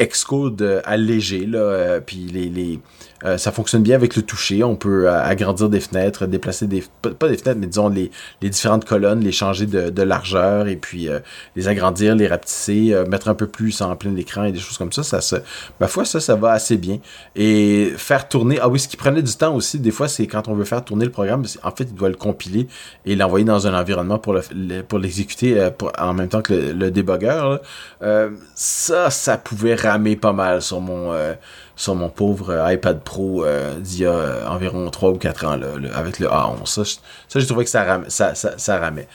Xcode 0.00 0.82
allégé. 0.86 1.44
Là, 1.44 2.00
puis 2.00 2.26
les 2.32 2.80
euh, 3.26 3.38
ça 3.38 3.50
fonctionne 3.50 3.82
bien 3.82 3.96
avec 3.96 4.14
le 4.14 4.22
toucher. 4.22 4.62
On 4.62 4.76
peut 4.76 5.08
euh, 5.08 5.20
agrandir 5.20 5.68
des 5.68 5.80
fenêtres, 5.80 6.26
déplacer 6.26 6.66
des... 6.66 6.84
Pas 7.02 7.28
des 7.28 7.36
fenêtres, 7.36 7.58
mais 7.58 7.66
disons 7.66 7.88
les, 7.88 8.10
différentes 8.40 8.84
colonnes, 8.84 9.20
les 9.20 9.32
changer 9.32 9.66
de, 9.66 10.02
largeur 10.02 10.68
et 10.68 10.76
puis 10.76 11.08
euh, 11.08 11.18
les 11.56 11.66
agrandir, 11.66 12.14
les 12.14 12.28
rapetisser, 12.28 12.94
mettre 13.08 13.28
un 13.28 13.34
peu 13.34 13.48
plus 13.48 13.80
en 13.80 13.96
plein 13.96 14.14
écran 14.16 14.44
et 14.44 14.52
des 14.52 14.60
choses 14.60 14.78
comme 14.78 14.92
ça. 14.92 15.02
ça 15.02 15.38
ma 15.80 15.88
foi, 15.88 16.04
ça, 16.04 16.20
ça 16.20 16.36
va 16.36 16.52
assez 16.52 16.76
bien. 16.76 16.98
Et 17.34 17.92
faire 17.96 18.28
tourner... 18.28 18.58
Ah 18.60 18.68
oui, 18.68 18.78
ce 18.78 18.86
qui 18.86 18.96
prenait 18.96 19.22
du 19.22 19.34
temps 19.34 19.54
aussi, 19.54 19.80
des 19.80 19.90
fois, 19.90 20.06
c'est 20.06 20.26
quand 20.26 20.46
on 20.48 20.54
veut 20.54 20.64
faire 20.64 20.84
tourner 20.84 21.04
le 21.04 21.10
programme, 21.10 21.44
en 21.62 21.70
fait, 21.70 21.84
il 21.84 21.94
doit 21.94 22.08
le 22.08 22.14
compiler 22.14 22.68
et 23.04 23.16
l'envoyer 23.16 23.44
dans 23.44 23.66
un 23.66 23.78
environnement 23.78 24.18
pour 24.18 24.34
le, 24.34 24.82
pour 24.82 24.98
l'exécuter 24.98 25.68
en 25.98 26.14
même 26.14 26.28
temps 26.28 26.42
que 26.42 26.54
le, 26.54 26.90
débugger. 26.90 27.56
ça, 28.54 29.10
ça 29.10 29.38
pouvait 29.38 29.74
ramer 29.74 30.14
pas 30.16 30.32
mal 30.32 30.62
sur 30.62 30.80
mon 30.80 31.12
sur 31.76 31.94
mon 31.94 32.08
pauvre 32.08 32.50
euh, 32.50 32.72
iPad 32.72 33.02
Pro 33.02 33.44
euh, 33.44 33.78
d'il 33.78 34.00
y 34.00 34.06
a 34.06 34.10
euh, 34.10 34.46
environ 34.48 34.90
3 34.90 35.10
ou 35.10 35.18
4 35.18 35.44
ans, 35.44 35.56
là, 35.56 35.68
avec 35.94 36.18
le 36.18 36.26
A11. 36.26 36.66
Ça, 36.66 36.84
ça 37.28 37.38
j'ai 37.38 37.46
trouvé 37.46 37.64
que 37.64 37.70
ça, 37.70 37.84
ramait. 37.84 38.08
Ça, 38.08 38.34
ça, 38.34 38.78
ramait. 38.78 39.06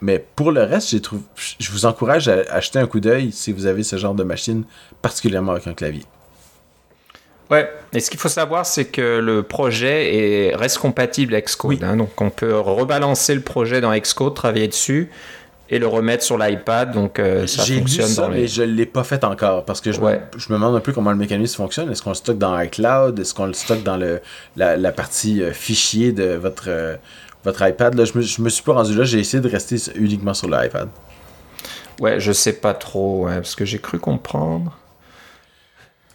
mais 0.00 0.18
pour 0.18 0.50
le 0.50 0.62
reste, 0.64 0.90
j'ai 0.90 1.00
trouvé, 1.00 1.22
je 1.58 1.70
vous 1.70 1.86
encourage 1.86 2.28
à 2.28 2.42
acheter 2.50 2.78
un 2.78 2.86
coup 2.86 3.00
d'œil 3.00 3.32
si 3.32 3.52
vous 3.52 3.66
avez 3.66 3.84
ce 3.84 3.96
genre 3.96 4.14
de 4.14 4.24
machine, 4.24 4.64
particulièrement 5.00 5.52
avec 5.52 5.66
un 5.68 5.74
clavier. 5.74 6.04
Ouais, 7.50 7.68
et 7.92 7.98
ce 7.98 8.10
qu'il 8.10 8.20
faut 8.20 8.28
savoir, 8.28 8.64
c'est 8.64 8.84
que 8.84 9.18
le 9.18 9.42
projet 9.42 10.14
est, 10.50 10.54
reste 10.54 10.78
compatible 10.78 11.34
avec 11.34 11.46
Xcode. 11.46 11.82
Hein, 11.82 11.96
donc 11.96 12.20
on 12.20 12.30
peut 12.30 12.56
rebalancer 12.56 13.34
le 13.34 13.40
projet 13.40 13.80
dans 13.80 13.92
Xcode, 13.92 14.34
travailler 14.34 14.68
dessus, 14.68 15.10
et 15.70 15.78
le 15.78 15.86
remettre 15.86 16.24
sur 16.24 16.36
l'iPad. 16.36 16.92
Donc 16.92 17.18
euh, 17.18 17.46
ça 17.46 17.62
J'ai 17.64 17.74
lu 17.74 17.80
fonctionne 17.80 18.06
ça, 18.08 18.22
dans 18.22 18.28
mais 18.30 18.46
je 18.48 18.62
l'ai 18.62 18.86
pas 18.86 19.04
fait 19.04 19.22
encore 19.24 19.64
parce 19.64 19.80
que 19.80 19.92
je, 19.92 20.00
Ouais. 20.00 20.20
me, 20.34 20.38
je 20.38 20.48
me 20.52 20.54
demande 20.58 20.74
un 20.76 20.80
peu 20.80 20.92
comment 20.92 21.10
le 21.12 21.16
mécanisme 21.16 21.56
fonctionne. 21.56 21.90
Est-ce 21.90 22.02
qu'on 22.02 22.10
le 22.10 22.16
stocke 22.16 22.38
dans 22.38 22.58
iCloud? 22.60 23.18
Est-ce 23.18 23.32
qu'on 23.34 23.46
le 23.46 23.52
stocke 23.52 23.82
dans 23.82 23.96
le, 23.96 24.20
la, 24.56 24.76
la 24.76 24.92
partie 24.92 25.42
euh, 25.42 25.52
fichier 25.52 26.12
de 26.12 26.34
votre, 26.34 26.64
euh, 26.68 26.96
votre 27.44 27.66
iPad? 27.66 27.94
Là, 27.94 28.04
je, 28.04 28.18
me, 28.18 28.22
je 28.22 28.42
me 28.42 28.48
suis 28.48 28.62
pas 28.64 28.72
rendu 28.74 28.94
là. 28.94 29.04
J'ai 29.04 29.20
essayé 29.20 29.40
de 29.42 29.48
rester 29.48 29.76
uniquement 29.94 30.34
sur 30.34 30.48
l'iPad. 30.48 30.88
Ouais, 32.00 32.18
je 32.18 32.32
sais 32.32 32.54
pas 32.54 32.72
trop, 32.74 33.26
ouais, 33.26 33.36
parce 33.36 33.54
que 33.54 33.64
j'ai 33.64 33.78
cru 33.78 33.98
comprendre 33.98 34.76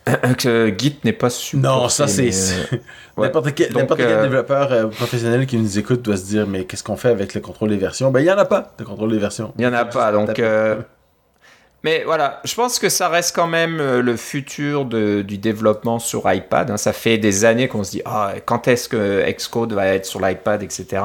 que 0.37 0.73
Git 0.77 0.99
n'est 1.03 1.13
pas 1.13 1.29
super. 1.29 1.71
Non, 1.71 1.89
ça 1.89 2.07
c'est. 2.07 2.29
ouais. 3.17 3.27
N'importe 3.27 3.53
quel, 3.55 3.69
Donc, 3.69 3.81
n'importe 3.81 3.99
quel 4.01 4.09
euh, 4.11 4.21
développeur 4.23 4.71
euh, 4.71 4.87
professionnel 4.87 5.45
qui 5.47 5.57
nous 5.57 5.79
écoute 5.79 6.01
doit 6.03 6.17
se 6.17 6.25
dire 6.25 6.45
Mais 6.47 6.65
qu'est-ce 6.65 6.83
qu'on 6.83 6.95
fait 6.97 7.09
avec 7.09 7.33
le 7.33 7.41
contrôle 7.41 7.69
des 7.69 7.77
versions? 7.77 8.11
Ben, 8.11 8.19
il 8.19 8.25
y 8.25 8.31
en 8.31 8.37
a 8.37 8.45
pas 8.45 8.73
de 8.77 8.83
contrôle 8.83 9.11
des 9.11 9.17
versions. 9.19 9.53
Il 9.57 9.61
n'y 9.61 9.67
en 9.67 9.73
a 9.73 9.85
pas, 9.85 10.11
donc. 10.11 10.37
Euh, 10.39 10.75
Mais 11.83 12.03
voilà, 12.03 12.41
je 12.43 12.55
pense 12.55 12.79
que 12.79 12.89
ça 12.89 13.09
reste 13.09 13.35
quand 13.35 13.45
même 13.45 13.79
euh, 13.79 14.01
le 14.01 14.15
futur 14.15 14.85
de- 14.85 15.21
du 15.21 15.37
développement 15.37 15.99
sur 15.99 16.23
iPad. 16.31 16.71
hein. 16.71 16.77
Ça 16.77 16.93
fait 16.93 17.19
des 17.19 17.45
années 17.45 17.67
qu'on 17.67 17.83
se 17.83 17.91
dit 17.91 18.01
ah, 18.05 18.33
quand 18.43 18.67
est-ce 18.67 18.89
que 18.89 19.23
Xcode 19.31 19.73
va 19.73 19.87
être 19.89 20.05
sur 20.07 20.19
l'iPad, 20.19 20.63
etc. 20.63 21.03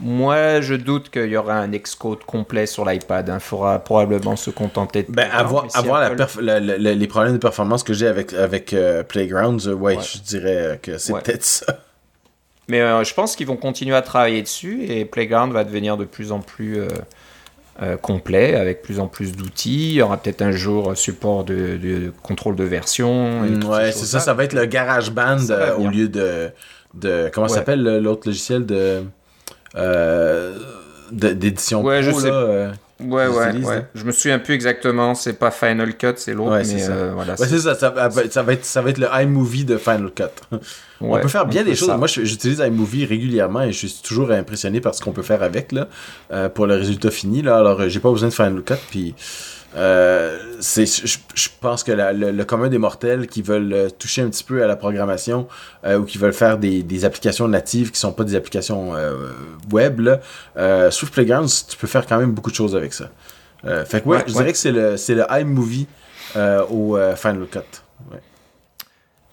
Moi, 0.00 0.60
je 0.60 0.74
doute 0.74 1.08
qu'il 1.10 1.26
y 1.28 1.36
aura 1.36 1.54
un 1.54 1.70
Xcode 1.70 2.24
complet 2.24 2.66
sur 2.66 2.84
l'iPad. 2.84 3.30
Il 3.32 3.40
faudra 3.40 3.78
probablement 3.78 4.34
se 4.34 4.50
contenter 4.50 5.04
de. 5.04 5.12
Ben, 5.12 5.28
avoir, 5.32 5.64
mais 5.64 5.70
si 5.70 5.78
avoir 5.78 6.00
la 6.00 6.06
Apple- 6.06 6.16
perf- 6.22 6.40
la- 6.40 6.58
la- 6.60 6.78
la- 6.78 6.94
les 6.94 7.06
problèmes 7.06 7.32
de 7.34 7.38
performance 7.38 7.84
que 7.84 7.92
j'ai 7.92 8.08
avec, 8.08 8.32
avec 8.32 8.72
euh, 8.72 9.04
Playgrounds, 9.04 9.68
euh, 9.68 9.72
ouais, 9.74 9.96
Ouais. 9.96 10.02
je 10.02 10.18
dirais 10.20 10.56
euh, 10.56 10.76
que 10.76 10.98
c'est 10.98 11.12
Ouais. 11.12 11.20
peut-être 11.22 11.44
ça. 11.44 11.78
Mais 12.66 12.80
euh, 12.80 13.04
je 13.04 13.14
pense 13.14 13.36
qu'ils 13.36 13.46
vont 13.46 13.56
continuer 13.56 13.94
à 13.94 14.02
travailler 14.02 14.42
dessus 14.42 14.84
et 14.88 15.04
Playground 15.04 15.52
va 15.52 15.62
devenir 15.64 15.96
de 15.96 16.04
plus 16.04 16.32
en 16.32 16.40
plus 16.40 16.78
complet 18.02 18.54
avec 18.54 18.82
plus 18.82 19.00
en 19.00 19.08
plus 19.08 19.34
d'outils. 19.36 19.88
Il 19.90 19.94
y 19.94 20.02
aura 20.02 20.16
peut-être 20.16 20.42
un 20.42 20.52
jour 20.52 20.96
support 20.96 21.42
de, 21.44 21.76
de 21.76 22.12
contrôle 22.22 22.54
de 22.56 22.64
version. 22.64 23.44
et 23.44 23.50
Mm, 23.50 23.64
ouais, 23.64 23.92
ces 23.92 23.98
c'est 24.00 24.06
ça, 24.06 24.20
ça 24.20 24.32
va 24.32 24.44
être 24.44 24.52
le 24.54 24.64
GarageBand 24.66 25.38
au 25.78 25.88
lieu 25.88 26.08
de, 26.08 26.50
de 26.94 27.30
comment 27.34 27.48
s'appelle 27.48 27.82
le- 27.82 27.98
l'autre 28.00 28.28
logiciel 28.28 28.64
de- 28.64 29.02
d'édition 31.12 31.82
Ouais, 31.82 32.02
je 32.02 32.10
pro, 32.10 32.20
sais. 32.20 32.28
là, 32.30 32.34
euh. 32.34 32.72
Ouais, 33.00 33.26
ouais, 33.26 33.52
ouais. 33.64 33.76
hein. 33.76 33.86
Je 33.94 34.04
me 34.04 34.12
souviens 34.12 34.38
plus 34.38 34.54
exactement. 34.54 35.14
C'est 35.16 35.32
pas 35.34 35.50
Final 35.50 35.96
Cut, 35.96 36.14
c'est 36.16 36.32
l'autre. 36.32 36.52
Ouais, 36.52 36.58
mais 36.58 36.64
c'est 36.64 36.78
ça. 36.78 36.92
euh, 36.92 37.10
voilà. 37.14 37.32
Ouais, 37.34 37.46
c'est 37.46 37.58
ça, 37.58 37.74
ça, 37.74 37.90
va- 37.90 38.08
ça 38.30 38.42
va 38.42 38.52
être, 38.52 38.64
ça 38.64 38.82
va 38.82 38.90
être 38.90 38.98
le 38.98 39.08
iMovie 39.12 39.64
de 39.64 39.76
Final 39.76 40.10
Cut. 40.14 40.56
on 41.00 41.18
peut 41.18 41.28
faire 41.28 41.44
bien 41.46 41.64
des 41.64 41.74
choses. 41.74 41.88
ça. 41.88 41.96
Moi, 41.96 42.06
je- 42.06 42.22
j'utilise 42.24 42.60
iMovie 42.60 43.04
régulièrement 43.04 43.62
et 43.62 43.72
je 43.72 43.86
suis 43.88 44.00
toujours 44.02 44.30
impressionné 44.30 44.80
par 44.80 44.94
ce 44.94 45.02
qu'on 45.02 45.10
peut 45.12 45.22
faire 45.22 45.42
avec 45.42 45.72
là, 45.72 45.88
euh, 46.32 46.48
pour 46.48 46.66
le 46.68 46.76
résultat 46.76 47.10
fini. 47.10 47.42
Là. 47.42 47.58
Alors, 47.58 47.80
euh, 47.80 47.88
j'ai 47.88 48.00
pas 48.00 48.10
besoin 48.12 48.28
de 48.28 48.34
Final 48.34 48.62
Cut. 48.62 48.74
Puis, 48.90 49.14
euh, 49.76 50.38
c'est, 50.60 50.86
je, 50.86 51.18
je 51.34 51.48
pense 51.60 51.82
que 51.82 51.92
la- 51.92 52.12
le, 52.12 52.30
le 52.30 52.44
commun 52.44 52.68
des 52.68 52.78
mortels 52.78 53.26
qui 53.26 53.42
veulent 53.42 53.72
euh, 53.72 53.88
toucher 53.90 54.22
un 54.22 54.28
petit 54.30 54.44
peu 54.44 54.62
à 54.62 54.66
la 54.66 54.76
programmation 54.76 55.48
euh, 55.84 55.98
ou 55.98 56.04
qui 56.04 56.18
veulent 56.18 56.32
faire 56.32 56.58
des, 56.58 56.82
des 56.82 57.04
applications 57.04 57.48
natives 57.48 57.90
qui 57.90 57.98
sont 57.98 58.12
pas 58.12 58.24
des 58.24 58.36
applications 58.36 58.94
euh, 58.94 59.32
web, 59.72 60.00
là, 60.00 60.90
Swift 60.90 61.12
Playgrounds, 61.12 61.66
tu 61.68 61.76
peux 61.76 61.86
faire 61.88 62.06
quand 62.06 62.18
même 62.18 62.32
beaucoup 62.32 62.50
de 62.50 62.56
choses 62.56 62.76
avec 62.76 62.92
ça. 62.92 63.10
Fait 63.86 64.02
que 64.02 64.08
ouais, 64.08 64.16
Ouais, 64.18 64.24
je 64.26 64.32
ouais. 64.32 64.38
dirais 64.40 64.52
que 64.52 64.58
c'est 64.58 64.72
le, 64.72 64.96
c'est 64.96 65.14
le 65.14 65.24
iMovie 65.30 65.86
au 66.70 66.96
Final 67.16 67.46
Cut. 67.50 67.58
Ouais. 68.12 68.20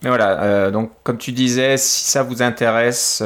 Mais 0.04 0.10
voilà, 0.10 0.72
donc 0.72 0.92
comme 1.04 1.18
tu 1.18 1.32
disais, 1.34 1.78
si 1.78 2.10
ça 2.10 2.24
vous 2.24 2.42
intéresse, 2.42 3.22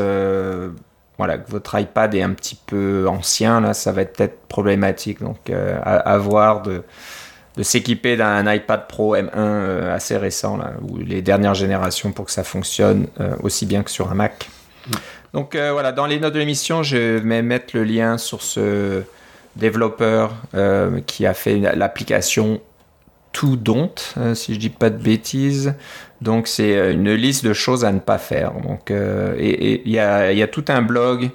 voilà, 1.18 1.38
votre 1.47 1.80
iPad 1.80 2.13
est 2.13 2.22
un 2.22 2.32
petit 2.32 2.59
peu 2.66 3.07
ancien, 3.07 3.61
là, 3.61 3.74
ça 3.74 3.91
va 3.91 4.01
être 4.01 4.18
peut-être 4.18 4.47
problématique. 4.47 5.22
Donc 5.22 5.49
euh, 5.49 5.80
à, 5.84 6.18
voir 6.18 6.61
de, 6.61 6.84
de 7.55 7.63
s'équiper 7.63 8.18
d'un 8.18 8.51
iPad 8.53 8.88
Pro 8.88 9.16
M1 9.16 9.30
euh, 9.36 9.95
assez 9.95 10.18
récent, 10.18 10.57
là, 10.57 10.74
ou 10.82 10.97
les 10.97 11.22
dernières 11.22 11.53
générations 11.53 12.11
pour 12.11 12.26
que 12.26 12.32
ça 12.32 12.43
fonctionne 12.43 13.07
euh, 13.20 13.36
aussi 13.41 13.66
bien 13.66 13.84
que 13.84 13.91
sur 13.91 14.11
un 14.11 14.16
Mac. 14.16 14.49
Donc 15.34 15.57
voilà, 15.57 15.91
dans 15.91 16.05
les 16.05 16.20
notes 16.20 16.34
de 16.34 16.39
l'émission, 16.39 16.82
je 16.82 17.18
vais 17.18 17.41
mettre 17.41 17.76
le 17.76 17.84
lien 17.84 18.18
sur 18.18 18.41
ce 18.41 19.03
développeur 19.57 20.34
qui 21.07 21.26
a 21.26 21.34
fait 21.34 21.57
l'application 21.57 22.61
To 23.36 23.57
Don't, 23.57 23.89
euh, 24.18 24.34
si 24.34 24.53
je 24.53 24.59
dis 24.59 24.70
pas 24.70 24.89
de 24.89 24.97
bêtises. 24.97 25.74
Donc 26.26 26.47
c'est 26.47 26.76
euh, 26.76 26.91
une 26.93 27.13
liste 27.13 27.45
de 27.45 27.53
choses 27.53 27.86
à 27.86 27.91
ne 27.93 27.99
pas 27.99 28.17
faire. 28.17 28.51
Donc 28.53 28.91
euh, 28.91 29.36
et 29.39 29.82
il 29.86 29.91
y 29.91 29.99
a, 29.99 30.32
il 30.34 30.38
y 30.38 30.43
a 30.43 30.47
tout 30.47 30.65
un 30.67 30.82
blog 30.82 31.30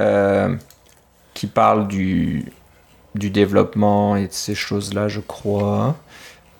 euh, 0.00 0.54
qui 1.34 1.46
parle 1.46 1.86
du 1.86 2.44
du 3.14 3.30
développement 3.30 4.16
et 4.16 4.26
de 4.28 4.32
ces 4.32 4.54
choses-là, 4.54 5.08
je 5.08 5.20
crois. 5.20 5.96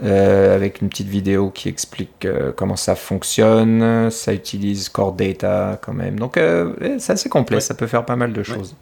Euh, 0.00 0.54
avec 0.54 0.80
une 0.80 0.88
petite 0.88 1.08
vidéo 1.08 1.50
qui 1.50 1.68
explique 1.68 2.24
euh, 2.24 2.52
comment 2.56 2.76
ça 2.76 2.94
fonctionne. 2.94 4.10
Ça 4.10 4.32
utilise 4.32 4.88
Core 4.88 5.12
Data 5.12 5.76
quand 5.82 5.92
même. 5.92 6.18
Donc 6.20 6.36
euh, 6.36 6.72
c'est 6.98 7.12
assez 7.14 7.28
complet, 7.28 7.56
Ouais. 7.56 7.60
ça 7.60 7.74
peut 7.74 7.88
faire 7.88 8.04
pas 8.04 8.14
mal 8.16 8.32
de 8.32 8.42
choses. 8.44 8.76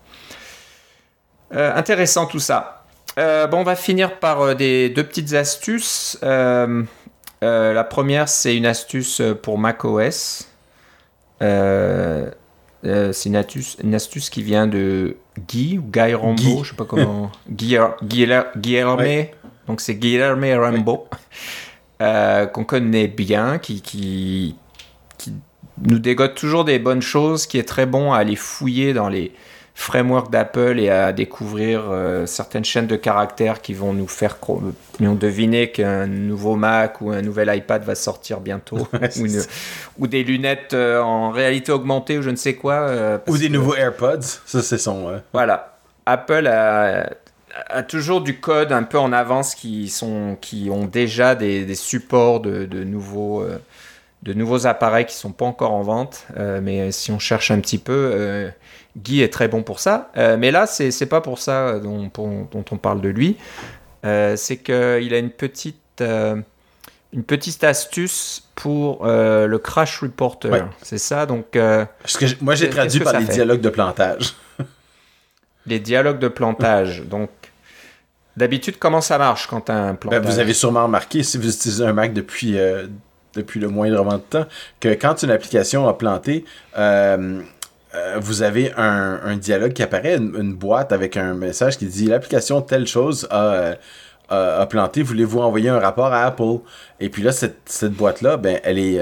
Intéressant 1.52 2.26
tout 2.26 2.40
ça. 2.40 2.84
Bon, 3.16 3.58
on 3.58 3.62
va 3.62 3.76
finir 3.76 4.18
par 4.18 4.54
des 4.56 4.90
deux 4.90 5.04
petites 5.04 5.32
astuces. 5.32 6.18
Euh, 7.42 7.72
la 7.72 7.84
première, 7.84 8.28
c'est 8.28 8.56
une 8.56 8.66
astuce 8.66 9.20
euh, 9.20 9.34
pour 9.34 9.58
macOS. 9.58 10.48
Euh, 11.42 12.30
euh, 12.84 13.12
c'est 13.12 13.28
une 13.28 13.36
astuce, 13.36 13.76
une 13.82 13.94
astuce 13.94 14.30
qui 14.30 14.42
vient 14.42 14.66
de 14.66 15.16
Guy 15.48 15.78
ou 15.78 15.82
Guy 15.82 16.14
Rambo, 16.14 16.34
Guy. 16.36 16.58
je 16.64 16.70
sais 16.70 16.76
pas 16.76 16.84
comment. 16.84 17.30
Guy, 17.50 17.76
Guy, 18.02 18.26
Guillerme, 18.56 19.00
Ouais. 19.00 19.34
donc 19.66 19.80
c'est 19.80 19.96
Guillerme 19.96 20.44
Rambo, 20.54 21.08
qu'on 21.98 22.64
connaît 22.64 23.08
bien, 23.08 23.58
qui, 23.58 23.82
qui, 23.82 24.56
qui 25.18 25.32
nous 25.82 25.98
dégote 25.98 26.34
toujours 26.34 26.64
des 26.64 26.78
bonnes 26.78 27.02
choses, 27.02 27.46
qui 27.46 27.58
est 27.58 27.68
très 27.68 27.86
bon 27.86 28.12
à 28.12 28.18
aller 28.18 28.36
fouiller 28.36 28.94
dans 28.94 29.08
les 29.08 29.32
frameworks 29.78 30.30
d'Apple 30.32 30.80
et 30.80 30.88
à 30.88 31.12
découvrir 31.12 31.82
euh, 31.90 32.24
certaines 32.24 32.64
chaînes 32.64 32.86
de 32.86 32.96
caractères 32.96 33.60
qui 33.60 33.74
vont 33.74 33.92
nous 33.92 34.08
faire 34.08 34.38
nous 35.00 35.14
deviner 35.14 35.70
qu'un 35.70 36.06
nouveau 36.06 36.56
Mac 36.56 37.00
ou 37.02 37.10
un 37.10 37.20
nouvel 37.20 37.54
iPad 37.54 37.84
va 37.84 37.94
sortir 37.94 38.40
bientôt 38.40 38.88
ou, 39.18 39.26
une- 39.26 39.28
ça. 39.40 39.48
ou 39.98 40.06
des 40.06 40.24
lunettes 40.24 40.72
euh, 40.72 41.00
en 41.02 41.30
réalité 41.30 41.72
augmentée 41.72 42.16
ou 42.18 42.22
je 42.22 42.30
ne 42.30 42.36
sais 42.36 42.54
quoi 42.54 42.74
euh, 42.88 43.18
Ou 43.28 43.36
des 43.36 43.48
que- 43.48 43.52
nouveaux 43.52 43.74
AirPods. 43.76 44.22
Ça, 44.46 44.62
c'est 44.62 44.78
son. 44.78 45.20
voilà. 45.34 45.76
Apple 46.06 46.46
a, 46.46 47.10
a 47.68 47.82
toujours 47.82 48.22
du 48.22 48.40
code 48.40 48.72
un 48.72 48.82
peu 48.82 48.98
en 48.98 49.12
avance 49.12 49.54
qui, 49.54 49.88
sont, 49.90 50.38
qui 50.40 50.68
ont 50.72 50.86
déjà 50.86 51.34
des, 51.34 51.66
des 51.66 51.74
supports 51.74 52.40
de, 52.40 52.64
de 52.64 52.82
nouveaux, 52.82 53.42
de 54.26 54.34
nouveaux 54.34 54.66
appareils 54.66 55.06
qui 55.06 55.14
sont 55.14 55.32
pas 55.32 55.46
encore 55.46 55.72
en 55.72 55.82
vente. 55.82 56.26
Euh, 56.36 56.60
mais 56.62 56.90
si 56.92 57.10
on 57.12 57.18
cherche 57.18 57.50
un 57.50 57.60
petit 57.60 57.78
peu, 57.78 58.10
euh, 58.12 58.50
Guy 58.98 59.22
est 59.22 59.32
très 59.32 59.46
bon 59.48 59.62
pour 59.62 59.78
ça. 59.80 60.10
Euh, 60.16 60.36
mais 60.36 60.50
là, 60.50 60.66
c'est 60.66 60.90
c'est 60.90 61.06
pas 61.06 61.20
pour 61.20 61.38
ça 61.38 61.78
dont, 61.78 62.08
pour- 62.10 62.28
dont 62.50 62.64
on 62.70 62.76
parle 62.76 63.00
de 63.00 63.08
lui. 63.08 63.36
C'est 64.36 64.58
qu'il 64.58 65.14
a 65.14 65.18
une 65.18 65.30
petite, 65.30 66.00
une 66.00 67.24
petite 67.26 67.64
astuce 67.64 68.44
pour 68.54 69.04
le 69.04 69.56
crash 69.56 70.00
reporter. 70.00 70.48
Ouais. 70.52 70.62
C'est 70.80 70.98
ça? 70.98 71.26
Donc, 71.26 71.50
que 71.50 71.86
moi, 72.40 72.54
j'ai 72.54 72.70
traduit 72.70 73.00
par 73.00 73.18
les 73.18 73.24
dialogues 73.26 73.60
de 73.60 73.68
plantage. 73.70 74.34
les 75.66 75.80
dialogues 75.80 76.20
de 76.20 76.28
plantage. 76.28 77.02
Donc, 77.02 77.30
d'habitude, 78.36 78.76
comment 78.78 79.00
ça 79.00 79.18
marche 79.18 79.48
quand 79.48 79.62
tu 79.62 79.72
as 79.72 79.76
un 79.76 79.90
Ben, 79.92 79.96
plantage? 79.96 80.24
vous 80.34 80.38
avez 80.38 80.54
sûrement 80.54 80.84
remarqué, 80.84 81.24
si 81.24 81.36
vous 81.36 81.48
utilisez 81.48 81.84
un 81.84 81.92
Mac 81.92 82.12
depuis, 82.12 82.56
euh, 82.58 82.86
depuis 83.36 83.60
le 83.60 83.68
moindrement 83.68 84.14
de 84.14 84.22
temps, 84.22 84.46
que 84.80 84.88
quand 84.88 85.22
une 85.22 85.30
application 85.30 85.86
a 85.86 85.94
planté, 85.94 86.44
euh, 86.78 87.40
euh, 87.94 88.16
vous 88.20 88.42
avez 88.42 88.72
un, 88.76 89.36
dialogue 89.36 89.72
qui 89.72 89.82
apparaît, 89.82 90.16
une, 90.16 90.54
boîte 90.54 90.92
avec 90.92 91.16
un 91.16 91.34
message 91.34 91.78
qui 91.78 91.86
dit 91.86 92.06
l'application 92.06 92.60
telle 92.60 92.86
chose 92.86 93.26
a, 93.30 93.44
euh, 93.44 93.74
a, 94.28 94.66
planté, 94.66 95.02
voulez-vous 95.02 95.38
envoyer 95.40 95.68
un 95.68 95.78
rapport 95.78 96.12
à 96.12 96.24
Apple? 96.24 96.58
Et 97.00 97.08
puis 97.08 97.22
là, 97.22 97.32
cette, 97.32 97.92
boîte-là, 97.92 98.36
ben, 98.36 98.58
elle 98.64 98.78
est, 98.78 98.98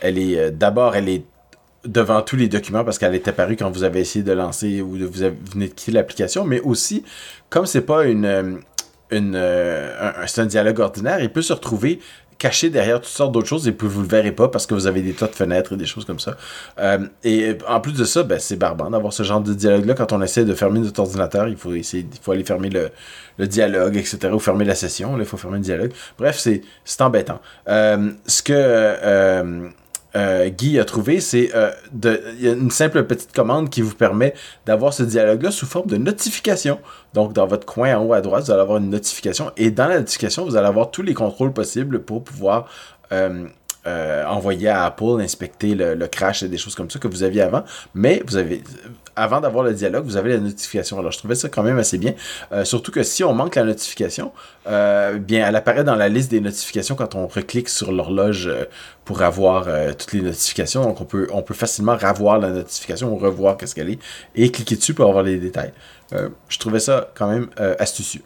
elle 0.00 0.18
est 0.18 0.50
d'abord, 0.50 0.96
elle 0.96 1.08
est 1.08 1.24
devant 1.84 2.22
tous 2.22 2.36
les 2.36 2.48
documents 2.48 2.84
parce 2.84 2.98
qu'elle 2.98 3.14
est 3.14 3.28
apparue 3.28 3.56
quand 3.56 3.70
vous 3.70 3.84
avez 3.84 4.00
essayé 4.00 4.24
de 4.24 4.32
lancer 4.32 4.80
ou 4.82 4.98
de 4.98 5.06
vous 5.06 5.22
avez- 5.22 5.36
venez 5.52 5.68
de 5.68 5.74
quitter 5.74 5.92
l'application, 5.92 6.44
mais 6.44 6.60
aussi, 6.60 7.04
comme 7.50 7.66
c'est 7.66 7.82
pas 7.82 8.04
une, 8.04 8.60
une, 9.10 9.36
un, 9.36 10.22
un- 10.22 10.26
c'est 10.26 10.40
un 10.40 10.46
dialogue 10.46 10.80
ordinaire, 10.80 11.20
il 11.20 11.30
peut 11.30 11.42
se 11.42 11.52
retrouver 11.52 12.00
caché 12.38 12.70
derrière 12.70 13.00
toutes 13.00 13.10
sortes 13.10 13.32
d'autres 13.32 13.48
choses 13.48 13.66
et 13.66 13.72
puis 13.72 13.88
vous 13.88 14.02
le 14.02 14.08
verrez 14.08 14.32
pas 14.32 14.48
parce 14.48 14.66
que 14.66 14.74
vous 14.74 14.86
avez 14.86 15.02
des 15.02 15.12
tas 15.12 15.26
de 15.26 15.34
fenêtres 15.34 15.72
et 15.72 15.76
des 15.76 15.86
choses 15.86 16.04
comme 16.04 16.20
ça. 16.20 16.36
Euh, 16.78 16.98
et 17.24 17.58
en 17.66 17.80
plus 17.80 17.92
de 17.92 18.04
ça, 18.04 18.22
ben, 18.22 18.38
c'est 18.38 18.56
barbant 18.56 18.90
d'avoir 18.90 19.12
ce 19.12 19.24
genre 19.24 19.40
de 19.40 19.52
dialogue-là. 19.52 19.94
Quand 19.94 20.12
on 20.12 20.22
essaie 20.22 20.44
de 20.44 20.54
fermer 20.54 20.78
notre 20.78 21.00
ordinateur, 21.00 21.48
il 21.48 21.56
faut 21.56 21.72
aller 22.32 22.44
fermer 22.44 22.70
le, 22.70 23.46
dialogue, 23.46 23.96
etc. 23.96 24.30
ou 24.32 24.38
fermer 24.38 24.64
la 24.64 24.74
session. 24.74 25.16
Là, 25.16 25.24
il 25.24 25.28
faut 25.28 25.36
fermer 25.36 25.58
le 25.58 25.64
dialogue. 25.64 25.92
Bref, 26.16 26.38
c'est, 26.38 26.62
c'est 26.84 27.02
embêtant. 27.02 27.40
Euh, 27.68 28.10
ce 28.26 28.42
que... 28.42 29.72
euh, 30.16 30.48
Guy 30.48 30.78
a 30.78 30.84
trouvé, 30.84 31.20
c'est 31.20 31.50
euh, 31.54 31.70
une 32.40 32.70
simple 32.70 33.04
petite 33.04 33.32
commande 33.32 33.70
qui 33.70 33.82
vous 33.82 33.94
permet 33.94 34.34
d'avoir 34.66 34.92
ce 34.92 35.02
dialogue-là 35.02 35.50
sous 35.50 35.66
forme 35.66 35.86
de 35.86 35.96
notification. 35.96 36.80
Donc, 37.14 37.32
dans 37.32 37.46
votre 37.46 37.66
coin 37.66 37.96
en 37.96 38.04
haut 38.04 38.12
à 38.14 38.20
droite, 38.20 38.44
vous 38.44 38.50
allez 38.50 38.62
avoir 38.62 38.78
une 38.78 38.90
notification 38.90 39.52
et 39.56 39.70
dans 39.70 39.86
la 39.86 39.98
notification, 39.98 40.44
vous 40.44 40.56
allez 40.56 40.66
avoir 40.66 40.90
tous 40.90 41.02
les 41.02 41.14
contrôles 41.14 41.52
possibles 41.52 42.02
pour 42.02 42.24
pouvoir 42.24 42.68
euh, 43.88 44.24
envoyer 44.26 44.68
à 44.68 44.84
Apple 44.84 45.20
inspecter 45.20 45.74
le, 45.74 46.06
crash 46.08 46.42
et 46.42 46.48
des 46.48 46.58
choses 46.58 46.74
comme 46.74 46.90
ça 46.90 46.98
que 46.98 47.08
vous 47.08 47.22
aviez 47.22 47.42
avant. 47.42 47.64
Mais 47.94 48.22
vous 48.26 48.36
avez, 48.36 48.62
avant 49.18 49.40
d'avoir 49.40 49.64
le 49.64 49.72
dialogue, 49.72 50.04
vous 50.04 50.16
avez 50.16 50.30
la 50.30 50.38
notification. 50.38 50.98
Alors, 50.98 51.12
je 51.12 51.18
trouvais 51.18 51.34
ça 51.34 51.48
quand 51.48 51.62
même 51.62 51.78
assez 51.78 51.98
bien. 51.98 52.14
Euh, 52.52 52.64
surtout 52.64 52.92
que 52.92 53.02
si 53.02 53.24
on 53.24 53.34
manque 53.34 53.54
la 53.54 53.64
notification, 53.64 54.32
euh, 54.66 55.18
bien, 55.18 55.46
elle 55.46 55.56
apparaît 55.56 55.84
dans 55.84 55.94
la 55.94 56.08
liste 56.08 56.30
des 56.30 56.40
notifications 56.40 56.94
quand 56.94 57.14
on 57.14 57.26
reclique 57.26 57.68
sur 57.68 57.92
l'horloge 57.92 58.50
pour 59.04 59.22
avoir 59.22 59.66
toutes 59.96 60.12
les 60.12 60.22
notifications. 60.22 60.82
Donc, 60.82 61.00
on 61.00 61.04
peut, 61.04 61.28
on 61.32 61.42
peut 61.42 61.54
facilement 61.54 61.96
revoir 61.96 62.38
la 62.38 62.50
notification 62.50 63.12
ou 63.12 63.16
revoir 63.16 63.56
qu'est-ce 63.56 63.74
qu'elle 63.74 63.90
est 63.90 63.98
et 64.34 64.50
cliquer 64.50 64.76
dessus 64.76 64.94
pour 64.94 65.08
avoir 65.08 65.24
les 65.24 65.38
détails. 65.38 65.72
je 66.12 66.58
trouvais 66.58 66.80
ça 66.80 67.10
quand 67.14 67.28
même 67.28 67.48
astucieux. 67.78 68.22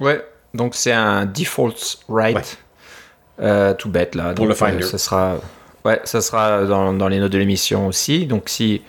Ouais, 0.00 0.24
donc 0.54 0.74
c'est 0.74 0.92
un 0.92 1.26
default 1.26 1.98
write. 2.08 2.58
Euh, 3.40 3.74
tout 3.74 3.88
bête 3.88 4.14
là. 4.14 4.32
Pour 4.34 4.46
le 4.46 4.54
Finder. 4.54 4.82
ça 4.82 4.98
sera, 4.98 5.36
ouais, 5.84 6.00
ça 6.04 6.20
sera 6.20 6.64
dans, 6.64 6.92
dans 6.92 7.08
les 7.08 7.20
notes 7.20 7.32
de 7.32 7.38
l'émission 7.38 7.86
aussi. 7.86 8.26
Donc 8.26 8.48
si 8.48 8.82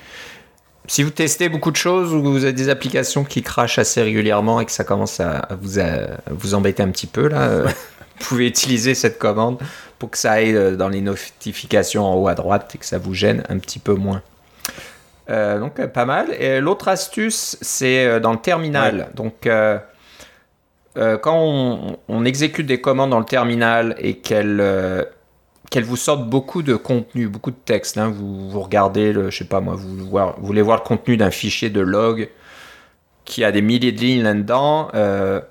si 0.89 1.03
vous 1.03 1.11
testez 1.11 1.49
beaucoup 1.49 1.69
de 1.69 1.75
choses 1.75 2.15
ou 2.15 2.23
vous 2.23 2.43
avez 2.43 2.53
des 2.53 2.67
applications 2.67 3.23
qui 3.23 3.43
crachent 3.43 3.77
assez 3.77 4.01
régulièrement 4.01 4.59
et 4.59 4.65
que 4.65 4.71
ça 4.71 4.83
commence 4.83 5.19
à, 5.19 5.47
vous, 5.61 5.79
vous 6.31 6.55
embêter 6.55 6.81
un 6.81 6.89
petit 6.89 7.05
peu 7.05 7.27
là, 7.27 7.43
euh, 7.43 7.67
vous 7.67 8.25
pouvez 8.25 8.47
utiliser 8.47 8.95
cette 8.95 9.19
commande 9.19 9.59
pour 9.99 10.09
que 10.09 10.17
ça 10.17 10.31
aille 10.31 10.55
euh, 10.55 10.75
dans 10.75 10.89
les 10.89 11.01
notifications 11.01 12.05
en 12.05 12.15
haut 12.15 12.27
à 12.27 12.33
droite 12.33 12.71
et 12.73 12.79
que 12.79 12.85
ça 12.87 12.97
vous 12.97 13.13
gêne 13.13 13.43
un 13.49 13.59
petit 13.59 13.77
peu 13.77 13.93
moins. 13.93 14.23
donc 15.27 15.85
pas 15.85 16.05
mal. 16.05 16.33
Et 16.39 16.59
l'autre 16.59 16.87
astuce, 16.87 17.55
c'est 17.61 18.19
dans 18.19 18.31
le 18.31 18.39
terminal. 18.39 19.09
Donc 19.13 19.45
euh, 20.97 21.17
quand 21.19 21.37
on, 22.07 22.25
exécute 22.25 22.65
des 22.65 22.81
commandes 22.81 23.11
dans 23.11 23.19
le 23.19 23.25
terminal 23.25 23.95
et 23.99 24.15
qu'elles 24.17 25.05
euh, 25.77 25.81
vous 25.81 25.97
sortent 25.97 26.27
beaucoup 26.27 26.61
de 26.61 26.75
contenu, 26.75 27.27
beaucoup 27.27 27.51
de 27.51 27.57
texte, 27.65 27.97
hein, 27.97 28.09
vous, 28.09 28.59
regardez, 28.61 29.13
le, 29.13 29.29
je 29.29 29.37
sais 29.37 29.45
pas 29.45 29.59
moi, 29.59 29.75
vous, 29.75 30.09
voulez 30.37 30.61
voir 30.61 30.77
le 30.77 30.83
contenu 30.83 31.17
d'un 31.17 31.31
fichier 31.31 31.69
de 31.69 31.81
log 31.81 32.29
qui 33.25 33.43
a 33.43 33.51
des 33.51 33.61
milliers 33.61 33.91
de 33.91 33.99
lignes 33.99 34.23
là-dedans, 34.23 34.89
euh, 34.95 35.41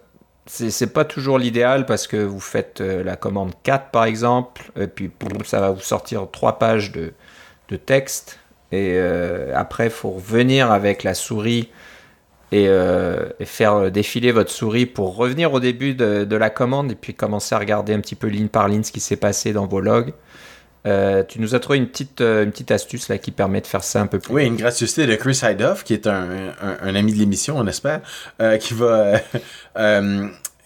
c'est 0.47 0.93
pas 0.93 1.05
toujours 1.05 1.39
l'idéal 1.39 1.85
parce 1.87 2.07
que 2.07 2.17
vous 2.17 2.41
faites 2.41 2.81
euh, 2.81 3.05
la 3.05 3.17
commande 3.17 3.53
4 3.63 3.91
par 3.91 4.05
exemple, 4.05 4.73
et 4.81 4.87
puis 4.87 5.11
ça 5.45 5.61
va 5.61 5.71
vous 5.71 5.81
sortir 5.81 6.27
trois 6.33 6.59
pages 6.59 6.91
de, 6.93 7.13
de 7.69 7.77
texte, 7.77 8.41
et 8.73 8.99
après 9.55 9.87
il 9.87 9.91
faut 9.91 10.11
revenir 10.11 10.71
avec 10.71 11.03
la 11.03 11.15
souris 11.15 11.71
euh, 12.55 13.29
et, 13.41 13.45
faire 13.45 13.91
défiler 13.91 14.33
votre 14.33 14.51
souris 14.51 14.87
pour 14.87 15.17
revenir 15.17 15.53
au 15.53 15.61
début 15.61 15.95
de, 15.95 16.37
la 16.37 16.51
commande 16.51 16.93
et 16.93 16.95
puis 16.95 17.15
commencer 17.15 17.55
à 17.55 17.59
regarder 17.59 17.93
un 17.93 18.01
petit 18.01 18.15
peu 18.15 18.29
ligne 18.29 18.49
par 18.49 18.69
ligne 18.69 18.83
ce 18.83 18.93
qui 18.93 19.01
s'est 19.01 19.17
passé 19.17 19.53
dans 19.53 19.67
vos 19.67 19.81
logs. 19.81 20.15
Euh, 20.87 21.25
tu 21.25 21.41
nous 21.41 21.55
as 21.55 21.61
trouvé 21.61 21.79
une 21.79 21.89
petite, 21.89 22.21
euh, 22.21 22.45
une 22.45 22.51
petite 22.51 22.71
astuce 22.71 23.09
là, 23.09 23.19
qui 23.19 23.33
permet 23.33 23.61
de 23.61 23.67
faire 23.67 23.85
ça 23.85 24.01
un 24.01 24.07
peu 24.07 24.19
plus. 24.19 24.33
Oui, 24.33 24.47
une 24.47 24.57
gracieuseté 24.57 25.07
de 25.07 25.15
Chris 25.17 25.41
Hydoff, 25.43 25.85
qui 25.85 25.93
est 25.93 26.07
un, 26.07 26.55
un, 26.61 26.95
ami 26.95 27.13
de 27.13 27.19
l'émission, 27.19 27.59
on 27.59 27.67
espère, 27.67 28.01
qui 28.61 28.75
va 28.75 29.21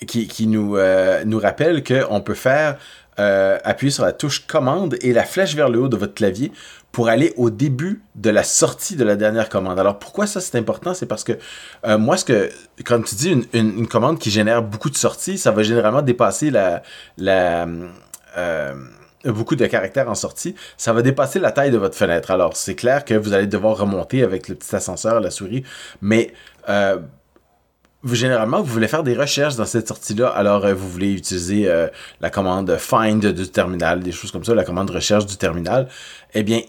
qui, 0.07 0.27
qui, 0.29 0.47
nous, 0.47 0.77
nous 1.25 1.39
rappelle 1.39 1.83
qu'on 1.83 2.21
peut 2.21 2.35
faire 2.35 2.77
appuyer 3.17 3.91
sur 3.91 4.05
la 4.05 4.13
touche 4.13 4.47
commande 4.47 4.97
et 5.01 5.13
la 5.13 5.25
flèche 5.25 5.57
vers 5.57 5.69
le 5.69 5.81
haut 5.81 5.89
de 5.89 5.97
votre 5.97 6.15
clavier 6.15 6.53
pour 6.93 7.09
aller 7.09 7.33
au 7.39 7.49
début 7.49 8.03
de 8.15 8.29
la 8.29 8.45
sortie 8.45 8.97
de 8.97 9.05
la 9.05 9.17
dernière 9.17 9.49
commande. 9.49 9.81
Alors 9.81 9.99
pourquoi 9.99 10.27
ça 10.27 10.41
c'est 10.41 10.59
important? 10.59 10.93
C'est 10.93 11.07
parce 11.07 11.25
que 11.25 11.33
euh, 11.87 11.97
moi, 11.97 12.19
ce 12.19 12.27
que, 12.27 12.51
comme 12.85 13.03
tu 13.03 13.15
dis, 13.15 13.49
une, 13.55 13.89
commande 13.89 14.19
qui 14.19 14.31
génère 14.31 14.63
beaucoup 14.63 14.91
de 14.91 14.97
sorties, 14.97 15.39
ça 15.39 15.51
va 15.51 15.63
généralement 15.63 16.03
dépasser 16.03 16.51
la, 16.51 16.83
euh, 18.37 18.75
beaucoup 19.25 19.57
de 19.57 19.67
caractères 19.67 20.11
en 20.11 20.15
sortie, 20.15 20.55
ça 20.77 20.93
va 20.93 21.01
dépasser 21.01 21.39
la 21.39 21.51
taille 21.51 21.71
de 21.71 21.79
votre 21.79 21.97
fenêtre. 21.97 22.31
Alors 22.31 22.57
c'est 22.57 22.75
clair 22.75 23.07
que 23.07 23.15
vous 23.15 23.33
allez 23.33 23.47
devoir 23.47 23.79
remonter 23.79 24.23
avec 24.23 24.49
le 24.49 24.55
petit 24.55 24.77
ascenseur, 24.77 25.19
la 25.21 25.31
souris, 25.31 25.65
mais 26.03 26.35
euh, 26.69 26.99
généralement, 28.05 28.61
vous 28.61 28.71
voulez 28.71 28.89
faire 28.89 29.03
des 29.03 29.15
recherches 29.15 29.57
dans 29.57 29.65
cette 29.65 29.89
sortie-là, 29.89 30.29
alors 30.29 30.67
vous 30.75 30.89
voulez 30.91 31.13
utiliser 31.15 31.73
la 32.21 32.31
commande 32.31 32.77
find 32.77 33.25
du 33.25 33.49
terminal, 33.49 34.01
des 34.01 34.13
choses 34.13 34.31
comme 34.31 34.45
ça, 34.45 34.55
la 34.55 34.65
commande 34.65 34.91
recherche 34.91 35.25
du 35.25 35.37
terminal. 35.37 35.89
Eh 36.35 36.43
bien, 36.43 36.63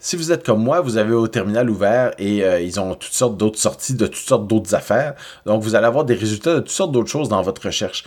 si 0.00 0.16
vous 0.16 0.32
êtes 0.32 0.44
comme 0.44 0.62
moi, 0.62 0.80
vous 0.80 0.96
avez 0.96 1.12
au 1.12 1.28
terminal 1.28 1.68
ouvert 1.68 2.12
et 2.18 2.42
euh, 2.42 2.60
ils 2.60 2.80
ont 2.80 2.94
toutes 2.94 3.12
sortes 3.12 3.36
d'autres 3.36 3.58
sorties 3.58 3.94
de 3.94 4.06
toutes 4.06 4.16
sortes 4.16 4.46
d'autres 4.46 4.74
affaires. 4.74 5.14
Donc, 5.44 5.62
vous 5.62 5.74
allez 5.74 5.86
avoir 5.86 6.04
des 6.04 6.14
résultats 6.14 6.54
de 6.54 6.60
toutes 6.60 6.70
sortes 6.70 6.92
d'autres 6.92 7.10
choses 7.10 7.28
dans 7.28 7.42
votre 7.42 7.66
recherche. 7.66 8.04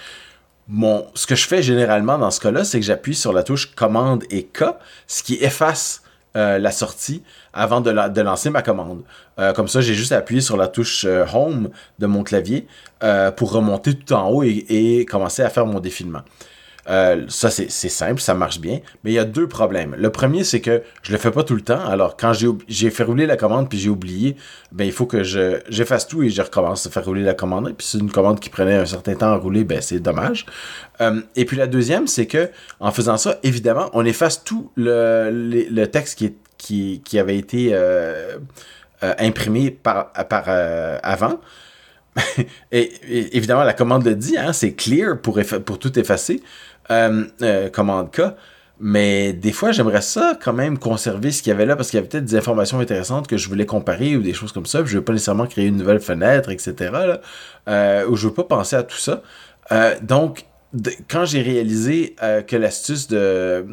Bon, 0.67 1.05
ce 1.13 1.27
que 1.27 1.35
je 1.35 1.47
fais 1.47 1.61
généralement 1.61 2.17
dans 2.17 2.31
ce 2.31 2.39
cas-là, 2.39 2.63
c'est 2.63 2.79
que 2.79 2.85
j'appuie 2.85 3.15
sur 3.15 3.31
la 3.31 3.43
touche 3.43 3.75
commande 3.75 4.23
et 4.31 4.43
K, 4.43 4.63
ce 5.07 5.21
qui 5.21 5.35
efface 5.35 6.01
euh, 6.35 6.57
la 6.57 6.71
sortie 6.71 7.21
avant 7.53 7.79
de, 7.79 7.91
lancer 7.91 8.49
ma 8.49 8.63
commande. 8.63 9.03
Euh, 9.39 9.53
comme 9.53 9.67
ça, 9.67 9.81
j'ai 9.81 9.93
juste 9.93 10.13
appuyé 10.13 10.41
sur 10.41 10.57
la 10.57 10.67
touche 10.67 11.05
Home 11.33 11.69
de 11.99 12.07
mon 12.07 12.23
clavier 12.23 12.65
pour 13.35 13.51
remonter 13.51 13.93
tout 13.93 14.13
en 14.13 14.29
haut 14.29 14.43
et 14.43 15.05
commencer 15.07 15.43
à 15.43 15.49
faire 15.49 15.65
mon 15.65 15.81
défilement. 15.81 16.21
Euh, 16.89 17.25
ça, 17.29 17.49
c'est 17.49 17.69
simple, 17.69 18.19
ça 18.19 18.33
marche 18.33 18.59
bien. 18.59 18.79
Mais 19.03 19.11
il 19.11 19.13
y 19.13 19.19
a 19.19 19.25
deux 19.25 19.47
problèmes. 19.47 19.95
Le 19.97 20.09
premier, 20.09 20.43
c'est 20.43 20.59
que 20.59 20.83
je 21.01 21.11
le 21.11 21.17
fais 21.17 21.31
pas 21.31 21.43
tout 21.43 21.55
le 21.55 21.61
temps. 21.61 21.83
Alors, 21.85 22.17
quand 22.17 22.33
j'ai 22.67 22.89
fait 22.89 23.03
rouler 23.03 23.25
la 23.25 23.37
commande 23.37 23.69
puis 23.69 23.79
j'ai 23.79 23.89
oublié, 23.89 24.35
ben, 24.71 24.83
il 24.83 24.91
faut 24.91 25.05
que 25.05 25.23
j'efface 25.23 26.07
tout 26.07 26.23
et 26.23 26.29
je 26.29 26.41
recommence 26.41 26.85
à 26.85 26.89
faire 26.89 27.05
rouler 27.05 27.23
la 27.23 27.33
commande. 27.33 27.69
Et 27.69 27.73
puis, 27.73 27.87
c'est 27.87 27.99
une 27.99 28.11
commande 28.11 28.39
qui 28.39 28.49
prenait 28.49 28.75
un 28.75 28.85
certain 28.85 29.15
temps 29.15 29.31
à 29.31 29.35
rouler, 29.35 29.63
ben, 29.63 29.81
c'est 29.81 29.99
dommage. 29.99 30.45
Euh, 31.01 31.21
et 31.35 31.45
puis, 31.45 31.57
la 31.57 31.67
deuxième, 31.67 32.07
c'est 32.07 32.27
que, 32.27 32.49
en 32.79 32.91
faisant 32.91 33.17
ça, 33.17 33.39
évidemment, 33.43 33.89
on 33.93 34.05
efface 34.05 34.43
tout 34.43 34.71
le, 34.75 35.29
le, 35.31 35.85
texte 35.87 36.17
qui, 36.17 36.35
qui, 36.57 37.01
qui, 37.03 37.19
avait 37.19 37.37
été 37.37 37.69
euh, 37.71 38.37
imprimé 39.01 39.71
par, 39.71 40.11
avant. 41.03 41.39
et, 42.71 43.37
évidemment, 43.37 43.63
la 43.63 43.73
commande 43.73 44.05
le 44.05 44.15
dit, 44.15 44.37
hein, 44.37 44.53
c'est 44.53 44.73
clear 44.73 45.19
pour, 45.19 45.39
pour 45.65 45.79
tout 45.79 45.97
effacer. 45.97 46.41
Euh, 46.91 47.25
euh, 47.41 47.69
commande 47.69 48.11
K. 48.11 48.21
Mais 48.79 49.31
des 49.31 49.53
fois, 49.53 49.71
j'aimerais 49.71 50.01
ça 50.01 50.37
quand 50.41 50.51
même 50.51 50.77
conserver 50.77 51.31
ce 51.31 51.41
qu'il 51.41 51.51
y 51.51 51.53
avait 51.53 51.65
là 51.65 51.75
parce 51.75 51.89
qu'il 51.89 51.97
y 51.97 51.99
avait 51.99 52.09
peut-être 52.09 52.25
des 52.25 52.35
informations 52.35 52.79
intéressantes 52.79 53.27
que 53.27 53.37
je 53.37 53.47
voulais 53.47 53.65
comparer 53.65 54.17
ou 54.17 54.21
des 54.21 54.33
choses 54.33 54.51
comme 54.51 54.65
ça. 54.65 54.83
Je 54.83 54.97
veux 54.97 55.03
pas 55.03 55.13
nécessairement 55.13 55.45
créer 55.45 55.67
une 55.67 55.77
nouvelle 55.77 56.01
fenêtre, 56.01 56.49
etc. 56.49 56.73
Là, 56.91 57.21
euh, 57.69 58.07
ou 58.07 58.15
je 58.15 58.27
veux 58.27 58.33
pas 58.33 58.43
penser 58.43 58.75
à 58.75 58.83
tout 58.83 58.97
ça. 58.97 59.21
donc, 60.01 60.45
quand 61.09 61.25
j'ai 61.25 61.41
réalisé 61.41 62.15
que 62.47 62.55
l'astuce 62.55 63.07
de, 63.07 63.65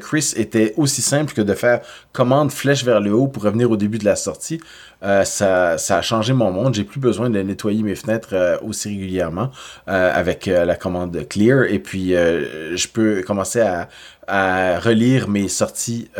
Chris 0.00 0.32
était 0.36 0.74
aussi 0.76 1.02
simple 1.02 1.32
que 1.32 1.40
de 1.40 1.54
faire 1.54 1.80
commande 2.12 2.50
flèche 2.50 2.84
vers 2.84 3.00
le 3.00 3.12
haut 3.12 3.28
pour 3.28 3.44
revenir 3.44 3.70
au 3.70 3.76
début 3.76 3.98
de 3.98 4.04
la 4.04 4.16
sortie, 4.16 4.60
euh, 5.04 5.24
ça, 5.24 5.74
a 5.74 6.02
changé 6.02 6.32
mon 6.32 6.50
monde. 6.50 6.74
J'ai 6.74 6.84
plus 6.84 7.00
besoin 7.00 7.30
de 7.30 7.40
nettoyer 7.40 7.82
mes 7.82 7.94
fenêtres 7.94 8.30
euh, 8.32 8.58
aussi 8.62 8.88
régulièrement 8.88 9.50
euh, 9.88 10.10
avec 10.12 10.46
la 10.46 10.74
commande 10.74 11.26
Clear. 11.28 11.64
Et 11.64 11.78
puis, 11.78 12.10
je 12.10 12.88
peux 12.88 13.22
commencer 13.22 13.60
à, 13.60 13.88
à 14.26 14.80
relire 14.80 15.28
mes 15.28 15.48
sorties 15.48 16.10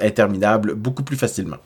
interminables 0.00 0.74
beaucoup 0.74 1.02
plus 1.02 1.16
facilement. 1.16 1.58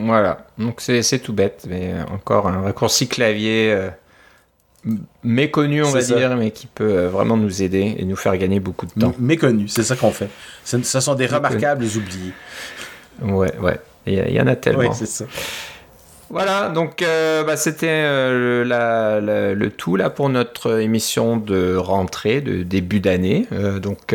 Voilà, 0.00 0.46
donc 0.58 0.80
c'est 0.80 1.18
tout 1.18 1.32
bête, 1.32 1.66
mais 1.68 1.92
encore 2.12 2.46
un 2.46 2.60
raccourci 2.62 3.08
clavier 3.08 3.90
méconnu, 5.22 5.82
on 5.82 5.90
va 5.90 6.02
dire, 6.02 6.36
mais 6.36 6.50
qui 6.50 6.66
peut 6.66 7.06
vraiment 7.06 7.36
nous 7.36 7.62
aider 7.62 7.96
et 7.98 8.04
nous 8.04 8.16
faire 8.16 8.36
gagner 8.36 8.60
beaucoup 8.60 8.86
de 8.86 9.00
temps. 9.00 9.14
Méconnu, 9.18 9.68
c'est 9.68 9.82
ça 9.82 9.96
qu'on 9.96 10.10
fait. 10.10 10.28
Ce, 10.64 10.78
sont 11.00 11.14
des 11.14 11.26
remarquables 11.26 11.84
oubliés. 11.84 12.32
Ouais, 13.22 13.54
ouais. 13.58 13.80
Il 14.06 14.32
y, 14.32 14.40
en 14.40 14.46
a 14.46 14.56
tellement. 14.56 14.80
Oui, 14.80 14.88
c'est 14.92 15.06
ça. 15.06 15.26
Voilà, 16.30 16.68
donc 16.68 17.00
euh, 17.00 17.42
bah, 17.42 17.56
c'était 17.56 17.86
euh, 17.88 19.54
le 19.54 19.70
tout 19.70 19.96
là 19.96 20.10
pour 20.10 20.28
notre 20.28 20.78
émission 20.80 21.38
de 21.38 21.74
rentrée, 21.74 22.40
de 22.40 22.62
début 22.62 23.00
d'année. 23.00 23.46
Euh, 23.52 23.78
donc 23.78 24.14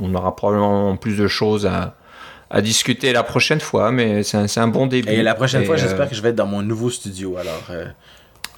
on 0.00 0.14
aura 0.14 0.34
probablement 0.34 0.96
plus 0.96 1.18
de 1.18 1.28
choses 1.28 1.66
à, 1.66 1.94
à 2.50 2.62
discuter 2.62 3.12
la 3.12 3.22
prochaine 3.22 3.60
fois, 3.60 3.92
mais 3.92 4.22
c'est 4.22 4.58
un, 4.58 4.68
bon 4.68 4.86
début. 4.86 5.10
Et 5.10 5.22
la 5.22 5.34
prochaine 5.34 5.64
fois, 5.64 5.76
j'espère 5.76 6.08
que 6.08 6.14
je 6.14 6.22
vais 6.22 6.30
être 6.30 6.36
dans 6.36 6.46
mon 6.46 6.62
nouveau 6.62 6.90
studio. 6.90 7.36
Alors, 7.36 7.70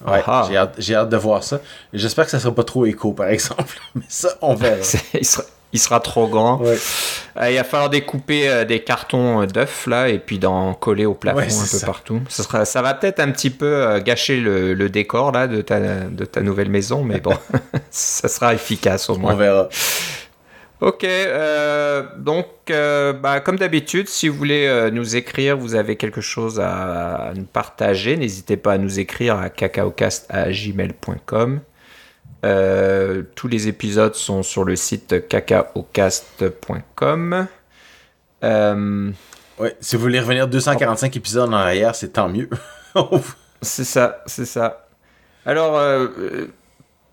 ouais, 0.06 0.22
j'ai 0.48 0.56
hâte, 0.56 0.80
hâte, 0.90 1.08
de 1.08 1.16
voir 1.16 1.42
ça. 1.42 1.60
J'espère 1.92 2.24
que 2.24 2.30
ça 2.30 2.40
sera 2.40 2.54
pas 2.54 2.64
trop 2.64 2.86
écho, 2.86 3.12
par 3.12 3.28
exemple. 3.28 3.78
mais 3.94 4.04
ça, 4.08 4.30
on 4.42 4.54
verra. 4.54 4.76
il 5.14 5.24
sera 5.24 5.44
il 5.74 5.80
sera 5.80 5.98
trop 5.98 6.28
grand. 6.28 6.62
Euh, 6.64 7.50
il 7.50 7.56
va 7.56 7.64
falloir 7.64 7.90
découper 7.90 8.48
euh, 8.48 8.64
des 8.64 8.84
cartons 8.84 9.42
euh, 9.42 9.46
d'œufs 9.46 9.88
là 9.88 10.08
et 10.08 10.20
puis 10.20 10.38
d'en 10.38 10.72
coller 10.72 11.04
au 11.04 11.14
plafond 11.14 11.40
un 11.40 11.66
peu 11.68 11.84
partout. 11.84 12.22
Ça, 12.28 12.44
sera, 12.44 12.64
ça 12.64 12.80
va 12.80 12.94
peut-être 12.94 13.18
un 13.18 13.32
petit 13.32 13.50
peu 13.50 13.98
gâcher 13.98 14.38
le, 14.40 14.88
décor 14.88 15.32
là 15.32 15.48
de 15.48 15.60
ta, 15.62 15.80
de 15.80 16.24
ta 16.24 16.42
nouvelle 16.42 16.70
maison, 16.70 17.02
mais 17.02 17.18
bon, 17.20 17.34
ça 17.90 18.28
sera 18.28 18.54
efficace 18.54 19.10
au 19.10 19.18
moins. 19.18 19.34
On 19.34 19.36
verra. 19.36 19.68
Ok, 20.80 21.04
euh, 21.04 22.02
donc 22.16 22.46
bah, 22.66 23.38
comme 23.40 23.56
d'habitude, 23.56 24.08
si 24.08 24.26
vous 24.28 24.36
voulez 24.36 24.90
nous 24.92 25.14
écrire, 25.16 25.56
vous 25.56 25.76
avez 25.76 25.96
quelque 25.96 26.20
chose 26.20 26.60
à, 26.60 27.32
nous 27.34 27.44
partager, 27.44 28.16
n'hésitez 28.16 28.56
pas 28.56 28.72
à 28.74 28.78
nous 28.78 28.98
écrire 28.98 29.38
à 29.38 29.50
cacaocast.gmail.com. 29.50 31.60
tous 33.34 33.48
les 33.48 33.68
épisodes 33.68 34.14
sont 34.14 34.42
sur 34.42 34.64
le 34.64 34.76
site 34.76 35.28
cacaocast.com. 35.28 37.46
Ouais, 38.42 39.76
si 39.80 39.94
vous 39.94 40.02
voulez 40.02 40.18
revenir 40.18 40.48
245 40.48 41.16
épisodes 41.16 41.48
en 41.48 41.52
arrière, 41.52 41.94
c'est 41.94 42.14
tant 42.14 42.28
mieux. 42.28 42.50
c'est 43.62 43.84
ça, 43.84 44.24
c'est 44.26 44.44
ça. 44.44 44.88
Alors, 45.46 45.78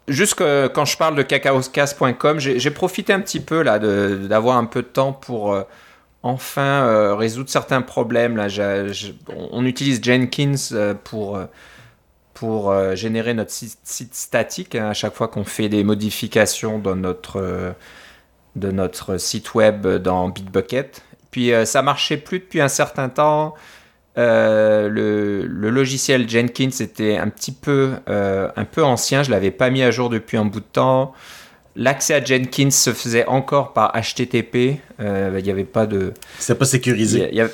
euh, 0.10 0.14
juste 0.14 0.36
quand 0.74 0.86
je 0.86 0.98
parle 0.98 1.16
de 1.16 1.24
cacaoscast.com, 1.24 2.40
j'ai 2.40 2.72
profité 2.72 3.14
un 3.14 3.22
petit 3.22 3.40
peu 3.40 3.62
là 3.62 3.80
d'avoir 3.80 4.58
un 4.58 4.66
peu 4.66 4.82
de 4.82 4.88
temps 4.88 5.14
pour 5.14 5.54
euh, 5.54 5.64
enfin 6.24 6.86
euh, 6.86 7.16
résoudre 7.16 7.50
certains 7.50 7.82
problèmes. 7.82 8.38
Là, 8.38 8.48
on 9.30 9.66
utilise 9.66 10.04
Jenkins 10.04 10.96
pour 11.04 11.40
pour 12.34 12.74
générer 12.96 13.34
notre 13.34 13.52
site, 13.52 14.16
statique 14.16 14.76
hein, 14.76 14.90
à 14.90 14.94
chaque 14.94 15.14
fois 15.14 15.28
qu'on 15.28 15.44
fait 15.44 15.70
des 15.70 15.84
modifications 15.84 16.80
dans 16.80 16.96
notre 16.96 17.76
de 18.56 18.72
notre 18.72 19.18
site 19.18 19.54
web 19.54 19.88
dans 19.88 20.30
Bitbucket. 20.30 21.04
Puis 21.32 21.54
euh, 21.54 21.66
ça 21.66 21.82
marchait 21.82 22.18
plus 22.18 22.40
depuis 22.40 22.62
un 22.62 22.68
certain 22.68 23.10
temps. 23.10 23.56
Euh, 24.18 24.90
le, 24.90 25.70
logiciel 25.70 26.30
Jenkins 26.30 26.70
était 26.80 27.18
un 27.18 27.30
petit 27.30 27.54
peu, 27.54 27.94
euh, 28.10 28.50
un 28.56 28.66
peu 28.66 28.84
ancien, 28.84 29.24
je 29.24 29.32
l'avais 29.32 29.52
pas 29.52 29.70
mis 29.70 29.84
à 29.84 29.92
jour 29.92 30.10
depuis 30.10 30.38
un 30.38 30.46
bout 30.46 30.60
de 30.60 30.66
temps. 30.66 31.14
L'accès 31.78 32.16
à 32.16 32.24
Jenkins 32.24 32.72
se 32.72 32.92
faisait 32.92 33.26
encore 33.28 33.72
par 33.72 33.94
HTTP. 33.94 34.80
Il 35.00 35.44
n'y 35.44 35.50
avait 35.50 35.64
pas 35.64 35.86
de. 35.86 36.14
C'est 36.38 36.56
pas 36.56 36.66
sécurisé. 36.66 37.30
Il 37.32 37.50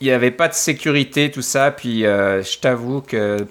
n'y 0.00 0.10
avait 0.10 0.30
pas 0.30 0.48
de 0.48 0.54
sécurité, 0.54 1.30
tout 1.30 1.42
ça. 1.42 1.70
Puis 1.70 2.00
je 2.00 2.58
t'avoue 2.60 3.02
que 3.02 3.46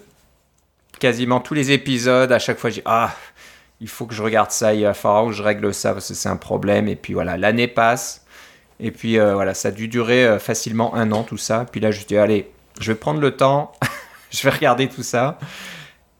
quasiment 0.98 1.38
tous 1.38 1.54
les 1.54 1.70
épisodes, 1.70 2.32
à 2.32 2.40
chaque 2.40 2.58
fois, 2.58 2.70
je 2.70 2.76
dis 2.76 2.82
Ah, 2.84 3.14
il 3.80 3.88
faut 3.88 4.06
que 4.06 4.14
je 4.14 4.22
regarde 4.22 4.50
ça, 4.50 4.74
il 4.74 4.82
va 4.82 4.94
falloir 4.94 5.26
que 5.26 5.32
je 5.32 5.42
règle 5.42 5.72
ça 5.72 5.92
parce 5.92 6.08
que 6.08 6.14
c'est 6.14 6.28
un 6.28 6.36
problème. 6.36 6.88
Et 6.88 6.96
puis 6.96 7.14
voilà, 7.14 7.36
l'année 7.36 7.68
passe. 7.68 8.24
Et 8.80 8.90
puis 8.90 9.18
euh, 9.18 9.34
voilà, 9.34 9.54
ça 9.54 9.68
a 9.68 9.70
dû 9.70 9.88
durer 9.88 10.24
euh, 10.26 10.38
facilement 10.38 10.94
un 10.94 11.12
an 11.12 11.22
tout 11.22 11.36
ça. 11.36 11.66
Puis 11.70 11.80
là, 11.80 11.90
je 11.90 12.04
dis 12.04 12.16
allez, 12.16 12.50
je 12.80 12.92
vais 12.92 12.98
prendre 12.98 13.20
le 13.20 13.32
temps, 13.32 13.72
je 14.30 14.42
vais 14.42 14.50
regarder 14.50 14.88
tout 14.88 15.02
ça. 15.02 15.38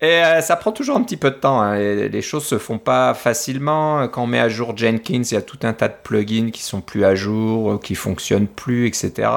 Et 0.01 0.07
euh, 0.07 0.41
ça 0.41 0.57
prend 0.57 0.71
toujours 0.71 0.97
un 0.97 1.03
petit 1.03 1.17
peu 1.17 1.31
de 1.31 1.37
temps. 1.37 1.61
Hein. 1.61 1.77
Les, 1.77 2.23
choses 2.23 2.45
se 2.45 2.59
font 2.59 2.79
pas 2.79 3.15
facilement. 3.15 4.07
Quand 4.09 4.25
on 4.25 4.27
met 4.29 4.39
à 4.39 4.49
jour 4.49 4.77
Jenkins, 4.77 5.23
il 5.23 5.35
y 5.35 5.37
a 5.37 5.43
tout 5.43 5.59
un 5.63 5.73
tas 5.73 5.89
de 5.89 5.97
plugins 6.03 6.51
qui 6.51 6.63
sont 6.63 6.81
plus 6.81 7.05
à 7.05 7.17
jour, 7.17 7.81
qui 7.81 7.97
fonctionnent 7.97 8.47
plus, 8.47 8.87
etc. 8.87 9.29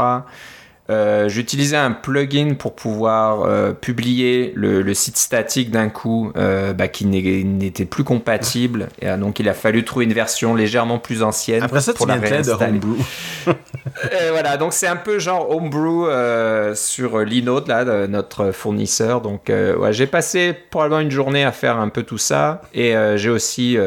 Euh, 0.90 1.30
j'utilisais 1.30 1.78
un 1.78 1.92
plugin 1.92 2.56
pour 2.56 2.76
pouvoir 2.76 3.44
euh, 3.44 3.72
publier 3.72 4.52
le, 4.56 4.94
site 4.94 5.16
statique 5.16 5.72
d'un 5.72 5.90
coup 5.90 6.34
euh, 6.36 6.74
bah, 6.74 6.88
qui 6.88 7.06
n'était 7.06 7.86
plus 7.86 8.04
compatible. 8.04 8.90
Et, 9.02 9.08
donc 9.18 9.40
il 9.40 9.48
a 9.48 9.54
fallu 9.54 9.86
trouver 9.86 10.06
une 10.06 10.14
version 10.14 10.54
légèrement 10.54 11.00
plus 11.00 11.24
ancienne. 11.24 11.64
Après 11.64 11.82
ça, 11.82 11.94
pour 11.94 12.08
tu 12.08 12.12
la 12.12 12.42
de 12.42 12.52
Homebrew. 12.52 12.98
voilà, 14.32 14.58
donc 14.58 14.74
c'est 14.74 14.88
un 14.88 14.98
peu 14.98 15.20
genre 15.20 15.50
Homebrew 15.50 16.10
sur 16.76 17.20
Linode, 17.20 17.68
là, 17.68 18.08
notre 18.08 18.52
fournisseur. 18.52 19.22
Donc 19.22 19.44
ouais, 19.50 19.94
j'ai 19.94 20.08
passé 20.08 20.54
probablement 20.72 21.02
une 21.02 21.12
journée 21.12 21.46
à 21.46 21.52
faire 21.52 21.78
un 21.78 21.90
peu 21.90 22.04
tout 22.04 22.18
ça. 22.18 22.62
Et 22.74 22.94
j'ai 23.16 23.30
aussi 23.30 23.78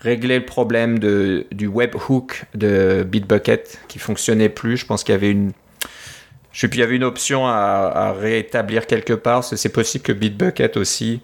réglé 0.00 0.38
le 0.38 0.44
problème 0.44 0.98
de, 0.98 1.46
du 1.52 1.66
webhook 1.66 2.44
de 2.54 3.04
Bitbucket 3.08 3.78
qui 3.88 3.98
fonctionnait 3.98 4.48
plus. 4.48 4.76
Je 4.76 4.86
pense 4.86 5.04
qu'il 5.04 5.12
y 5.12 5.16
avait 5.16 5.30
une 5.30 5.52
je 6.58 6.62
sais 6.62 6.68
plus, 6.68 6.78
il 6.78 6.80
y 6.80 6.84
avait 6.84 6.96
une 6.96 7.04
option 7.04 7.46
à, 7.46 8.12
rétablir 8.18 8.88
quelque 8.88 9.12
part. 9.12 9.44
C'est 9.44 9.68
possible 9.68 10.02
que 10.02 10.10
Bitbucket 10.10 10.76
aussi 10.76 11.20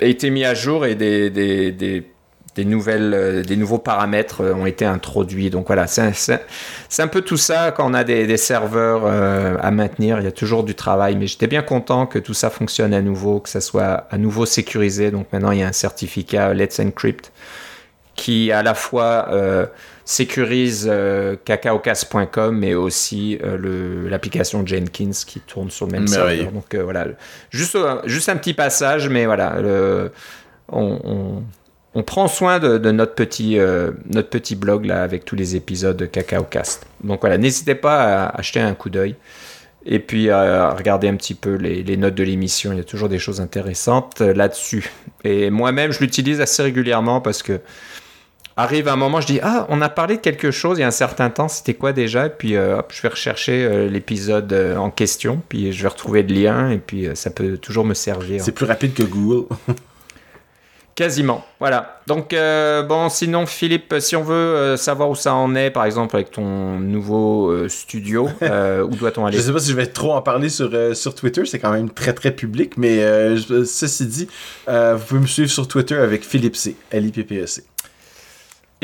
ait 0.00 0.08
été 0.10 0.30
mis 0.30 0.46
à 0.46 0.54
jour 0.54 0.86
et 0.86 0.94
des, 0.94 2.02
nouvelles, 2.56 3.12
euh, 3.12 3.42
des 3.42 3.56
nouveaux 3.56 3.76
paramètres 3.76 4.40
euh, 4.40 4.54
ont 4.54 4.64
été 4.64 4.86
introduits. 4.86 5.50
Donc 5.50 5.66
voilà, 5.66 5.86
c'est 5.86 6.32
un, 6.98 7.08
peu 7.08 7.20
tout 7.20 7.36
ça 7.36 7.72
quand 7.72 7.90
on 7.90 7.92
a 7.92 8.04
des, 8.04 8.38
serveurs 8.38 9.02
euh, 9.04 9.58
à 9.60 9.70
maintenir. 9.70 10.18
Il 10.18 10.24
y 10.24 10.28
a 10.28 10.32
toujours 10.32 10.64
du 10.64 10.74
travail, 10.74 11.16
mais 11.16 11.26
j'étais 11.26 11.46
bien 11.46 11.62
content 11.62 12.06
que 12.06 12.18
tout 12.18 12.32
ça 12.32 12.48
fonctionne 12.48 12.94
à 12.94 13.02
nouveau, 13.02 13.40
que 13.40 13.50
ça 13.50 13.60
soit 13.60 14.06
à 14.10 14.16
nouveau 14.16 14.46
sécurisé. 14.46 15.10
Donc 15.10 15.26
maintenant, 15.30 15.50
il 15.50 15.58
y 15.58 15.62
a 15.62 15.68
un 15.68 15.72
certificat 15.72 16.54
Let's 16.54 16.80
Encrypt 16.80 17.30
qui 18.14 18.50
à 18.50 18.62
la 18.62 18.72
fois 18.72 19.28
sécurise 20.04 20.88
euh, 20.90 21.36
cacaocas.com 21.44 22.56
mais 22.56 22.74
aussi 22.74 23.38
euh, 23.42 24.08
l'application 24.08 24.66
Jenkins 24.66 25.10
qui 25.26 25.40
tourne 25.40 25.70
sur 25.70 25.86
le 25.86 25.92
même 25.92 26.06
serveur. 26.06 26.50
Donc 26.52 26.74
euh, 26.74 26.82
voilà, 26.82 27.06
juste, 27.50 27.76
juste 28.04 28.28
un 28.28 28.36
petit 28.36 28.54
passage, 28.54 29.08
mais 29.08 29.26
voilà, 29.26 29.56
on, 30.68 31.42
on, 31.94 32.02
prend 32.02 32.26
soin 32.26 32.58
de, 32.58 32.90
notre, 32.90 33.14
petit, 33.14 33.58
notre 34.10 34.28
petit 34.28 34.56
blog 34.56 34.86
là 34.86 35.02
avec 35.02 35.24
tous 35.24 35.36
les 35.36 35.56
épisodes 35.56 35.96
de 35.96 36.06
Cacaocast. 36.06 36.86
Donc 37.04 37.20
voilà, 37.20 37.38
n'hésitez 37.38 37.74
pas 37.74 38.24
à 38.24 38.38
acheter 38.38 38.60
un 38.60 38.74
coup 38.74 38.90
d'œil. 38.90 39.14
Et 39.84 39.98
puis 39.98 40.30
à 40.30 40.70
regarder 40.70 41.08
un 41.08 41.16
petit 41.16 41.34
peu 41.34 41.54
les, 41.54 41.82
les 41.82 41.96
notes 41.96 42.14
de 42.14 42.22
l'émission, 42.22 42.72
il 42.72 42.78
y 42.78 42.80
a 42.80 42.84
toujours 42.84 43.08
des 43.08 43.18
choses 43.18 43.40
intéressantes 43.40 44.20
là-dessus. 44.20 44.90
Et 45.24 45.50
moi-même, 45.50 45.92
je 45.92 46.00
l'utilise 46.00 46.40
assez 46.40 46.62
régulièrement 46.62 47.20
parce 47.20 47.42
que 47.42 47.60
arrive 48.56 48.88
un 48.88 48.96
moment, 48.96 49.20
je 49.20 49.26
dis 49.26 49.40
ah, 49.42 49.66
on 49.68 49.80
a 49.80 49.88
parlé 49.88 50.16
de 50.16 50.20
quelque 50.20 50.50
chose 50.50 50.78
il 50.78 50.82
y 50.82 50.84
a 50.84 50.88
un 50.88 50.90
certain 50.90 51.30
temps, 51.30 51.48
c'était 51.48 51.74
quoi 51.74 51.92
déjà? 51.92 52.26
Et 52.26 52.30
puis 52.30 52.56
euh, 52.56 52.78
hop, 52.78 52.92
je 52.94 53.02
vais 53.02 53.08
rechercher 53.08 53.64
euh, 53.64 53.88
l'épisode 53.88 54.52
euh, 54.52 54.76
en 54.76 54.90
question, 54.90 55.42
puis 55.48 55.72
je 55.72 55.82
vais 55.82 55.88
retrouver 55.88 56.22
le 56.22 56.34
lien 56.34 56.70
et 56.70 56.78
puis 56.78 57.08
ça 57.14 57.30
peut 57.30 57.56
toujours 57.56 57.84
me 57.84 57.94
servir. 57.94 58.42
C'est 58.42 58.52
plus 58.52 58.66
rapide 58.66 58.94
que 58.94 59.02
Google. 59.02 59.46
Quasiment, 60.94 61.42
voilà. 61.58 62.02
Donc 62.06 62.34
bon, 62.86 63.08
sinon 63.08 63.46
Philippe, 63.46 63.94
si 63.98 64.14
on 64.14 64.22
veut 64.22 64.76
savoir 64.76 65.08
où 65.08 65.14
ça 65.14 65.34
en 65.34 65.54
est, 65.54 65.70
par 65.70 65.86
exemple 65.86 66.14
avec 66.16 66.30
ton 66.30 66.78
nouveau 66.78 67.66
studio, 67.66 68.28
où 68.42 68.96
doit-on 68.96 69.24
aller? 69.26 69.38
Je 69.38 69.42
sais 69.42 69.52
pas 69.54 69.58
si 69.58 69.70
je 69.70 69.76
vais 69.76 69.86
trop 69.86 70.12
en 70.12 70.20
parler 70.20 70.50
sur 70.50 70.70
sur 70.94 71.14
Twitter, 71.14 71.46
c'est 71.46 71.58
quand 71.58 71.72
même 71.72 71.88
très 71.88 72.12
très 72.12 72.30
public, 72.30 72.76
mais 72.76 72.98
ceci 73.64 74.04
dit, 74.04 74.28
vous 74.68 75.04
pouvez 75.08 75.20
me 75.22 75.26
suivre 75.26 75.50
sur 75.50 75.66
Twitter 75.66 75.96
avec 75.96 76.24
Philippe 76.26 76.56
C, 76.56 76.76
L 76.90 77.06
I 77.06 77.10
P 77.10 77.24
P 77.24 77.40
E 77.40 77.46
C. 77.46 77.64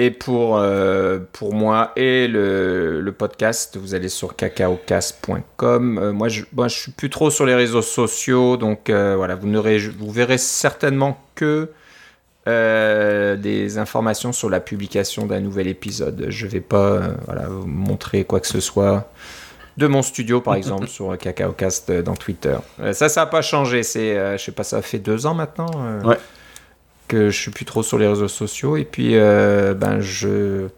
Et 0.01 0.12
pour, 0.12 0.59
euh, 0.59 1.18
pour 1.32 1.55
moi 1.55 1.90
et 1.96 2.28
le, 2.28 3.01
le, 3.01 3.12
podcast, 3.12 3.76
vous 3.76 3.96
allez 3.96 4.09
sur 4.09 4.36
cacaocast.com. 4.36 5.99
Euh, 5.99 6.12
moi, 6.12 6.28
je, 6.28 6.44
moi, 6.53 6.68
je 6.68 6.78
suis 6.78 6.92
plus 6.92 7.11
trop 7.11 7.30
sur 7.30 7.44
les 7.44 7.57
réseaux 7.57 7.82
sociaux, 7.82 8.57
donc 8.57 8.90
euh, 8.90 9.16
voilà, 9.16 9.34
vous, 9.34 9.53
vous 9.99 10.11
verrez 10.12 10.38
certainement 10.38 11.20
que 11.34 11.70
des 12.46 13.76
informations 13.76 14.32
sur 14.32 14.49
la 14.49 14.61
publication 14.61 15.26
d'un 15.26 15.40
nouvel 15.40 15.66
épisode. 15.66 16.26
Je 16.30 16.46
vais 16.46 16.62
pas 16.62 17.01
voilà, 17.26 17.46
vous 17.49 17.66
montrer 17.66 18.24
quoi 18.24 18.40
que 18.40 18.46
ce 18.46 18.61
soit 18.61 19.11
de 19.76 19.86
mon 19.86 20.01
studio, 20.01 20.40
par 20.40 20.55
exemple, 20.55 20.86
sur 20.86 21.18
Cacaocast 21.18 21.90
dans 21.90 22.14
Twitter. 22.14 22.57
ça, 22.92 23.11
ça 23.11 23.20
n'a 23.20 23.26
pas 23.26 23.42
changé. 23.42 23.82
C'est, 23.82 24.38
je 24.38 24.42
sais 24.42 24.53
pas, 24.53 24.64
ça 24.64 24.80
fait 24.80 24.99
deux 24.99 25.26
ans 25.26 25.34
maintenant. 25.34 25.68
ouais 26.05 26.16
que 27.09 27.30
je 27.30 27.38
suis 27.38 27.50
plus 27.50 27.64
trop 27.64 27.82
sur 27.82 27.98
les 27.98 28.06
réseaux 28.06 28.28
sociaux 28.28 28.76
et 28.76 28.84
puis 28.84 29.16
euh, 29.16 29.74
ben 29.74 30.00
je 30.00 30.68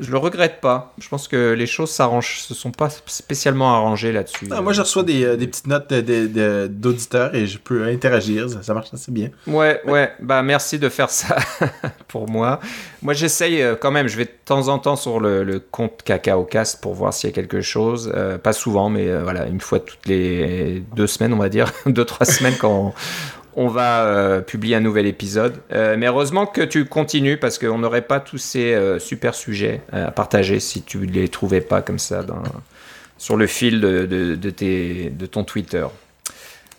je 0.00 0.10
le 0.10 0.16
regrette 0.16 0.60
pas. 0.60 0.94
Je 0.98 1.06
pense 1.08 1.28
que 1.28 1.52
les 1.52 1.66
choses 1.66 1.90
s'arrangent, 1.90 2.38
se 2.38 2.54
sont 2.54 2.70
pas 2.70 2.88
spécialement 3.06 3.74
arrangées 3.74 4.10
là-dessus. 4.10 4.48
Ah, 4.50 4.62
moi, 4.62 4.72
je 4.72 4.80
reçois 4.80 5.02
des, 5.02 5.22
euh, 5.22 5.36
des 5.36 5.46
petites 5.46 5.66
notes 5.66 5.92
d'auditeurs 5.92 7.34
et 7.34 7.46
je 7.46 7.58
peux 7.58 7.84
interagir. 7.84 8.48
Ça, 8.62 8.72
marche 8.72 8.88
assez 8.94 9.12
bien. 9.12 9.28
Ouais, 9.46 9.82
ouais. 9.86 10.10
Bah, 10.20 10.42
merci 10.42 10.78
de 10.78 10.88
faire 10.88 11.10
ça 11.10 11.36
pour 12.08 12.28
moi. 12.28 12.58
Moi, 13.02 13.12
j'essaye 13.12 13.60
euh, 13.60 13.76
quand 13.78 13.90
même. 13.90 14.08
Je 14.08 14.16
vais 14.16 14.24
de 14.24 14.30
temps 14.46 14.68
en 14.68 14.78
temps 14.78 14.96
sur 14.96 15.20
le, 15.20 15.44
le 15.44 15.60
compte 15.60 16.02
CacaoCast 16.02 16.80
pour 16.80 16.94
voir 16.94 17.12
s'il 17.12 17.28
y 17.28 17.32
a 17.32 17.34
quelque 17.34 17.60
chose. 17.60 18.12
pas 18.42 18.54
souvent, 18.54 18.88
mais 18.88 19.14
voilà, 19.22 19.46
une 19.46 19.60
fois 19.60 19.78
toutes 19.78 20.06
les 20.06 20.82
deux 20.96 21.06
semaines, 21.06 21.34
on 21.34 21.38
va 21.38 21.50
dire, 21.50 21.70
deux 21.86 22.06
trois 22.06 22.24
semaines 22.26 22.56
quand 22.58 22.94
on 23.54 23.68
va 23.68 24.04
euh, 24.04 24.40
publier 24.40 24.76
un 24.76 24.80
nouvel 24.80 25.06
épisode. 25.06 25.60
Euh, 25.72 25.96
mais 25.98 26.06
heureusement 26.06 26.46
que 26.46 26.62
tu 26.62 26.84
continues 26.84 27.36
parce 27.36 27.58
qu'on 27.58 27.78
n'aurait 27.78 28.02
pas 28.02 28.20
tous 28.20 28.38
ces 28.38 28.74
euh, 28.74 28.98
super 28.98 29.34
sujets 29.34 29.82
à 29.92 30.10
partager 30.10 30.60
si 30.60 30.82
tu 30.82 30.98
ne 30.98 31.12
les 31.12 31.28
trouvais 31.28 31.60
pas 31.60 31.82
comme 31.82 31.98
ça 31.98 32.24
sur 33.18 33.36
le 33.36 33.46
fil 33.46 33.80
de, 33.80 34.06
de, 34.36 35.26
ton 35.26 35.44
Twitter. 35.44 35.86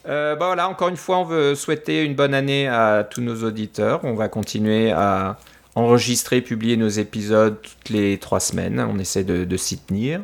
bah 0.06 0.36
voilà, 0.36 0.68
encore 0.68 0.90
une 0.90 0.98
fois, 0.98 1.20
on 1.20 1.24
veut 1.24 1.56
souhaiter 1.56 2.04
une 2.04 2.16
bonne 2.16 2.34
année 2.34 2.68
à 2.68 3.08
tous 3.10 3.22
nos 3.22 3.44
auditeurs. 3.44 4.02
On 4.04 4.14
va 4.14 4.28
continuer 4.28 4.92
à 4.92 5.38
enregistrer, 5.76 6.42
publier 6.42 6.78
nos 6.78 6.90
épisodes 6.90 7.60
toutes 7.62 7.90
les 7.90 8.18
trois 8.18 8.40
semaines. 8.40 8.80
On 8.80 9.00
essaie 9.00 9.24
de, 9.24 9.58
s'y 9.58 9.78
tenir. 9.78 10.22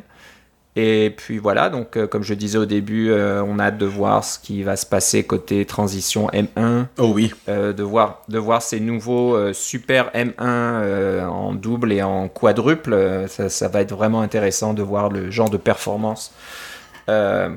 Et 0.76 1.12
puis 1.16 1.38
voilà, 1.38 1.68
donc 1.68 1.96
euh, 1.96 2.06
comme 2.06 2.22
je 2.22 2.32
disais 2.32 2.56
au 2.56 2.64
début, 2.64 3.10
euh, 3.10 3.42
on 3.42 3.58
a 3.58 3.64
hâte 3.64 3.78
de 3.78 3.86
voir 3.86 4.22
ce 4.22 4.38
qui 4.38 4.62
va 4.62 4.76
se 4.76 4.86
passer 4.86 5.24
côté 5.24 5.64
transition 5.64 6.28
M1. 6.28 6.86
Oh 6.98 7.10
oui. 7.12 7.32
Euh, 7.48 7.72
de, 7.72 7.82
voir, 7.82 8.22
de 8.28 8.38
voir 8.38 8.62
ces 8.62 8.78
nouveaux 8.78 9.52
super 9.52 10.10
M1 10.14 10.32
euh, 10.38 11.26
en 11.26 11.54
double 11.54 11.92
et 11.92 12.02
en 12.02 12.28
quadruple. 12.28 13.26
Ça, 13.28 13.48
ça 13.48 13.66
va 13.66 13.80
être 13.80 13.94
vraiment 13.94 14.20
intéressant 14.20 14.72
de 14.72 14.82
voir 14.82 15.08
le 15.08 15.30
genre 15.30 15.50
de 15.50 15.56
performance 15.56 16.32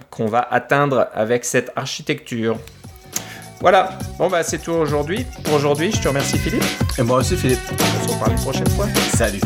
qu'on 0.10 0.26
va 0.26 0.48
atteindre 0.50 1.10
avec 1.14 1.46
cette 1.46 1.72
architecture. 1.76 2.58
Voilà, 3.62 4.00
bon 4.18 4.28
bah 4.28 4.42
c'est 4.42 4.58
tout 4.58 4.72
aujourd'hui. 4.72 5.28
Pour 5.44 5.54
aujourd'hui, 5.54 5.92
je 5.92 6.02
te 6.02 6.08
remercie 6.08 6.40
Philippe. 6.40 6.66
Et 6.98 7.04
moi 7.04 7.18
aussi, 7.20 7.38
Philippe. 7.38 7.60
On 7.72 8.08
se 8.08 8.14
reparle 8.14 8.32
une 8.32 8.42
prochaine 8.42 8.70
fois. 8.70 8.88
Salut. 9.14 9.42